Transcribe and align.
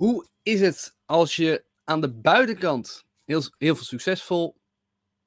Hoe 0.00 0.26
is 0.42 0.60
het 0.60 0.96
als 1.04 1.36
je 1.36 1.64
aan 1.84 2.00
de 2.00 2.12
buitenkant 2.12 3.04
heel, 3.24 3.42
heel 3.58 3.74
veel 3.76 3.84
succesvol 3.84 4.58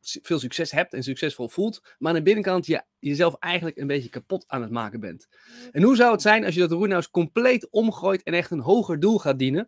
veel 0.02 0.40
succes 0.40 0.72
hebt 0.72 0.94
en 0.94 1.04
succesvol 1.04 1.50
voelt, 1.50 1.96
maar 1.98 2.12
aan 2.12 2.18
de 2.18 2.24
binnenkant 2.24 2.66
je 2.66 2.84
jezelf 3.00 3.36
eigenlijk 3.40 3.78
een 3.78 3.88
beetje 3.88 4.10
kapot 4.10 4.44
aan 4.48 4.62
het 4.62 4.72
maken 4.72 5.00
bent. 5.00 5.28
En 5.72 5.84
hoe 5.84 5.96
zou 5.96 6.12
het 6.12 6.22
zijn 6.22 6.46
als 6.46 6.54
je 6.54 6.60
dat 6.60 6.72
roer 6.72 6.88
nou 6.88 6.96
eens 6.96 7.10
compleet 7.10 7.70
omgooit 7.70 8.24
en 8.24 8.34
echt 8.34 8.52
een 8.52 8.60
hoger 8.60 9.00
doel 9.00 9.20
gaat 9.20 9.40
dienen? 9.40 9.68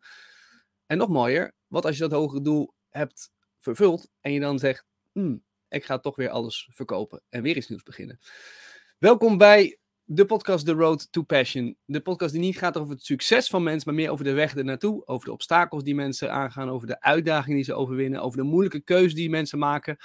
En 0.86 0.98
nog 0.98 1.10
mooier, 1.10 1.54
wat 1.68 1.86
als 1.86 1.96
je 1.96 2.02
dat 2.02 2.12
hogere 2.12 2.42
doel 2.42 2.74
hebt 2.90 3.32
vervuld 3.60 4.10
en 4.22 4.34
je 4.34 4.40
dan 4.40 4.60
zegt, 4.60 4.86
hmm, 5.12 5.44
ik 5.70 5.86
ga 5.86 6.00
toch 6.00 6.16
weer 6.16 6.30
alles 6.30 6.70
verkopen 6.72 7.22
en 7.30 7.42
weer 7.42 7.58
iets 7.58 7.68
nieuws 7.70 7.84
beginnen. 7.84 8.20
Welkom 8.98 9.38
bij 9.38 9.80
de 10.08 10.26
podcast 10.26 10.66
The 10.66 10.74
Road 10.74 11.12
to 11.12 11.22
Passion. 11.22 11.78
De 11.86 12.02
podcast 12.02 12.32
die 12.32 12.42
niet 12.42 12.58
gaat 12.58 12.78
over 12.78 12.94
het 12.94 13.04
succes 13.04 13.48
van 13.48 13.64
mensen, 13.64 13.84
maar 13.86 14.02
meer 14.02 14.12
over 14.12 14.26
de 14.26 14.34
weg 14.34 14.55
ernaartoe. 14.55 15.08
Over 15.08 15.26
de 15.26 15.34
obstakels 15.34 15.84
die 15.84 15.95
mensen 15.95 16.31
aangaan, 16.31 16.70
over 16.70 16.88
de 16.88 17.02
uitdagingen 17.02 17.55
die 17.55 17.66
ze 17.66 17.73
overwinnen, 17.73 18.22
over 18.22 18.38
de 18.38 18.44
moeilijke 18.44 18.80
keuzes 18.80 19.14
die 19.14 19.30
mensen 19.30 19.59
maken. 19.59 19.98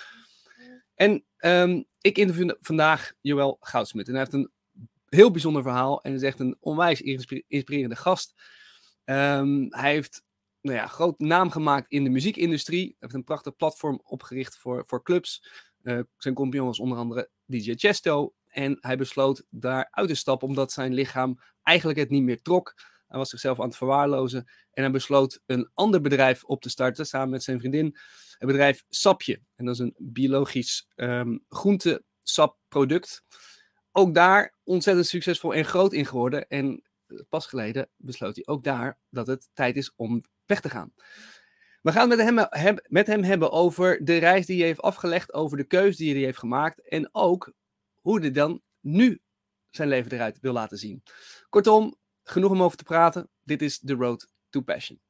En 0.95 1.25
um, 1.39 1.85
ik 2.01 2.19
interview 2.19 2.51
vandaag 2.61 3.13
Joël 3.21 3.57
Goudsmit. 3.61 4.07
En 4.07 4.13
hij 4.13 4.21
heeft 4.21 4.35
een 4.35 4.51
heel 5.09 5.31
bijzonder 5.31 5.63
verhaal 5.63 6.03
en 6.03 6.13
is 6.13 6.23
echt 6.23 6.41
een 6.41 6.57
onwijs 6.61 7.01
inspirerende 7.01 7.97
gast. 7.97 8.35
Um, 9.05 9.67
hij 9.71 9.93
heeft 9.93 10.23
nou 10.61 10.77
ja, 10.77 10.87
groot 10.87 11.19
naam 11.19 11.51
gemaakt 11.51 11.91
in 11.91 12.05
de 12.05 12.11
muziekindustrie. 12.11 12.85
Hij 12.85 12.97
heeft 12.99 13.15
een 13.15 13.25
prachtig 13.25 13.57
platform 13.57 14.01
opgericht 14.03 14.57
voor, 14.57 14.85
voor 14.87 15.03
clubs. 15.03 15.45
Uh, 15.83 16.01
zijn 16.17 16.35
compagnon 16.35 16.67
was 16.67 16.79
onder 16.79 16.99
andere 16.99 17.31
DJ 17.47 17.75
Chesto. 17.75 18.35
En 18.51 18.79
hij 18.81 18.97
besloot 18.97 19.45
daar 19.51 19.89
uit 19.91 20.09
te 20.09 20.15
stappen 20.15 20.49
omdat 20.49 20.73
zijn 20.73 20.95
lichaam 20.95 21.41
eigenlijk 21.63 21.99
het 21.99 22.11
niet 22.11 22.23
meer 22.23 22.43
trok. 22.43 22.75
Hij 23.07 23.19
was 23.19 23.31
zichzelf 23.31 23.61
aan 23.61 23.67
het 23.67 23.77
verwaarlozen. 23.77 24.49
En 24.73 24.83
hij 24.83 24.91
besloot 24.91 25.41
een 25.47 25.71
ander 25.75 26.01
bedrijf 26.01 26.45
op 26.45 26.63
te 26.63 26.69
starten 26.69 27.07
samen 27.07 27.31
met 27.31 27.43
zijn 27.43 27.59
vriendin. 27.59 27.97
Het 28.39 28.49
bedrijf 28.49 28.85
Sapje. 28.89 29.41
En 29.57 29.65
dat 29.65 29.75
is 29.75 29.81
een 29.81 29.95
biologisch 29.99 30.89
um, 30.97 31.45
groentesapproduct. 31.49 33.25
Ook 33.93 34.15
daar 34.15 34.55
ontzettend 34.65 35.07
succesvol 35.07 35.55
en 35.55 35.65
groot 35.65 35.93
in 35.93 36.07
geworden. 36.07 36.49
En 36.49 36.83
pas 37.29 37.47
geleden 37.47 37.89
besloot 37.97 38.35
hij 38.35 38.47
ook 38.47 38.65
daar 38.65 38.99
dat 39.11 39.27
het 39.27 39.49
tijd 39.53 39.77
is 39.77 39.93
om 39.97 40.23
weg 40.47 40.61
te 40.61 40.71
gaan. 40.71 40.93
We 41.83 41.93
gaan 41.93 42.11
het 42.11 42.35
met 42.35 42.47
hem, 42.51 42.79
met 42.87 43.07
hem 43.07 43.23
hebben 43.23 43.51
over 43.51 44.05
de 44.05 44.17
reis 44.17 44.47
die 44.47 44.59
hij 44.59 44.67
heeft 44.67 44.81
afgelegd, 44.81 45.33
over 45.33 45.57
de 45.57 45.65
keuze 45.65 45.99
die 45.99 46.15
hij 46.15 46.23
heeft 46.23 46.39
gemaakt 46.39 46.89
en 46.89 47.09
ook 47.13 47.53
hoe 48.01 48.21
hij 48.21 48.31
dan 48.31 48.63
nu 48.81 49.21
zijn 49.71 49.89
leven 49.89 50.13
eruit 50.13 50.39
wil 50.41 50.53
laten 50.53 50.79
zien. 50.79 51.03
Kortom, 51.49 51.97
genoeg 52.23 52.51
om 52.51 52.63
over 52.63 52.77
te 52.77 52.85
praten. 52.85 53.29
Dit 53.43 53.63
is 53.63 53.79
The 53.79 53.95
Road 53.95 54.33
to 54.51 54.61
Passion. 54.61 55.01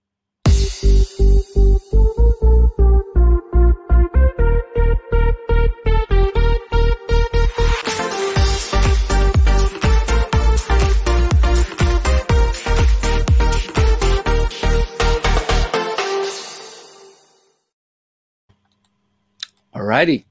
Alrighty. 19.71 20.25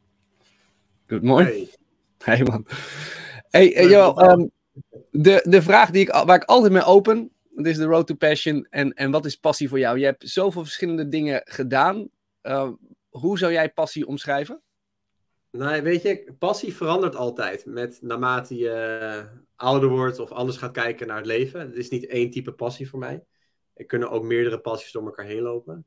Good 1.08 1.24
morning. 1.24 1.79
man. 2.50 2.66
Hey, 3.50 3.88
Joel, 3.90 4.32
um, 4.32 4.52
de, 5.12 5.46
de 5.50 5.62
vraag 5.62 5.90
die 5.90 6.02
ik, 6.02 6.10
waar 6.10 6.36
ik 6.36 6.44
altijd 6.44 6.74
mee 6.74 6.84
open, 6.84 7.32
dat 7.50 7.66
is 7.66 7.78
de 7.78 7.86
road 7.86 8.08
to 8.08 8.16
passion. 8.16 8.68
En, 8.70 8.94
en 8.94 9.12
wat 9.12 9.26
is 9.26 9.36
passie 9.36 9.70
voor 9.70 9.80
jou? 9.80 10.00
Je 10.00 10.06
hebt 10.06 10.30
zoveel 10.30 10.64
verschillende 10.64 11.08
dingen 11.08 11.42
gedaan. 11.46 12.10
Uh, 12.44 12.70
hoe 13.10 13.38
zou 13.38 13.52
jij 13.52 13.74
passie 13.74 14.08
omschrijven? 14.08 14.62
Nou, 15.52 15.82
weet 15.82 16.02
je, 16.02 16.36
passie 16.40 16.76
verandert 16.76 17.16
altijd 17.16 17.66
met 17.66 18.02
naarmate 18.02 18.56
je 18.56 19.30
ouder 19.56 19.90
wordt 19.90 20.20
of 20.20 20.32
anders 20.32 20.58
gaat 20.58 20.72
kijken 20.72 21.08
naar 21.08 21.18
het 21.18 21.26
leven. 21.26 21.60
Het 21.60 21.76
is 21.76 21.90
niet 21.90 22.06
één 22.06 22.30
type 22.30 22.52
passie 22.52 22.90
voor 22.90 23.00
mij. 23.00 23.24
Er 23.74 23.86
kunnen 23.86 24.10
ook 24.10 24.24
meerdere 24.24 24.60
passies 24.60 24.92
door 24.92 25.06
elkaar 25.06 25.26
heen 25.26 25.42
lopen. 25.42 25.86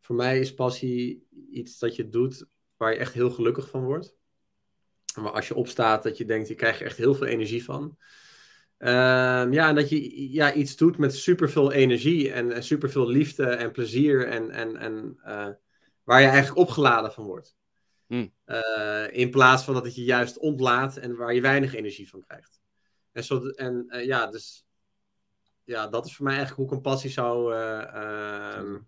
Voor 0.00 0.16
mij 0.16 0.40
is 0.40 0.54
passie 0.54 1.26
iets 1.50 1.78
dat 1.78 1.96
je 1.96 2.08
doet 2.08 2.46
waar 2.76 2.92
je 2.92 2.98
echt 2.98 3.12
heel 3.12 3.30
gelukkig 3.30 3.68
van 3.68 3.84
wordt. 3.84 4.16
Maar 5.14 5.32
als 5.32 5.48
je 5.48 5.54
opstaat, 5.54 6.02
dat 6.02 6.16
je 6.16 6.24
denkt, 6.24 6.48
je 6.48 6.54
krijgt 6.54 6.80
er 6.80 6.86
echt 6.86 6.96
heel 6.96 7.14
veel 7.14 7.26
energie 7.26 7.64
van. 7.64 7.98
Ehm, 8.78 9.52
ja, 9.52 9.68
en 9.68 9.74
dat 9.74 9.88
je 9.88 10.32
ja, 10.32 10.52
iets 10.52 10.76
doet 10.76 10.98
met 10.98 11.16
superveel 11.16 11.72
energie 11.72 12.32
en, 12.32 12.52
en 12.52 12.64
superveel 12.64 13.08
liefde 13.08 13.46
en 13.46 13.72
plezier. 13.72 14.26
En, 14.28 14.50
en, 14.50 14.76
en 14.76 15.18
uh, 15.26 15.48
waar 16.02 16.20
je 16.20 16.26
eigenlijk 16.26 16.56
opgeladen 16.56 17.12
van 17.12 17.24
wordt. 17.24 17.56
Hmm. 18.06 18.32
Uh, 18.46 19.06
in 19.10 19.30
plaats 19.30 19.64
van 19.64 19.74
dat 19.74 19.84
het 19.84 19.94
je 19.94 20.04
juist 20.04 20.38
ontlaat 20.38 20.96
en 20.96 21.16
waar 21.16 21.34
je 21.34 21.40
weinig 21.40 21.74
energie 21.74 22.08
van 22.08 22.24
krijgt. 22.26 22.60
En, 23.12 23.24
zo, 23.24 23.46
en 23.48 23.84
uh, 23.88 24.04
ja, 24.04 24.26
dus 24.26 24.64
ja, 25.64 25.88
dat 25.88 26.06
is 26.06 26.16
voor 26.16 26.24
mij 26.24 26.34
eigenlijk 26.36 26.62
hoe 26.62 26.70
ik 26.70 26.76
een 26.76 26.90
passie 26.90 27.10
zou, 27.10 27.54
ehm, 27.54 28.78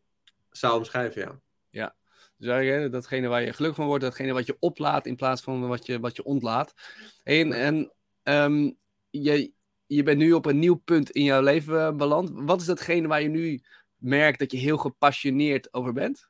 zou 0.50 0.76
omschrijven, 0.76 1.22
ja. 1.22 1.40
Ja, 1.70 1.96
dus 2.44 2.90
datgene 2.90 3.28
waar 3.28 3.42
je 3.42 3.52
gelukkig 3.52 3.78
van 3.78 3.86
wordt, 3.86 4.04
datgene 4.04 4.32
wat 4.32 4.46
je 4.46 4.56
oplaat 4.58 5.06
in 5.06 5.16
plaats 5.16 5.42
van 5.42 5.68
wat 5.68 5.86
je, 5.86 6.00
wat 6.00 6.16
je 6.16 6.24
ontlaat. 6.24 6.74
En, 7.22 7.52
en 7.52 7.92
um, 8.22 8.76
je, 9.10 9.52
je 9.86 10.02
bent 10.02 10.18
nu 10.18 10.32
op 10.32 10.46
een 10.46 10.58
nieuw 10.58 10.74
punt 10.74 11.10
in 11.10 11.22
jouw 11.22 11.42
leven 11.42 11.96
beland. 11.96 12.30
Wat 12.34 12.60
is 12.60 12.66
datgene 12.66 13.08
waar 13.08 13.22
je 13.22 13.28
nu 13.28 13.60
merkt 13.96 14.38
dat 14.38 14.52
je 14.52 14.58
heel 14.58 14.76
gepassioneerd 14.76 15.74
over 15.74 15.92
bent? 15.92 16.28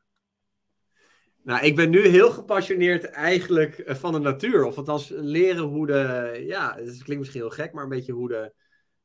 Nou, 1.43 1.65
ik 1.65 1.77
ben 1.77 1.91
nu 1.91 2.07
heel 2.07 2.31
gepassioneerd 2.31 3.05
eigenlijk 3.05 3.79
eh, 3.79 3.95
van 3.95 4.13
de 4.13 4.19
natuur. 4.19 4.65
Of 4.65 4.77
althans 4.77 5.09
leren 5.09 5.63
hoe 5.63 5.87
de, 5.87 6.43
ja, 6.47 6.75
het 6.77 7.03
klinkt 7.03 7.19
misschien 7.19 7.41
heel 7.41 7.51
gek, 7.51 7.73
maar 7.73 7.83
een 7.83 7.89
beetje 7.89 8.13
hoe 8.13 8.29
de 8.29 8.53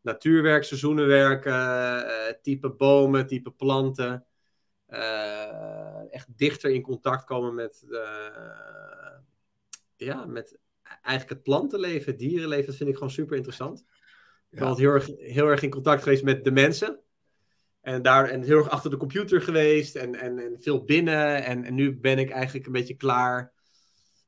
natuur 0.02 0.42
werkt, 0.42 0.66
seizoenen 0.66 1.08
werken, 1.08 1.54
uh, 1.54 2.34
type 2.42 2.70
bomen, 2.70 3.28
type 3.28 3.52
planten. 3.52 4.26
Uh, 4.90 5.99
echt 6.12 6.28
dichter 6.36 6.70
in 6.70 6.82
contact 6.82 7.24
komen 7.24 7.56
met, 7.56 7.86
ja, 9.96 10.26
met 10.26 10.58
eigenlijk 10.84 11.30
het 11.30 11.44
plantenleven, 11.44 12.12
het 12.12 12.20
dierenleven. 12.20 12.66
Dat 12.66 12.76
vind 12.76 12.90
ik 12.90 12.96
gewoon 12.96 13.12
super 13.12 13.36
interessant. 13.36 13.86
Ik 14.50 14.60
ben 14.60 14.76
heel 14.76 14.92
erg, 14.92 15.08
heel 15.18 15.48
erg 15.48 15.62
in 15.62 15.70
contact 15.70 16.04
geweest 16.04 16.24
met 16.24 16.44
de 16.44 16.52
mensen. 16.52 17.00
En, 17.82 18.02
daar, 18.02 18.30
en 18.30 18.44
heel 18.44 18.58
erg 18.58 18.70
achter 18.70 18.90
de 18.90 18.98
computer 18.98 19.42
geweest 19.42 19.96
en, 19.96 20.16
en, 20.16 20.40
en 20.40 20.58
veel 20.62 20.84
binnen. 20.84 21.44
En, 21.44 21.64
en 21.64 21.76
nu 21.76 22.00
ben 22.00 22.18
ik 22.18 22.30
eigenlijk 22.30 22.66
een 22.66 22.72
beetje 22.72 22.96
klaar. 22.96 23.54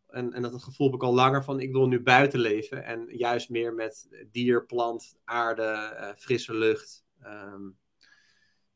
En, 0.08 0.34
en 0.34 0.42
dat 0.42 0.64
gevoel 0.64 0.88
heb 0.88 0.96
ik 0.96 1.04
al 1.04 1.14
langer 1.14 1.44
van, 1.44 1.60
ik 1.60 1.72
wil 1.72 1.88
nu 1.88 2.02
buiten 2.02 2.40
leven. 2.40 2.84
En 2.84 3.06
juist 3.08 3.50
meer 3.50 3.74
met 3.74 4.26
dier, 4.32 4.66
plant, 4.66 5.16
aarde, 5.24 5.98
uh, 6.00 6.10
frisse 6.16 6.54
lucht. 6.54 7.04
Um, 7.26 7.78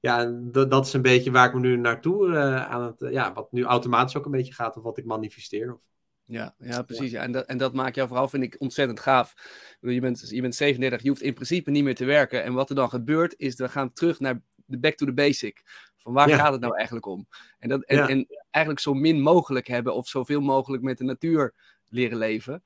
ja, 0.05 0.31
dat, 0.41 0.71
dat 0.71 0.85
is 0.85 0.93
een 0.93 1.01
beetje 1.01 1.31
waar 1.31 1.47
ik 1.47 1.53
me 1.53 1.59
nu 1.59 1.77
naartoe 1.77 2.27
uh, 2.27 2.65
aan 2.65 2.83
het... 2.83 3.11
ja, 3.11 3.33
wat 3.33 3.51
nu 3.51 3.63
automatisch 3.63 4.15
ook 4.15 4.25
een 4.25 4.31
beetje 4.31 4.53
gaat, 4.53 4.77
of 4.77 4.83
wat 4.83 4.97
ik 4.97 5.05
manifesteer. 5.05 5.73
Of, 5.73 5.81
ja, 6.23 6.55
ja 6.57 6.81
precies. 6.81 7.11
Ja. 7.11 7.21
En, 7.21 7.31
dat, 7.31 7.45
en 7.45 7.57
dat 7.57 7.73
maakt 7.73 7.95
jouw 7.95 8.07
verhaal, 8.07 8.27
vind 8.27 8.43
ik, 8.43 8.55
ontzettend 8.59 8.99
gaaf. 8.99 9.33
Je 9.79 9.99
bent, 9.99 10.29
je 10.29 10.41
bent 10.41 10.55
37, 10.55 11.01
je 11.01 11.09
hoeft 11.09 11.21
in 11.21 11.33
principe 11.33 11.71
niet 11.71 11.83
meer 11.83 11.95
te 11.95 12.05
werken. 12.05 12.43
En 12.43 12.53
wat 12.53 12.69
er 12.69 12.75
dan 12.75 12.89
gebeurt, 12.89 13.33
is 13.37 13.55
we 13.55 13.69
gaan 13.69 13.93
terug 13.93 14.19
naar 14.19 14.41
de 14.65 14.79
back 14.79 14.95
to 14.95 15.05
the 15.05 15.13
basic. 15.13 15.61
Van 15.97 16.13
waar 16.13 16.29
gaat 16.29 16.51
het 16.51 16.61
nou 16.61 16.75
eigenlijk 16.75 17.05
om? 17.05 17.27
En, 17.59 17.69
dat, 17.69 17.83
en, 17.83 18.07
en 18.07 18.27
eigenlijk 18.51 18.83
zo 18.83 18.93
min 18.93 19.21
mogelijk 19.21 19.67
hebben 19.67 19.95
of 19.95 20.07
zoveel 20.07 20.41
mogelijk 20.41 20.83
met 20.83 20.97
de 20.97 21.03
natuur 21.03 21.53
leren 21.89 22.17
leven. 22.17 22.63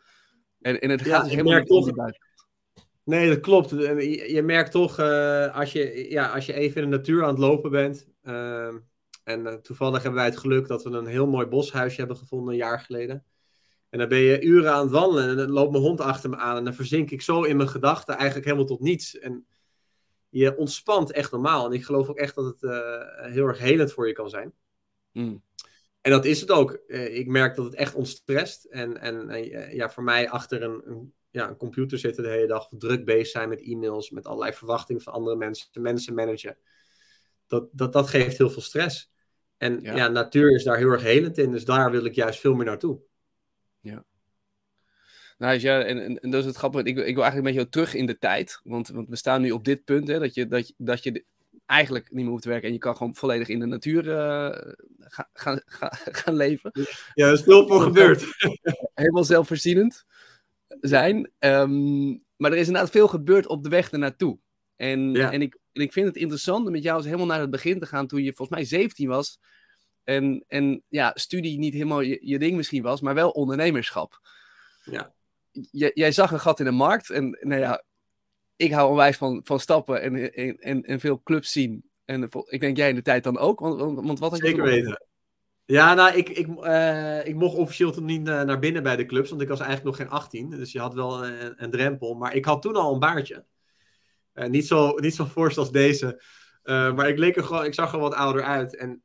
En, 0.62 0.80
en 0.80 0.90
het 0.90 1.02
gaat 1.02 1.24
dus 1.24 1.32
helemaal 1.32 1.60
niet 1.60 1.70
om. 1.70 2.14
Nee, 3.10 3.30
dat 3.30 3.40
klopt. 3.40 3.70
Je, 3.70 4.26
je 4.34 4.42
merkt 4.42 4.72
toch, 4.72 5.00
uh, 5.00 5.56
als, 5.56 5.72
je, 5.72 6.10
ja, 6.10 6.28
als 6.28 6.46
je 6.46 6.54
even 6.54 6.84
in 6.84 6.90
de 6.90 6.98
natuur 6.98 7.24
aan 7.24 7.30
het 7.30 7.38
lopen 7.38 7.72
bent. 7.72 8.08
Uh, 8.24 8.68
en 9.24 9.46
uh, 9.46 9.54
toevallig 9.54 10.02
hebben 10.02 10.20
wij 10.20 10.30
het 10.30 10.38
geluk 10.38 10.68
dat 10.68 10.84
we 10.84 10.90
een 10.90 11.06
heel 11.06 11.28
mooi 11.28 11.46
boshuisje 11.46 12.00
hebben 12.00 12.18
gevonden 12.18 12.54
een 12.54 12.60
jaar 12.60 12.80
geleden. 12.80 13.26
En 13.90 14.00
dan 14.00 14.08
ben 14.08 14.20
je 14.20 14.42
uren 14.42 14.72
aan 14.72 14.82
het 14.82 14.92
wandelen 14.92 15.30
en 15.30 15.38
dan 15.38 15.50
loopt 15.50 15.72
mijn 15.72 15.84
hond 15.84 16.02
achter 16.02 16.30
me 16.30 16.36
aan. 16.36 16.58
En 16.58 16.64
dan 16.64 16.74
verzink 16.74 17.12
ik 17.12 17.22
zo 17.22 17.44
in 17.44 17.58
mijn 17.58 17.70
gedachten 17.70 18.16
eigenlijk 18.16 18.46
helemaal 18.46 18.68
tot 18.68 18.80
niets. 18.80 19.20
En 19.20 19.46
je 20.30 20.58
ontspant 20.58 21.12
echt 21.12 21.32
normaal. 21.32 21.66
En 21.66 21.72
ik 21.72 21.86
geloof 21.86 22.10
ook 22.10 22.18
echt 22.18 22.36
dat 22.36 22.46
het 22.46 22.62
uh, 22.62 22.72
heel 23.34 23.46
erg 23.46 23.60
helend 23.60 23.94
voor 23.94 24.08
je 24.08 24.14
kan 24.14 24.30
zijn. 24.30 24.54
Mm. 25.12 25.44
En 26.02 26.12
dat 26.12 26.26
is 26.26 26.42
het 26.42 26.52
ook. 26.52 26.72
Ik 26.88 27.28
merk 27.28 27.56
dat 27.56 27.66
het 27.66 27.76
echt 27.76 27.96
ontstrest. 27.96 28.64
En, 28.64 28.98
en 28.98 29.30
uh, 29.30 29.74
ja, 29.74 29.90
voor 29.90 30.04
mij 30.04 30.30
achter 30.30 30.64
een, 30.64 30.82
een, 30.86 31.14
ja, 31.32 31.50
een 31.50 31.58
computer 31.58 32.00
zitten 32.00 32.24
de 32.24 32.30
hele 32.30 32.48
dag 32.48 32.68
druk 32.78 33.06
bezig 33.06 33.28
zijn 33.28 33.50
met 33.50 33.62
e-mails, 33.62 34.10
met 34.10 34.26
allerlei 34.26 34.54
verwachtingen 34.54 35.02
van 35.02 35.14
andere 35.14 35.36
mensen, 35.36 35.70
mensen 35.74 36.14
managen. 36.14 36.58
Dat, 37.48 37.68
dat, 37.72 37.94
dat 37.94 38.10
geeft 38.10 38.38
heel 38.38 38.50
veel 38.50 38.62
stress. 38.62 39.12
En 39.58 39.80
ja. 39.82 39.96
ja, 39.96 40.08
natuur 40.08 40.56
is 40.56 40.64
daar 40.64 40.78
heel 40.78 40.90
erg 40.90 41.02
helend 41.02 41.38
in. 41.38 41.52
Dus 41.52 41.66
daar 41.66 41.92
wil 41.92 42.06
ik 42.06 42.16
juist 42.16 42.40
veel 42.40 42.54
meer 42.54 42.66
naartoe. 42.66 43.00
Ja. 43.80 44.06
Nou, 45.38 45.60
ja, 45.60 45.82
en, 45.82 46.04
en, 46.04 46.20
en, 46.20 46.30
dat 46.30 46.40
is 46.40 46.46
het 46.46 46.56
grappige. 46.56 46.84
Ik, 46.84 46.98
ik 46.98 47.16
wil 47.16 47.24
eigenlijk 47.24 47.36
een 47.36 47.54
beetje 47.54 47.70
terug 47.70 47.94
in 47.94 48.06
de 48.06 48.18
tijd. 48.18 48.60
Want, 48.64 48.88
want 48.88 49.10
we 49.10 49.16
staan 49.16 49.42
nu 49.42 49.52
op 49.52 49.66
dit 49.66 49.84
punt, 49.84 50.08
hè, 50.08 50.20
dat 50.20 50.34
je, 50.34 50.48
dat, 50.48 50.68
je, 50.68 50.74
dat 50.78 51.04
je 51.04 51.26
eigenlijk 51.66 52.12
niet 52.12 52.22
meer 52.22 52.32
hoeft 52.32 52.44
te 52.44 52.50
werken. 52.50 52.68
En 52.68 52.74
je 52.74 52.80
kan 52.80 52.96
gewoon 52.96 53.16
volledig 53.16 53.48
in 53.48 53.60
de 53.60 53.66
natuur 53.66 54.06
uh, 54.06 54.74
gaan, 55.00 55.62
gaan, 55.66 55.92
gaan 56.20 56.36
leven. 56.36 56.72
Ja, 57.14 57.30
dat 57.30 57.38
is 57.38 57.44
veel 57.44 57.68
voor 57.68 57.82
gebeurd. 57.82 58.26
Helemaal 58.94 59.24
zelfvoorzienend 59.24 60.06
zijn. 60.80 61.32
Um, 61.40 62.24
maar 62.36 62.52
er 62.52 62.58
is 62.58 62.68
inderdaad 62.68 62.92
veel 62.92 63.08
gebeurd 63.08 63.48
op 63.48 63.64
de 63.64 63.70
weg 63.70 63.92
ernaartoe. 63.92 64.40
En, 64.76 65.16
en, 65.16 65.42
ik, 65.42 65.58
en 65.72 65.82
ik 65.82 65.94
vind 65.94 66.08
het 66.08 66.16
interessant 66.16 66.66
om 66.66 66.72
met 66.72 66.84
jou 66.84 66.98
eens 66.98 67.06
helemaal 67.06 67.28
naar 67.28 67.40
het 67.40 67.50
begin 67.50 67.80
te 67.80 67.86
gaan 67.86 68.08
toen 68.08 68.24
je 68.24 68.34
volgens 68.34 68.58
mij 68.58 68.66
17 68.66 69.08
was. 69.08 69.40
En, 70.04 70.44
en 70.48 70.84
ja, 70.88 71.12
studie 71.16 71.58
niet 71.58 71.74
helemaal 71.74 72.02
je, 72.02 72.18
je 72.22 72.40
ding 72.40 72.56
misschien 72.56 72.84
was, 72.84 73.02
maar 73.02 73.14
wel 73.14 73.30
ondernemerschap. 73.30 74.20
Ja. 74.84 75.14
jij 75.94 76.12
zag 76.12 76.32
een 76.32 76.40
gat 76.40 76.60
in 76.60 76.66
de 76.66 76.72
markt 76.72 77.10
en 77.10 77.38
nou 77.42 77.62
ja, 77.62 77.84
ik 78.56 78.72
hou 78.72 78.90
onwijs 78.90 79.18
van, 79.18 79.42
van 79.44 79.60
stappen 79.60 80.02
en, 80.02 80.34
en, 80.60 80.84
en, 80.84 81.00
veel 81.00 81.22
clubs 81.24 81.52
zien. 81.52 81.90
En 82.06 82.30
ik 82.46 82.60
denk 82.60 82.78
jij 82.78 82.90
in 82.90 82.96
de 82.96 83.02
tijd 83.02 83.24
dan 83.24 83.38
ook, 83.38 83.60
want, 83.60 83.80
want 83.80 84.20
wat 84.20 84.32
had 84.32 84.40
je 84.40 84.48
Zeker 84.48 84.64
weten. 84.64 85.08
Ja, 85.72 85.94
nou, 85.94 86.16
ik, 86.16 86.30
ik, 86.30 86.48
uh, 86.48 87.26
ik 87.26 87.36
mocht 87.36 87.56
officieel 87.56 87.92
toen 87.92 88.06
niet 88.06 88.28
uh, 88.28 88.42
naar 88.42 88.60
binnen 88.60 88.84
bij 88.84 88.96
de 88.96 89.06
clubs, 89.06 89.30
want 89.30 89.42
ik 89.42 89.48
was 89.48 89.60
eigenlijk 89.60 89.90
nog 89.90 90.08
geen 90.08 90.18
18. 90.18 90.50
Dus 90.50 90.72
je 90.72 90.80
had 90.80 90.94
wel 90.94 91.26
een, 91.26 91.72
drempel. 91.72 92.14
Maar 92.14 92.36
ik 92.36 92.46
had 92.46 92.62
toen 92.62 92.76
al 92.76 92.94
een 92.94 93.00
baardje. 93.00 93.46
Uh, 94.34 94.48
niet, 94.48 94.68
zo, 94.68 94.96
niet 94.96 95.16
zo 95.16 95.26
fors 95.26 95.58
als 95.58 95.72
deze. 95.72 96.24
maar 96.64 97.08
ik, 97.08 97.18
leek 97.18 97.36
er 97.36 97.44
gewoon, 97.44 97.66
ik 97.66 97.74
zag 97.74 97.94
er 97.94 98.00
wat 98.00 98.14
ouder 98.14 98.44
uit. 98.44 98.76
En 98.76 99.04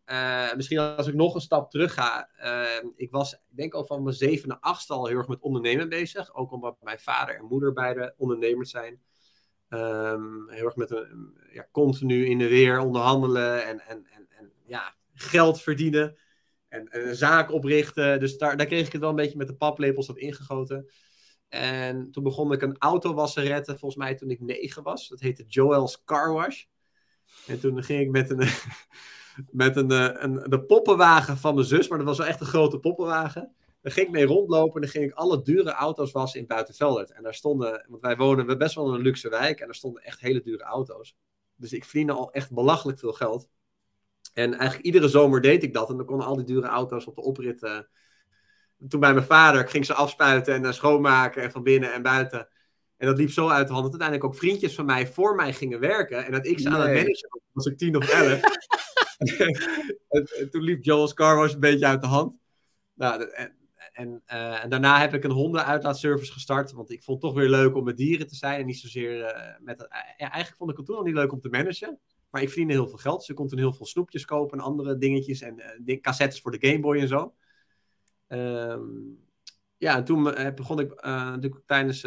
misschien 0.57 0.79
als 0.79 1.07
ik 1.07 1.15
nog 1.15 1.35
een 1.35 1.41
stap 1.41 1.71
terug 1.71 1.95
ga. 1.95 2.29
ik 2.97 3.11
was, 3.11 3.33
ik 3.33 3.57
denk 3.57 3.75
al 3.75 3.87
van 3.87 4.03
mijn 4.03 4.17
zevende, 4.17 4.61
achtste 4.61 4.93
al 4.93 5.07
heel 5.07 5.19
erg 5.19 5.29
met 5.29 5.41
ondernemen 5.41 5.89
bezig. 5.89 6.35
Ook 6.35 6.53
omdat 6.53 6.77
mijn 6.81 6.99
vader 6.99 7.37
en 7.37 7.45
moeder 7.45 7.73
beide 7.73 8.15
ondernemers 8.17 8.71
zijn. 8.71 9.01
Um, 9.69 10.51
heel 10.51 10.65
erg 10.65 10.77
met 10.77 10.91
een, 10.91 11.39
ja, 11.53 11.67
continu 11.73 12.27
in 12.27 12.39
de 12.39 12.49
weer 12.49 12.79
onderhandelen 12.79 13.67
en, 13.67 13.81
en, 13.81 14.07
en, 14.11 14.27
en 14.29 14.53
ja, 14.67 14.95
geld 15.15 15.61
verdienen 15.61 16.17
en, 16.75 16.89
een 16.91 17.15
zaak 17.15 17.53
oprichten. 17.53 18.21
Dus 18.21 18.39
daar, 18.39 18.57
daar 18.57 18.67
kreeg 18.67 18.87
ik 18.87 18.93
het 18.93 19.01
wel 19.01 19.11
een 19.11 19.17
beetje 19.17 19.39
met 19.39 19.47
de 19.47 19.55
paplepels 19.55 20.09
op 20.09 20.19
ingegoten. 20.19 20.91
En 21.49 22.11
toen 22.11 22.23
begon 22.23 22.53
ik 22.53 22.63
een 22.63 22.79
autowasserette, 22.79 23.79
volgens 23.79 23.97
mij 24.05 24.15
toen 24.15 24.31
ik 24.31 24.41
negen 24.41 24.83
was. 24.83 25.09
Dat 25.09 25.21
heette 25.21 25.45
Joel's 25.47 26.05
Car 26.05 26.33
Wash. 26.33 26.65
En 27.47 27.61
toen 27.61 27.83
ging 27.83 28.01
ik 28.01 28.11
met 28.11 28.31
een, 28.31 28.49
met 29.65 29.77
een, 29.77 29.91
eh, 29.91 30.23
een, 30.23 30.35
de 30.35 30.65
poppenwagen 30.65 31.37
van 31.37 31.55
mijn 31.55 31.67
zus, 31.67 31.89
maar 31.89 31.99
dat 31.99 32.07
was 32.07 32.19
wel 32.19 32.27
echt 32.27 32.41
een 32.41 32.47
grote 32.47 32.79
poppenwagen. 32.79 33.55
Daar 33.81 33.93
ging 33.93 34.07
ik 34.07 34.13
mee 34.13 34.27
rondlopen 34.27 34.75
en 34.75 34.81
dan 34.81 34.91
ging 34.91 35.05
ik 35.05 35.13
alle 35.13 35.43
dure 35.43 35.71
auto's 35.71 36.13
wassen 36.13 36.41
in 36.41 36.47
Buitenveldert. 36.47 37.11
En 37.11 37.23
daar 37.23 37.35
stonden, 37.35 37.87
want 37.89 38.03
wij 38.03 38.17
wonen 38.17 38.59
best 38.59 38.75
wel 38.75 38.89
in 38.89 38.95
een 38.95 39.03
luxe 39.03 39.29
wijk 39.29 39.61
en 39.61 39.67
daar 39.67 39.75
stonden 39.75 40.03
echt 40.03 40.21
hele 40.21 40.41
dure 40.41 40.63
auto's. 40.63 41.17
Dus 41.57 41.73
ik 41.73 41.85
verdiende 41.85 42.13
al 42.13 42.33
echt 42.33 42.53
belachelijk 42.53 42.99
veel 42.99 43.13
geld. 43.13 43.49
En 44.35 44.55
eigenlijk 44.55 44.85
iedere 44.85 45.09
zomer 45.09 45.41
deed 45.41 45.63
ik 45.63 45.75
dat. 45.75 45.91
En 45.91 45.97
dan 45.97 46.07
konden 46.07 46.27
al 46.27 46.37
die 46.37 46.45
dure 46.45 46.67
auto's 46.67 47.07
op 47.07 47.15
de 47.15 47.23
oprit. 47.23 47.63
Uh, 47.63 47.79
toen 48.89 49.01
bij 49.01 49.15
mijn 49.15 49.27
vader 49.27 49.61
ik 49.61 49.71
ging 49.71 49.87
ze 49.87 49.95
afspuiten 49.95 50.55
en 50.55 50.65
uh, 50.65 50.73
schoonmaken 50.73 51.43
en 51.43 51.51
van 51.51 51.63
binnen 51.63 51.93
en 51.93 52.03
buiten. 52.03 52.49
En 52.97 53.07
dat 53.07 53.19
liep 53.19 53.31
zo 53.31 53.49
uit 53.49 53.67
de 53.67 53.73
hand 53.73 53.85
dat 53.85 54.01
uiteindelijk 54.01 54.25
ook 54.25 54.41
vriendjes 54.41 54.75
van 54.75 54.85
mij 54.85 55.07
voor 55.07 55.35
mij 55.35 55.53
gingen 55.53 55.81
werken. 55.81 56.25
En 56.25 56.33
dat 56.33 56.47
ik 56.47 56.59
ze 56.59 56.69
aan 56.69 56.81
het 56.81 56.95
managen 56.95 57.41
was 57.53 57.67
ik 57.67 57.79
tien 57.79 57.97
of 57.97 58.09
elf. 58.09 58.41
en, 60.09 60.51
toen 60.51 60.63
liep 60.63 60.85
Joel's 60.85 61.15
Car 61.15 61.37
was 61.37 61.55
een 61.55 61.61
beetje 61.61 61.87
uit 61.87 62.01
de 62.01 62.07
hand. 62.07 62.37
Nou, 62.95 63.31
en, 63.31 63.57
en, 63.93 64.23
uh, 64.33 64.65
en, 64.65 64.71
daarna 64.71 65.01
heb 65.01 65.15
ik 65.15 65.25
een 65.25 65.31
hondenuitlaatservice 65.31 66.33
gestart. 66.33 66.73
Want 66.73 66.91
ik 66.91 67.03
vond 67.03 67.23
het 67.23 67.31
toch 67.31 67.41
weer 67.41 67.51
leuk 67.51 67.75
om 67.75 67.85
met 67.85 67.97
dieren 67.97 68.27
te 68.27 68.35
zijn. 68.35 68.61
En 68.61 68.67
niet 68.67 68.79
zozeer 68.79 69.19
uh, 69.19 69.57
met. 69.61 69.81
Uh, 69.81 69.87
ja, 70.17 70.31
eigenlijk 70.31 70.57
vond 70.57 70.71
ik 70.71 70.77
het 70.77 70.87
toen 70.87 70.97
al 70.97 71.03
niet 71.03 71.15
leuk 71.15 71.33
om 71.33 71.41
te 71.41 71.49
managen. 71.49 71.99
Maar 72.35 72.43
ik 72.43 72.49
verdiende 72.49 72.73
heel 72.73 72.89
veel 72.89 72.99
geld. 72.99 73.19
Dus 73.19 73.29
ik 73.29 73.35
kon 73.35 73.49
toen 73.49 73.59
heel 73.59 73.73
veel 73.73 73.87
snoepjes 73.87 74.25
kopen 74.25 74.59
en 74.59 74.65
andere 74.65 74.99
dingetjes. 74.99 75.41
En 75.41 75.63
uh, 75.85 76.01
cassettes 76.01 76.41
voor 76.41 76.51
de 76.59 76.69
Game 76.69 76.81
Boy 76.81 76.99
en 76.99 77.09
zo. 77.09 77.35
Um, 78.29 79.19
ja, 79.77 79.97
en 79.97 80.05
toen 80.05 80.27
uh, 80.27 80.55
begon 80.55 80.81
ik 80.81 80.91
uh, 80.91 81.31
natuurlijk 81.31 81.63
tijdens. 81.67 82.03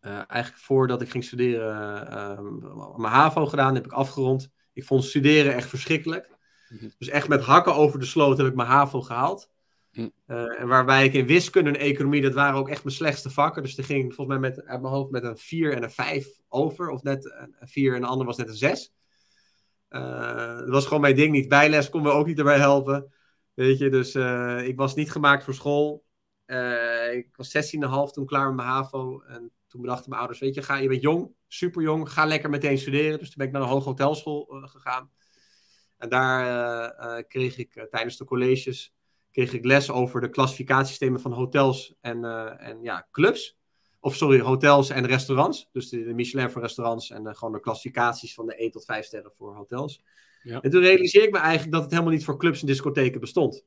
eigenlijk 0.00 0.56
voordat 0.56 1.02
ik 1.02 1.10
ging 1.10 1.24
studeren. 1.24 2.06
Ehm, 2.10 2.58
mijn 3.00 3.12
HAVO 3.12 3.46
gedaan, 3.46 3.74
heb 3.74 3.84
ik 3.84 3.92
afgerond. 3.92 4.50
Ik 4.72 4.84
vond 4.84 5.04
studeren 5.04 5.54
echt 5.54 5.68
verschrikkelijk. 5.68 6.36
Mhm. 6.68 6.88
Dus 6.98 7.08
echt 7.08 7.28
met 7.28 7.42
hakken 7.42 7.74
over 7.74 7.98
de 7.98 8.06
sloot 8.06 8.38
heb 8.38 8.46
ik 8.46 8.54
mijn 8.54 8.68
HAVO 8.68 9.00
gehaald. 9.02 9.51
Uh, 9.92 10.60
en 10.60 10.68
waarbij 10.68 11.04
ik 11.04 11.12
in 11.12 11.26
wiskunde 11.26 11.70
en 11.70 11.76
economie, 11.76 12.22
dat 12.22 12.32
waren 12.32 12.58
ook 12.58 12.68
echt 12.68 12.84
mijn 12.84 12.96
slechtste 12.96 13.30
vakken. 13.30 13.62
Dus 13.62 13.74
die 13.74 13.84
ging 13.84 14.14
volgens 14.14 14.38
mij 14.38 14.50
met, 14.50 14.64
uit 14.64 14.80
mijn 14.80 14.94
hoofd 14.94 15.10
met 15.10 15.24
een 15.24 15.36
4 15.36 15.72
en 15.72 15.82
een 15.82 15.90
5 15.90 16.28
over. 16.48 16.90
Of 16.90 17.02
net 17.02 17.34
een 17.58 17.68
4 17.68 17.94
en 17.94 18.00
de 18.00 18.06
andere 18.06 18.26
was 18.26 18.36
net 18.36 18.48
een 18.48 18.54
6. 18.54 18.92
Uh, 19.90 20.58
dat 20.58 20.68
was 20.68 20.84
gewoon 20.86 21.00
mijn 21.00 21.16
ding 21.16 21.32
niet. 21.32 21.48
Bijles 21.48 21.88
kon 21.88 22.02
me 22.02 22.10
ook 22.10 22.26
niet 22.26 22.38
erbij 22.38 22.58
helpen. 22.58 23.12
Weet 23.54 23.78
je, 23.78 23.90
dus 23.90 24.14
ik 24.66 24.76
was 24.76 24.94
niet 24.94 25.10
gemaakt 25.10 25.44
voor 25.44 25.54
school. 25.54 26.04
Ik 27.12 27.28
was 27.36 27.56
16,5 27.56 28.12
toen 28.12 28.26
klaar 28.26 28.46
met 28.46 28.56
mijn 28.56 28.68
HAVO. 28.68 29.20
En 29.20 29.52
toen 29.66 29.80
bedachten 29.80 30.08
mijn 30.08 30.20
ouders, 30.20 30.40
weet 30.40 30.54
je, 30.54 30.62
ga, 30.62 30.76
je 30.76 30.88
bent 30.88 31.02
jong, 31.02 31.34
super 31.48 31.82
jong, 31.82 32.10
ga 32.10 32.24
lekker 32.24 32.50
meteen 32.50 32.78
studeren. 32.78 33.18
Dus 33.18 33.26
toen 33.26 33.36
ben 33.36 33.46
ik 33.46 33.52
naar 33.52 33.62
de 33.62 33.68
hoge 33.68 33.88
hotelschool 33.88 34.44
gegaan. 34.48 35.10
En 35.98 36.08
daar 36.08 37.24
kreeg 37.24 37.58
ik 37.58 37.86
tijdens 37.90 38.16
de 38.16 38.24
colleges 38.24 38.94
kreeg 39.32 39.52
ik 39.52 39.64
les 39.64 39.90
over 39.90 40.20
de 40.20 40.28
klassificatiesystemen 40.28 41.20
van 41.20 41.32
hotels 41.32 41.94
en, 42.00 42.18
uh, 42.18 42.68
en 42.68 42.82
ja, 42.82 43.06
clubs. 43.10 43.56
Of 44.00 44.16
sorry, 44.16 44.40
hotels 44.40 44.90
en 44.90 45.06
restaurants. 45.06 45.68
Dus 45.72 45.88
de, 45.88 46.14
Michelin 46.14 46.50
voor 46.50 46.62
restaurants 46.62 47.10
en 47.10 47.26
uh, 47.26 47.34
gewoon 47.34 47.52
de 47.52 47.60
klassificaties 47.60 48.34
van 48.34 48.46
de 48.46 48.56
1 48.56 48.70
tot 48.70 48.84
5 48.84 49.04
sterren 49.04 49.32
voor 49.36 49.54
hotels. 49.54 50.00
Ja. 50.42 50.60
En 50.60 50.70
toen 50.70 50.80
realiseerde 50.80 51.26
ik 51.26 51.32
me 51.32 51.38
eigenlijk 51.38 51.72
dat 51.72 51.82
het 51.82 51.90
helemaal 51.90 52.12
niet 52.12 52.24
voor 52.24 52.38
clubs 52.38 52.60
en 52.60 52.66
discotheken 52.66 53.20
bestond. 53.20 53.64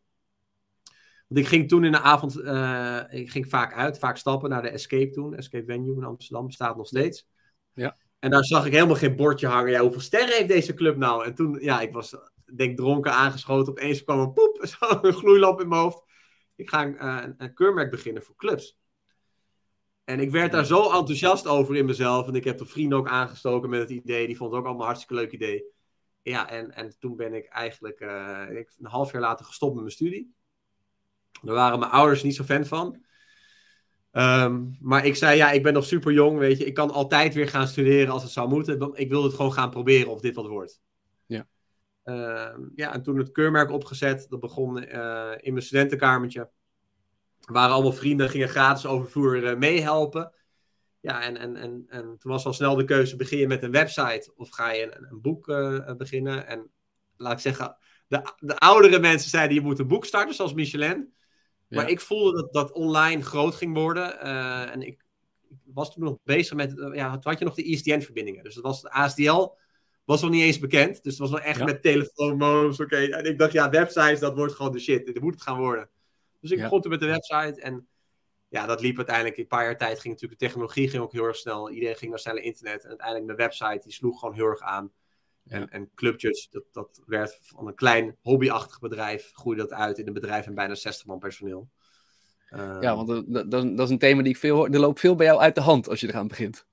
Want 1.27 1.39
ik 1.39 1.47
ging 1.47 1.67
toen 1.67 1.85
in 1.85 1.91
de 1.91 1.99
avond, 1.99 2.37
uh, 2.37 3.01
ik 3.09 3.29
ging 3.29 3.49
vaak 3.49 3.73
uit, 3.73 3.99
vaak 3.99 4.17
stappen 4.17 4.49
naar 4.49 4.61
de 4.61 4.69
Escape 4.69 5.09
toen. 5.09 5.35
Escape 5.35 5.65
Venue 5.65 5.95
in 5.95 6.03
Amsterdam 6.03 6.45
bestaat 6.45 6.77
nog 6.77 6.87
steeds. 6.87 7.27
Ja. 7.73 7.97
En 8.19 8.29
daar 8.29 8.43
zag 8.43 8.65
ik 8.65 8.73
helemaal 8.73 8.95
geen 8.95 9.15
bordje 9.15 9.47
hangen. 9.47 9.71
Ja, 9.71 9.81
hoeveel 9.81 10.01
sterren 10.01 10.35
heeft 10.35 10.47
deze 10.47 10.73
club 10.73 10.97
nou? 10.97 11.25
En 11.25 11.35
toen, 11.35 11.57
ja, 11.61 11.81
ik 11.81 11.93
was 11.93 12.15
denk 12.55 12.77
dronken 12.77 13.11
aangeschoten. 13.11 13.71
Opeens 13.71 14.03
kwam 14.03 14.19
een 14.19 14.33
poep, 14.33 14.65
zo 14.79 14.99
een 15.01 15.13
gloeilamp 15.13 15.61
in 15.61 15.67
mijn 15.67 15.81
hoofd. 15.81 16.03
Ik 16.55 16.69
ga 16.69 16.83
een, 16.85 16.97
eh, 16.97 17.19
een, 17.23 17.33
een 17.37 17.53
keurmerk 17.53 17.91
beginnen 17.91 18.23
voor 18.23 18.35
clubs. 18.35 18.77
En 20.03 20.19
ik 20.19 20.31
werd 20.31 20.51
daar 20.51 20.65
zo 20.65 20.83
enthousiast 20.83 21.47
over 21.47 21.75
in 21.75 21.85
mezelf. 21.85 22.27
En 22.27 22.35
ik 22.35 22.43
heb 22.43 22.57
de 22.57 22.65
vrienden 22.65 22.97
ook 22.97 23.07
aangestoken 23.07 23.69
met 23.69 23.79
het 23.79 23.89
idee. 23.89 24.27
Die 24.27 24.37
vond 24.37 24.51
het 24.51 24.59
ook 24.59 24.65
allemaal 24.65 24.81
een 24.81 24.93
hartstikke 24.93 25.23
leuk 25.23 25.31
idee. 25.31 25.65
Ja, 26.21 26.49
en, 26.49 26.71
en 26.71 26.99
toen 26.99 27.15
ben 27.15 27.33
ik 27.33 27.45
eigenlijk 27.45 27.99
uh, 27.99 28.43
een 28.49 28.67
half 28.81 29.11
jaar 29.11 29.21
later 29.21 29.45
gestopt 29.45 29.73
met 29.73 29.83
mijn 29.83 29.95
studie. 29.95 30.33
Daar 31.41 31.55
waren 31.55 31.79
mijn 31.79 31.91
ouders 31.91 32.23
niet 32.23 32.35
zo 32.35 32.43
fan 32.43 32.65
van. 32.65 33.03
Um, 34.11 34.77
maar 34.79 35.05
ik 35.05 35.15
zei, 35.15 35.37
ja, 35.37 35.51
ik 35.51 35.63
ben 35.63 35.73
nog 35.73 35.85
super 35.85 36.13
jong, 36.13 36.37
weet 36.37 36.57
je. 36.57 36.65
Ik 36.65 36.73
kan 36.73 36.91
altijd 36.91 37.33
weer 37.33 37.47
gaan 37.47 37.67
studeren 37.67 38.13
als 38.13 38.23
het 38.23 38.31
zou 38.31 38.49
moeten. 38.49 38.93
Ik 38.93 39.09
wil 39.09 39.23
het 39.23 39.33
gewoon 39.33 39.53
gaan 39.53 39.69
proberen 39.69 40.11
of 40.11 40.21
dit 40.21 40.35
wat 40.35 40.47
wordt. 40.47 40.81
Ehm, 42.05 42.61
ja, 42.75 42.93
en 42.93 43.01
toen 43.01 43.17
het 43.17 43.31
keurmerk 43.31 43.71
opgezet, 43.71 44.25
dat 44.29 44.39
begon 44.39 44.77
uh, 44.77 45.31
in 45.37 45.53
mijn 45.53 45.65
studentenkamertje. 45.65 46.39
Er 47.41 47.53
waren 47.53 47.73
allemaal 47.73 47.93
vrienden, 47.93 48.29
gingen 48.29 48.49
gratis 48.49 48.85
overvoer 48.85 49.43
uh, 49.43 49.57
meehelpen. 49.57 50.31
Ja, 50.99 51.21
en, 51.21 51.37
en, 51.37 51.55
en, 51.55 51.85
en 51.87 52.03
toen 52.17 52.31
was 52.31 52.45
al 52.45 52.53
snel 52.53 52.75
de 52.75 52.83
keuze, 52.83 53.15
begin 53.15 53.37
je 53.37 53.47
met 53.47 53.63
een 53.63 53.71
website 53.71 54.33
of 54.35 54.49
ga 54.49 54.71
je 54.71 54.95
een, 54.95 55.07
een 55.09 55.21
boek 55.21 55.47
uh, 55.47 55.91
beginnen? 55.97 56.47
En 56.47 56.69
laat 57.17 57.33
ik 57.33 57.39
zeggen, 57.39 57.77
de, 58.07 58.33
de 58.39 58.57
oudere 58.57 58.99
mensen 58.99 59.29
zeiden, 59.29 59.55
je 59.55 59.61
moet 59.61 59.79
een 59.79 59.87
boek 59.87 60.05
starten, 60.05 60.35
zoals 60.35 60.53
Michelin. 60.53 61.13
Ja. 61.67 61.81
Maar 61.81 61.89
ik 61.89 62.01
voelde 62.01 62.41
dat 62.41 62.53
dat 62.53 62.71
online 62.71 63.21
groot 63.21 63.55
ging 63.55 63.73
worden. 63.73 64.19
en 64.71 64.81
ik, 64.81 65.05
ik, 65.49 65.59
was 65.63 65.93
toen 65.93 66.03
nog 66.03 66.17
bezig 66.23 66.55
met, 66.55 66.73
ja, 66.93 67.11
toen 67.11 67.31
had 67.31 67.39
je 67.39 67.45
nog 67.45 67.55
de 67.55 67.63
ISDN-verbindingen. 67.63 68.43
Dus 68.43 68.55
dat 68.55 68.63
was 68.63 68.81
de 68.81 68.91
ASDL 68.91 69.53
was 70.05 70.21
nog 70.21 70.31
niet 70.31 70.43
eens 70.43 70.59
bekend. 70.59 71.03
Dus 71.03 71.11
het 71.11 71.21
was 71.21 71.29
wel 71.29 71.39
echt 71.39 71.63
met 71.63 71.81
telefoonmodems. 71.81 72.79
Oké, 72.79 72.97
en 72.97 73.25
ik 73.25 73.37
dacht, 73.37 73.51
ja, 73.51 73.69
websites, 73.69 74.19
dat 74.19 74.35
wordt 74.35 74.53
gewoon 74.53 74.71
de 74.71 74.79
shit. 74.79 75.05
Dit 75.05 75.21
moet 75.21 75.33
het 75.33 75.43
gaan 75.43 75.57
worden. 75.57 75.89
Dus 76.41 76.51
ik 76.51 76.61
begon 76.61 76.81
toen 76.81 76.91
met 76.91 76.99
de 76.99 77.05
website. 77.05 77.61
En 77.61 77.87
ja, 78.47 78.65
dat 78.65 78.81
liep 78.81 78.97
uiteindelijk. 78.97 79.35
In 79.35 79.41
een 79.41 79.49
paar 79.49 79.63
jaar 79.63 79.77
tijd 79.77 79.99
ging 79.99 80.13
natuurlijk 80.13 80.39
de 80.39 80.45
technologie 80.45 80.89
ging 80.89 81.03
ook 81.03 81.11
heel 81.11 81.23
erg 81.23 81.35
snel. 81.35 81.69
Iedereen 81.69 81.95
ging 81.95 82.09
naar 82.09 82.19
snelle 82.19 82.41
internet. 82.41 82.83
En 82.83 82.89
uiteindelijk 82.89 83.25
mijn 83.25 83.37
website, 83.37 83.79
die 83.83 83.93
sloeg 83.93 84.19
gewoon 84.19 84.35
heel 84.35 84.45
erg 84.45 84.61
aan. 84.61 84.91
En, 85.47 85.69
en 85.69 85.89
Clubjudge, 85.95 86.47
dat, 86.51 86.63
dat 86.71 87.01
werd 87.05 87.39
van 87.41 87.67
een 87.67 87.75
klein 87.75 88.15
hobbyachtig 88.21 88.79
bedrijf, 88.79 89.31
groeide 89.33 89.61
dat 89.61 89.71
uit 89.71 89.97
in 89.97 90.07
een 90.07 90.13
bedrijf 90.13 90.45
en 90.45 90.55
bijna 90.55 90.75
60 90.75 91.05
man 91.05 91.19
personeel. 91.19 91.69
ja, 92.79 92.95
want 92.95 93.07
dat, 93.07 93.51
dat, 93.51 93.79
is 93.79 93.89
een 93.89 93.99
thema 93.99 94.21
die 94.21 94.31
ik 94.31 94.39
veel 94.39 94.55
hoor. 94.55 94.69
Er 94.69 94.79
loopt 94.79 94.99
veel 94.99 95.15
bij 95.15 95.25
jou 95.25 95.39
uit 95.39 95.55
de 95.55 95.61
hand 95.61 95.89
als 95.89 95.99
je 95.99 96.07
eraan 96.07 96.27
begint. 96.27 96.65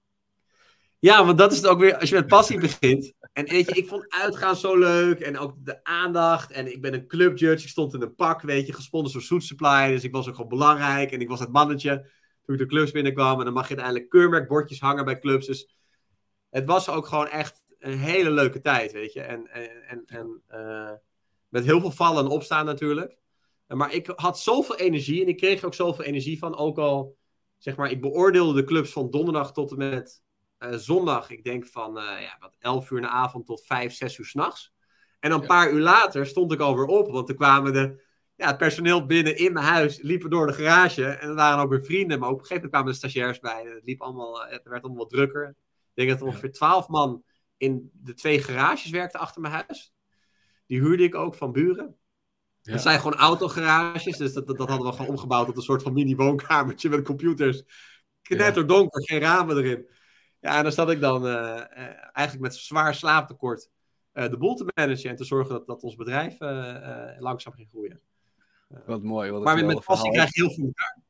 Ja, 0.98 1.24
want 1.24 1.38
dat 1.38 1.52
is 1.52 1.56
het 1.56 1.66
ook 1.66 1.78
weer, 1.78 1.98
als 1.98 2.08
je 2.08 2.14
met 2.14 2.26
passie 2.26 2.60
begint. 2.60 3.12
En 3.32 3.48
weet 3.48 3.68
je, 3.68 3.74
ik 3.74 3.88
vond 3.88 4.06
uitgaan 4.08 4.56
zo 4.56 4.78
leuk. 4.78 5.20
En 5.20 5.38
ook 5.38 5.54
de 5.58 5.84
aandacht. 5.84 6.50
En 6.50 6.72
ik 6.72 6.80
ben 6.80 6.94
een 6.94 7.06
clubjudge. 7.06 7.64
Ik 7.64 7.70
stond 7.70 7.94
in 7.94 8.02
een 8.02 8.14
pak, 8.14 8.40
weet 8.40 8.66
je, 8.66 8.72
gesponsord 8.72 9.12
door 9.12 9.22
Soet 9.22 9.44
Supply. 9.44 9.88
Dus 9.88 10.04
ik 10.04 10.12
was 10.12 10.28
ook 10.28 10.34
gewoon 10.34 10.50
belangrijk. 10.50 11.10
En 11.12 11.20
ik 11.20 11.28
was 11.28 11.40
het 11.40 11.52
mannetje 11.52 12.10
toen 12.42 12.54
ik 12.54 12.60
de 12.60 12.66
clubs 12.66 12.90
binnenkwam. 12.90 13.38
En 13.38 13.44
dan 13.44 13.54
mag 13.54 13.68
je 13.68 13.74
uiteindelijk 13.74 14.10
keurmerkbordjes 14.10 14.80
hangen 14.80 15.04
bij 15.04 15.18
clubs. 15.18 15.46
Dus 15.46 15.74
het 16.50 16.64
was 16.64 16.88
ook 16.88 17.06
gewoon 17.06 17.28
echt 17.28 17.62
een 17.78 17.98
hele 17.98 18.30
leuke 18.30 18.60
tijd, 18.60 18.92
weet 18.92 19.12
je. 19.12 19.20
En, 19.20 19.46
en, 19.86 20.04
en, 20.06 20.42
eh, 20.46 20.92
met 21.48 21.64
heel 21.64 21.80
veel 21.80 21.90
vallen 21.90 22.24
en 22.24 22.30
opstaan 22.30 22.64
natuurlijk. 22.64 23.16
Maar 23.66 23.94
ik 23.94 24.12
had 24.14 24.40
zoveel 24.40 24.76
energie 24.76 25.22
en 25.22 25.28
ik 25.28 25.36
kreeg 25.36 25.64
ook 25.64 25.74
zoveel 25.74 26.04
energie 26.04 26.38
van. 26.38 26.56
Ook 26.56 26.78
al, 26.78 27.16
zeg 27.58 27.76
maar, 27.76 27.90
ik 27.90 28.00
beoordeelde 28.00 28.60
de 28.60 28.66
clubs 28.66 28.92
van 28.92 29.10
donderdag 29.10 29.52
tot 29.52 29.70
en 29.70 29.78
met 29.78 30.22
zondag. 30.70 31.30
Ik 31.30 31.44
denk 31.44 31.66
van, 31.66 31.98
uh, 31.98 32.04
ja, 32.20 32.36
wat 32.40 32.56
11 32.58 32.90
uur 32.90 32.96
in 32.96 33.04
de 33.04 33.10
avond 33.10 33.46
tot 33.46 33.66
5, 33.66 33.94
6 33.94 34.18
uur 34.18 34.26
s'nachts. 34.26 34.72
En 35.20 35.30
dan 35.30 35.40
een 35.40 35.46
paar 35.46 35.70
uur 35.70 35.80
later 35.80 36.26
stond 36.26 36.52
ik 36.52 36.60
alweer 36.60 36.86
op, 36.86 37.10
want 37.10 37.28
er 37.28 37.34
kwamen 37.34 37.72
de, 37.72 38.02
ja, 38.36 38.46
het 38.46 38.58
personeel 38.58 39.06
binnen 39.06 39.36
in 39.36 39.52
mijn 39.52 39.66
huis, 39.66 40.00
liepen 40.00 40.30
door 40.30 40.46
de 40.46 40.52
garage. 40.52 41.04
En 41.04 41.28
er 41.28 41.34
waren 41.34 41.62
ook 41.62 41.70
weer 41.70 41.84
vrienden, 41.84 42.18
maar 42.18 42.28
op 42.28 42.38
een 42.38 42.46
gegeven 42.46 42.62
moment 42.62 42.72
kwamen 42.72 42.92
de 42.92 42.98
stagiairs 42.98 43.38
bij. 43.38 43.72
Het, 43.74 43.84
liep 43.84 44.00
allemaal, 44.00 44.46
het 44.46 44.64
werd 44.64 44.82
allemaal 44.82 45.02
wat 45.02 45.10
drukker. 45.10 45.48
Ik 45.48 45.92
denk 45.94 46.08
dat 46.08 46.20
er 46.20 46.26
ongeveer 46.26 46.52
12 46.52 46.88
man 46.88 47.22
in 47.56 47.90
de 47.92 48.14
twee 48.14 48.42
garages 48.42 48.90
werkten 48.90 49.20
achter 49.20 49.40
mijn 49.40 49.54
huis. 49.54 49.94
Die 50.66 50.80
huurde 50.80 51.02
ik 51.02 51.14
ook 51.14 51.34
van 51.34 51.52
buren. 51.52 51.96
Ja. 52.62 52.72
Dat 52.72 52.82
zijn 52.82 53.00
gewoon 53.00 53.18
autogarages, 53.18 54.16
dus 54.16 54.32
dat, 54.32 54.46
dat, 54.46 54.56
dat, 54.56 54.68
hadden 54.68 54.86
we 54.86 54.92
gewoon 54.92 55.10
omgebouwd 55.10 55.46
tot 55.46 55.56
een 55.56 55.62
soort 55.62 55.82
van 55.82 55.92
mini-woonkamertje 55.92 56.88
met 56.88 57.04
computers. 57.04 57.62
Knetterdonker, 58.22 59.02
geen 59.02 59.20
ramen 59.20 59.56
erin. 59.56 59.88
Ja, 60.42 60.56
en 60.56 60.62
dan 60.62 60.72
zat 60.72 60.90
ik 60.90 61.00
dan 61.00 61.26
uh, 61.26 61.60
eigenlijk 62.12 62.40
met 62.40 62.54
zwaar 62.54 62.94
slaaptekort 62.94 63.70
uh, 64.14 64.28
de 64.28 64.36
boel 64.36 64.54
te 64.54 64.72
managen 64.74 65.10
en 65.10 65.16
te 65.16 65.24
zorgen 65.24 65.54
dat, 65.54 65.66
dat 65.66 65.82
ons 65.82 65.94
bedrijf 65.94 66.36
langzaam 67.18 67.52
ging 67.52 67.68
groeien. 67.68 68.00
wat 68.86 69.02
mooi. 69.02 69.30
Wat 69.30 69.42
maar 69.42 69.54
met, 69.54 69.66
met 69.66 69.84
passie 69.84 70.12
krijg 70.12 70.34
je 70.34 70.42
heel 70.42 70.54
veel 70.54 70.64
elkaar. 70.64 71.00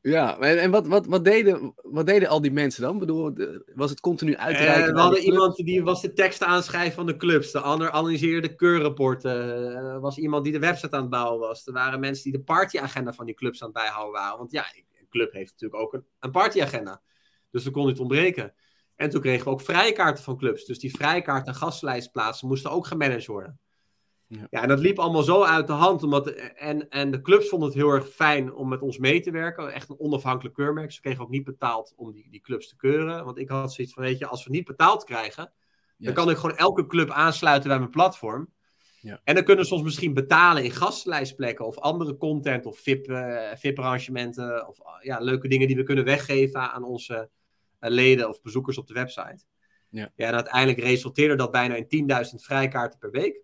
Ja, 0.00 0.38
en 0.38 0.70
wat, 0.70 0.86
wat, 0.86 1.06
wat, 1.06 1.24
deden, 1.24 1.74
wat 1.82 2.06
deden 2.06 2.28
al 2.28 2.40
die 2.40 2.52
mensen 2.52 2.82
dan? 2.82 2.92
Ik 2.92 2.98
bedoel, 2.98 3.32
was 3.74 3.90
het 3.90 4.00
continu 4.00 4.36
uitreiken? 4.36 4.94
We 4.94 5.00
hadden 5.00 5.22
iemand 5.22 5.56
die 5.56 5.82
was 5.82 6.02
de 6.02 6.12
teksten 6.12 6.46
aanschrijven 6.46 6.94
van 6.94 7.06
de 7.06 7.16
clubs. 7.16 7.50
De 7.50 7.60
ander 7.60 7.90
analyseerde 7.90 8.54
keurrapporten. 8.54 9.30
Er 9.76 10.00
was 10.00 10.18
iemand 10.18 10.44
die 10.44 10.52
de 10.52 10.58
website 10.58 10.96
aan 10.96 11.00
het 11.00 11.10
bouwen 11.10 11.40
was. 11.40 11.66
Er 11.66 11.72
waren 11.72 12.00
mensen 12.00 12.24
die 12.24 12.32
de 12.32 12.44
partyagenda 12.44 13.12
van 13.12 13.26
die 13.26 13.34
clubs 13.34 13.62
aan 13.62 13.68
het 13.68 13.76
bijhouden 13.76 14.20
waren. 14.20 14.38
Want 14.38 14.50
ja, 14.50 14.64
een 14.74 15.08
club 15.08 15.32
heeft 15.32 15.52
natuurlijk 15.52 15.82
ook 15.82 15.92
een, 15.92 16.04
een 16.20 16.30
partyagenda. 16.30 17.00
Dus 17.50 17.64
we 17.64 17.70
kon 17.70 17.86
niet 17.86 17.98
ontbreken. 17.98 18.54
En 18.96 19.10
toen 19.10 19.20
kregen 19.20 19.44
we 19.44 19.50
ook 19.50 19.60
vrijkaarten 19.60 20.24
van 20.24 20.36
clubs. 20.36 20.64
Dus 20.64 20.78
die 20.78 20.94
vrijkaarten 20.94 21.52
en 21.52 21.58
gastlijstplaatsen 21.58 22.48
moesten 22.48 22.70
ook 22.70 22.86
gemanaged 22.86 23.26
worden. 23.26 23.60
Ja. 24.28 24.46
ja, 24.50 24.62
en 24.62 24.68
dat 24.68 24.78
liep 24.78 24.98
allemaal 24.98 25.22
zo 25.22 25.42
uit 25.42 25.66
de 25.66 25.72
hand. 25.72 26.02
Omdat, 26.02 26.28
en, 26.28 26.88
en 26.88 27.10
de 27.10 27.20
clubs 27.20 27.48
vonden 27.48 27.68
het 27.68 27.76
heel 27.76 27.90
erg 27.90 28.08
fijn 28.08 28.54
om 28.54 28.68
met 28.68 28.82
ons 28.82 28.98
mee 28.98 29.20
te 29.20 29.30
werken. 29.30 29.72
Echt 29.72 29.88
een 29.88 29.98
onafhankelijk 29.98 30.54
keurmerk. 30.54 30.92
Ze 30.92 31.00
kregen 31.00 31.22
ook 31.22 31.30
niet 31.30 31.44
betaald 31.44 31.92
om 31.96 32.12
die, 32.12 32.30
die 32.30 32.40
clubs 32.40 32.68
te 32.68 32.76
keuren. 32.76 33.24
Want 33.24 33.38
ik 33.38 33.48
had 33.48 33.72
zoiets 33.72 33.94
van, 33.94 34.02
weet 34.02 34.18
je, 34.18 34.26
als 34.26 34.44
we 34.44 34.50
niet 34.50 34.64
betaald 34.64 35.04
krijgen... 35.04 35.52
Yes. 35.96 36.06
dan 36.06 36.24
kan 36.24 36.30
ik 36.32 36.36
gewoon 36.36 36.56
elke 36.56 36.86
club 36.86 37.10
aansluiten 37.10 37.68
bij 37.68 37.78
mijn 37.78 37.90
platform. 37.90 38.52
Ja. 39.00 39.20
En 39.24 39.34
dan 39.34 39.44
kunnen 39.44 39.64
ze 39.64 39.74
ons 39.74 39.82
misschien 39.82 40.14
betalen 40.14 40.64
in 40.64 40.70
gastlijstplekken... 40.70 41.66
of 41.66 41.78
andere 41.78 42.16
content 42.16 42.66
of 42.66 42.78
VIP, 42.78 43.08
uh, 43.08 43.50
VIP-arrangementen... 43.54 44.68
of 44.68 44.78
ja, 45.02 45.18
leuke 45.18 45.48
dingen 45.48 45.66
die 45.66 45.76
we 45.76 45.82
kunnen 45.82 46.04
weggeven 46.04 46.72
aan 46.72 46.84
onze 46.84 47.30
leden 47.78 48.28
of 48.28 48.40
bezoekers 48.40 48.78
op 48.78 48.86
de 48.86 48.94
website. 48.94 49.44
Ja. 49.90 50.12
ja, 50.16 50.26
en 50.26 50.34
uiteindelijk 50.34 50.80
resulteerde 50.80 51.34
dat 51.34 51.50
bijna 51.50 51.74
in 51.74 52.08
10.000 52.26 52.34
vrijkaarten 52.34 52.98
per 52.98 53.10
week. 53.10 53.42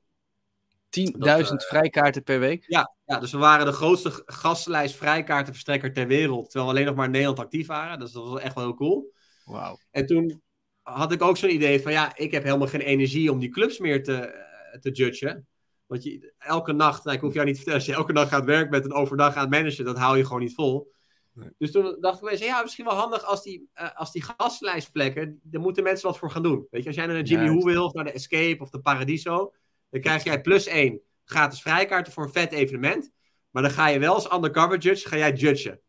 10.000 1.00 1.18
uh, 1.18 1.44
vrijkaarten 1.56 2.22
per 2.22 2.40
week? 2.40 2.64
Ja, 2.66 2.94
ja, 3.04 3.18
dus 3.18 3.32
we 3.32 3.38
waren 3.38 3.66
de 3.66 3.72
grootste 3.72 4.22
gastlijst 4.26 4.96
vrijkaartenverstrekker 4.96 5.92
ter 5.92 6.06
wereld. 6.06 6.44
Terwijl 6.44 6.64
we 6.64 6.76
alleen 6.76 6.86
nog 6.86 6.94
maar 6.94 7.04
in 7.04 7.10
Nederland 7.10 7.38
actief 7.38 7.66
waren. 7.66 7.98
Dus 7.98 8.12
dat 8.12 8.28
was 8.28 8.40
echt 8.40 8.54
wel 8.54 8.64
heel 8.64 8.74
cool. 8.74 9.12
Wauw. 9.44 9.78
En 9.90 10.06
toen 10.06 10.42
had 10.82 11.12
ik 11.12 11.22
ook 11.22 11.36
zo'n 11.36 11.54
idee 11.54 11.82
van... 11.82 11.92
Ja, 11.92 12.16
ik 12.16 12.30
heb 12.30 12.42
helemaal 12.42 12.68
geen 12.68 12.80
energie 12.80 13.32
om 13.32 13.38
die 13.38 13.48
clubs 13.48 13.78
meer 13.78 14.02
te, 14.02 14.44
te 14.80 14.90
judgen. 14.90 15.46
Want 15.86 16.02
je, 16.02 16.32
elke 16.38 16.72
nacht... 16.72 17.04
Nou, 17.04 17.16
ik 17.16 17.22
hoef 17.22 17.34
jou 17.34 17.46
niet 17.46 17.54
te 17.54 17.60
vertellen... 17.60 17.86
Als 17.86 17.94
je 17.94 18.00
elke 18.00 18.12
dag 18.12 18.28
gaat 18.28 18.44
werken 18.44 18.70
met 18.70 18.84
een 18.84 18.92
overdag 18.92 19.34
aan 19.34 19.40
het 19.40 19.50
managen... 19.50 19.84
Dat 19.84 19.98
hou 19.98 20.16
je 20.16 20.24
gewoon 20.24 20.42
niet 20.42 20.54
vol. 20.54 20.92
Nee. 21.34 21.48
Dus 21.58 21.70
toen 21.72 21.96
dacht 22.00 22.16
ik 22.16 22.24
mensen, 22.24 22.46
ja, 22.46 22.62
misschien 22.62 22.84
wel 22.84 22.94
handig 22.94 23.24
als 23.24 23.42
die, 23.42 23.70
uh, 23.80 23.94
als 23.94 24.12
die 24.12 24.22
gastlijstplekken, 24.22 25.40
daar 25.42 25.60
moeten 25.60 25.82
mensen 25.82 26.08
wat 26.08 26.18
voor 26.18 26.30
gaan 26.30 26.42
doen. 26.42 26.66
Weet 26.70 26.82
je, 26.82 26.88
als 26.88 26.96
jij 26.96 27.06
naar 27.06 27.22
de 27.22 27.28
Jimmy 27.28 27.48
Who 27.48 27.64
wil, 27.64 27.84
of 27.84 27.92
naar 27.92 28.04
de 28.04 28.12
Escape 28.12 28.62
of 28.62 28.70
de 28.70 28.80
Paradiso, 28.80 29.52
dan 29.90 30.00
krijg 30.00 30.24
jij 30.24 30.40
plus 30.40 30.66
één 30.66 31.00
gratis 31.24 31.62
vrijkaarten 31.62 32.12
voor 32.12 32.24
een 32.24 32.32
vet 32.32 32.52
evenement. 32.52 33.10
Maar 33.50 33.62
dan 33.62 33.72
ga 33.72 33.88
je 33.88 33.98
wel 33.98 34.14
als 34.14 34.32
undercover 34.32 34.78
judge, 34.78 35.08
ga 35.08 35.16
jij 35.16 35.32
judgen. 35.32 35.80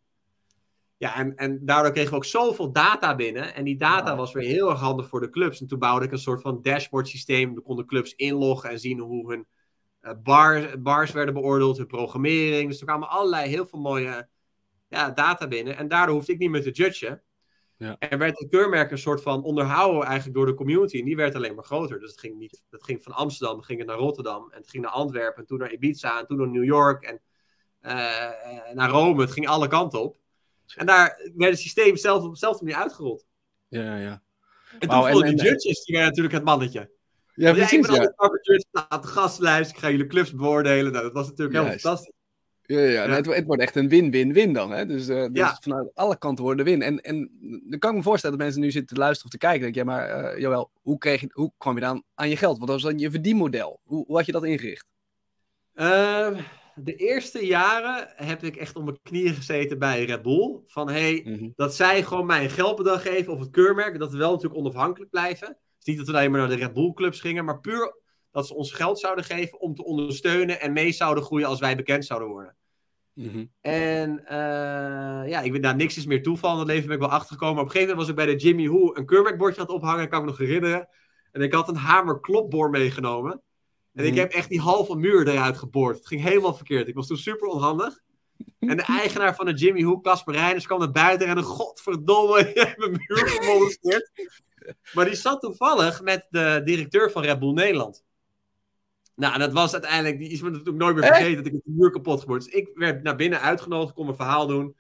Ja, 0.98 1.16
en, 1.16 1.36
en 1.36 1.66
daardoor 1.66 1.92
kregen 1.92 2.10
we 2.10 2.16
ook 2.16 2.26
zoveel 2.26 2.72
data 2.72 3.16
binnen. 3.16 3.56
En 3.56 3.64
die 3.64 3.78
data 3.78 4.10
wow. 4.10 4.18
was 4.18 4.34
weer 4.34 4.48
heel 4.48 4.70
erg 4.70 4.80
handig 4.80 5.08
voor 5.08 5.20
de 5.20 5.30
clubs. 5.30 5.62
En 5.62 5.68
toen 5.68 5.80
bouwde 5.80 6.06
ik 6.06 6.12
een 6.12 6.18
soort 6.18 6.42
van 6.42 6.62
dashboard 6.62 7.08
systeem. 7.08 7.54
Dan 7.54 7.64
konden 7.64 7.86
clubs 7.86 8.14
inloggen 8.16 8.70
en 8.70 8.80
zien 8.80 9.00
hoe 9.00 9.32
hun 9.32 9.48
uh, 10.02 10.12
bar, 10.24 10.82
bars 10.82 11.12
werden 11.12 11.34
beoordeeld, 11.34 11.78
hun 11.78 11.88
programmering. 11.88 12.70
Dus 12.70 12.80
er 12.80 12.86
kwamen 12.86 13.10
allerlei 13.10 13.50
heel 13.50 13.66
veel 13.66 13.80
mooie 13.80 14.30
ja, 14.88 15.10
data 15.10 15.48
binnen. 15.48 15.78
En 15.78 15.88
daardoor 15.88 16.16
hoefde 16.16 16.32
ik 16.32 16.40
niet 16.40 16.50
meer 16.50 16.62
te 16.62 16.72
judgen. 16.72 17.22
Ja. 17.78 17.96
En 18.00 18.18
werd 18.18 18.40
het 18.40 18.50
keurmerk 18.50 18.92
een 18.92 18.98
soort 18.98 19.22
van 19.22 19.44
onderhouden 19.44 20.04
eigenlijk 20.04 20.36
door 20.36 20.46
de 20.46 20.54
community. 20.54 21.00
En 21.00 21.06
die 21.06 21.16
werd 21.16 21.36
alleen 21.36 21.56
maar 21.56 21.64
groter. 21.64 22.00
Dus 22.00 22.12
het 22.12 22.20
ging, 22.20 22.38
niet, 22.38 22.64
het 22.70 22.84
ging 22.84 23.04
van 23.04 23.12
Amsterdam, 23.12 23.62
ging 23.62 23.80
het 23.80 23.88
naar 23.88 23.98
Rotterdam. 23.98 24.52
En 24.52 24.58
het 24.58 24.70
ging 24.70 24.84
naar 24.84 24.92
Antwerpen, 24.92 25.42
en 25.42 25.48
toen 25.48 25.58
naar 25.58 25.74
Ibiza, 25.74 26.20
en 26.20 26.26
toen 26.26 26.38
naar 26.38 26.50
New 26.50 26.64
York. 26.64 27.04
En 27.04 27.22
uh, 27.82 28.74
naar 28.74 28.90
Rome. 28.90 29.22
Het 29.22 29.32
ging 29.32 29.48
alle 29.48 29.68
kanten 29.68 30.02
op. 30.02 30.18
En 30.76 30.86
daar 30.86 31.32
werd 31.36 31.52
het 31.52 31.62
systeem 31.62 31.96
zelf 31.96 32.24
op 32.24 32.34
dezelfde 32.34 32.64
manier 32.64 32.80
uitgerold. 32.80 33.26
Ja, 33.68 33.98
ja. 33.98 34.24
En 34.80 34.90
toen 34.90 35.00
wow, 35.00 35.10
voelden 35.10 35.36
die 35.36 35.46
judges, 35.46 35.84
die 35.84 35.96
waren 35.96 36.10
natuurlijk 36.10 36.36
het 36.36 36.44
mannetje. 36.44 36.92
Ja, 37.34 37.52
precies, 37.52 37.72
ja, 37.72 37.78
ik 37.78 37.88
ben 37.88 37.96
ja. 37.96 38.14
altijd 38.16 38.68
nou, 38.72 39.02
de 39.02 39.08
gastlijst, 39.08 39.72
ik 39.72 39.78
ga 39.78 39.90
jullie 39.90 40.08
clubs 40.08 40.34
beoordelen. 40.34 40.92
Nou, 40.92 41.04
dat 41.04 41.14
was 41.14 41.28
natuurlijk 41.28 41.58
heel 41.58 41.70
fantastisch. 41.70 42.15
Ja, 42.68 42.80
ja, 42.80 42.90
ja. 42.90 43.10
Het, 43.10 43.26
het, 43.26 43.46
wordt 43.46 43.62
echt 43.62 43.76
een 43.76 43.90
win-win-win 43.90 44.54
dan. 44.54 44.72
Hè? 44.72 44.86
Dus, 44.86 45.10
uh, 45.10 45.22
dus 45.22 45.30
ja. 45.34 45.58
vanuit 45.62 45.92
alle 45.94 46.18
kanten 46.18 46.44
worden 46.44 46.66
win. 46.66 46.82
En, 46.82 47.02
en 47.02 47.30
dan 47.70 47.80
kan 47.80 47.90
ik 47.90 47.98
me 47.98 48.04
voorstellen 48.04 48.38
dat 48.38 48.46
mensen 48.46 48.64
nu 48.64 48.72
zitten 48.72 48.96
te 48.96 49.02
luisteren 49.02 49.26
of 49.26 49.40
te 49.40 49.46
kijken. 49.46 49.62
Denk, 49.62 49.76
ja, 49.76 49.84
maar 49.84 50.34
uh, 50.34 50.42
Joël, 50.42 50.72
hoe, 50.82 50.98
kreeg 50.98 51.22
je, 51.22 51.30
hoe 51.32 51.52
kwam 51.58 51.76
je 51.76 51.82
dan 51.82 52.04
aan 52.14 52.30
je 52.30 52.38
geld? 52.38 52.60
Wat 52.60 52.68
was 52.68 52.82
dan 52.82 52.98
je 52.98 53.12
verdienmodel? 53.12 53.80
Hoe, 53.84 54.06
hoe 54.06 54.16
had 54.16 54.26
je 54.26 54.32
dat 54.32 54.44
ingericht? 54.44 54.86
Uh, 55.76 56.38
de 56.76 56.96
eerste 56.96 57.46
jaren 57.46 58.08
heb 58.16 58.44
ik 58.44 58.56
echt 58.56 58.76
op 58.76 58.84
mijn 58.84 59.00
knieën 59.04 59.34
gezeten 59.34 59.80
bij 59.80 60.06
Red 60.06 60.22
Bull. 60.22 60.60
Van 60.66 60.90
hey, 60.90 61.22
mm 61.24 61.38
-hmm. 61.38 61.54
dat 61.56 61.76
zij 61.76 62.04
gewoon 62.04 62.26
mij 62.26 62.44
een 62.44 62.50
geldbedrag 62.50 63.02
geven 63.02 63.34
of 63.34 63.40
het 63.40 63.50
keurmerk. 63.50 64.00
Dat 64.00 64.12
we 64.12 64.18
wel 64.18 64.32
natuurlijk 64.32 64.60
onafhankelijk 64.60 65.12
blijven. 65.12 65.58
Dus 65.78 65.86
niet 65.86 65.98
dat 65.98 66.08
we 66.08 66.14
alleen 66.14 66.32
maar 66.32 66.40
naar 66.40 66.50
de 66.50 66.56
Red 66.56 66.74
Bull 66.74 66.94
clubs 66.94 67.20
gingen, 67.20 67.46
maar 67.46 67.60
puur 67.60 68.04
dat 68.36 68.48
ze 68.48 68.56
ons 68.56 68.72
geld 68.72 69.00
zouden 69.00 69.24
geven 69.24 69.60
om 69.60 69.76
te 69.76 69.84
ondersteunen 69.84 70.62
en 70.62 70.74
mee 70.74 70.92
zouden 70.92 71.24
groeien 71.24 71.48
als 71.48 71.60
wij 71.60 71.76
bekend 71.76 72.06
zouden 72.06 72.30
worden. 72.30 72.56
Mm 73.14 73.30
-hmm. 73.30 73.52
En 73.62 74.20
uh, 74.24 75.30
ja, 75.30 75.42
ik 75.42 75.52
weet 75.52 75.64
daar 75.64 75.76
niks 75.76 75.98
is 75.98 76.06
meer 76.06 76.24
toeval. 76.24 76.54
In 76.54 76.60
het 76.60 76.68
leven 76.68 76.86
ben 76.86 76.96
ik 76.96 77.02
wel 77.02 77.12
achtergekomen. 77.12 77.60
Op 77.60 77.66
een 77.66 77.72
gegeven 77.72 77.96
moment 77.96 78.08
was 78.08 78.18
ik 78.18 78.26
bij 78.26 78.36
de 78.36 78.44
Jimmy 78.44 78.68
Who 78.68 78.96
een 78.96 79.06
keurmerkbordje 79.06 79.62
aan 79.62 79.66
het 79.66 79.76
ophangen. 79.76 80.10
Kan 80.10 80.20
ik 80.20 80.26
me 80.26 80.32
nog 80.32 80.40
herinneren. 80.40 80.88
En 81.32 81.42
ik 81.42 81.54
had 81.54 81.68
een 81.68 81.76
hamer 81.76 82.20
klopboor 82.20 82.70
meegenomen. 82.70 83.32
En 83.32 83.42
mm 83.92 84.02
-hmm. 84.02 84.06
ik 84.06 84.16
heb 84.16 84.32
echt 84.32 84.50
die 84.50 84.62
halve 84.62 84.96
muur 84.96 85.28
eruit 85.28 85.58
geboord. 85.58 85.98
Het 85.98 86.08
ging 86.08 86.22
helemaal 86.22 86.56
verkeerd. 86.56 86.88
Ik 86.88 86.96
was 86.96 87.08
toen 87.08 87.18
super 87.18 87.48
onhandig. 87.48 88.04
En 88.60 88.78
de 88.78 88.84
eigenaar 89.02 89.36
van 89.36 89.46
de 89.46 89.54
Jimmy 89.54 89.82
Who, 89.82 90.00
Casper 90.00 90.34
Reiners, 90.34 90.66
kwam 90.66 90.80
naar 90.80 90.92
buiten 90.92 91.28
en 91.28 91.38
een 91.38 91.44
godverdomme, 91.44 92.40
je 92.54 92.60
hebt 92.60 92.78
mijn 92.78 92.92
muur 92.92 93.28
gemolesteerd. 93.28 94.12
maar 94.94 95.06
die 95.06 95.16
zat 95.16 95.42
toevallig 95.42 96.02
met 96.02 96.28
de 96.30 96.62
directeur 96.66 97.12
van 97.12 97.24
Red 97.24 97.40
Bull 97.40 97.54
Nederland. 97.54 98.05
Nou, 99.16 99.38
dat 99.38 99.54
was 99.54 99.74
uiteindelijk, 99.74 100.20
die 100.20 100.30
is 100.30 100.42
me 100.42 100.50
natuurlijk 100.50 100.78
nooit 100.78 100.96
meer 100.96 101.06
vergeten 101.06 101.36
dat 101.36 101.46
ik 101.46 101.52
het 101.52 101.62
muur 101.66 101.92
kapot 101.92 102.20
geboord. 102.20 102.44
Dus 102.44 102.54
ik 102.54 102.70
werd 102.74 103.04
naar 103.04 103.16
binnen 103.16 103.42
uitgenodigd, 103.42 103.94
kon 103.94 104.06
mijn 104.06 104.18
verhaal 104.18 104.48
doen. 104.48 104.76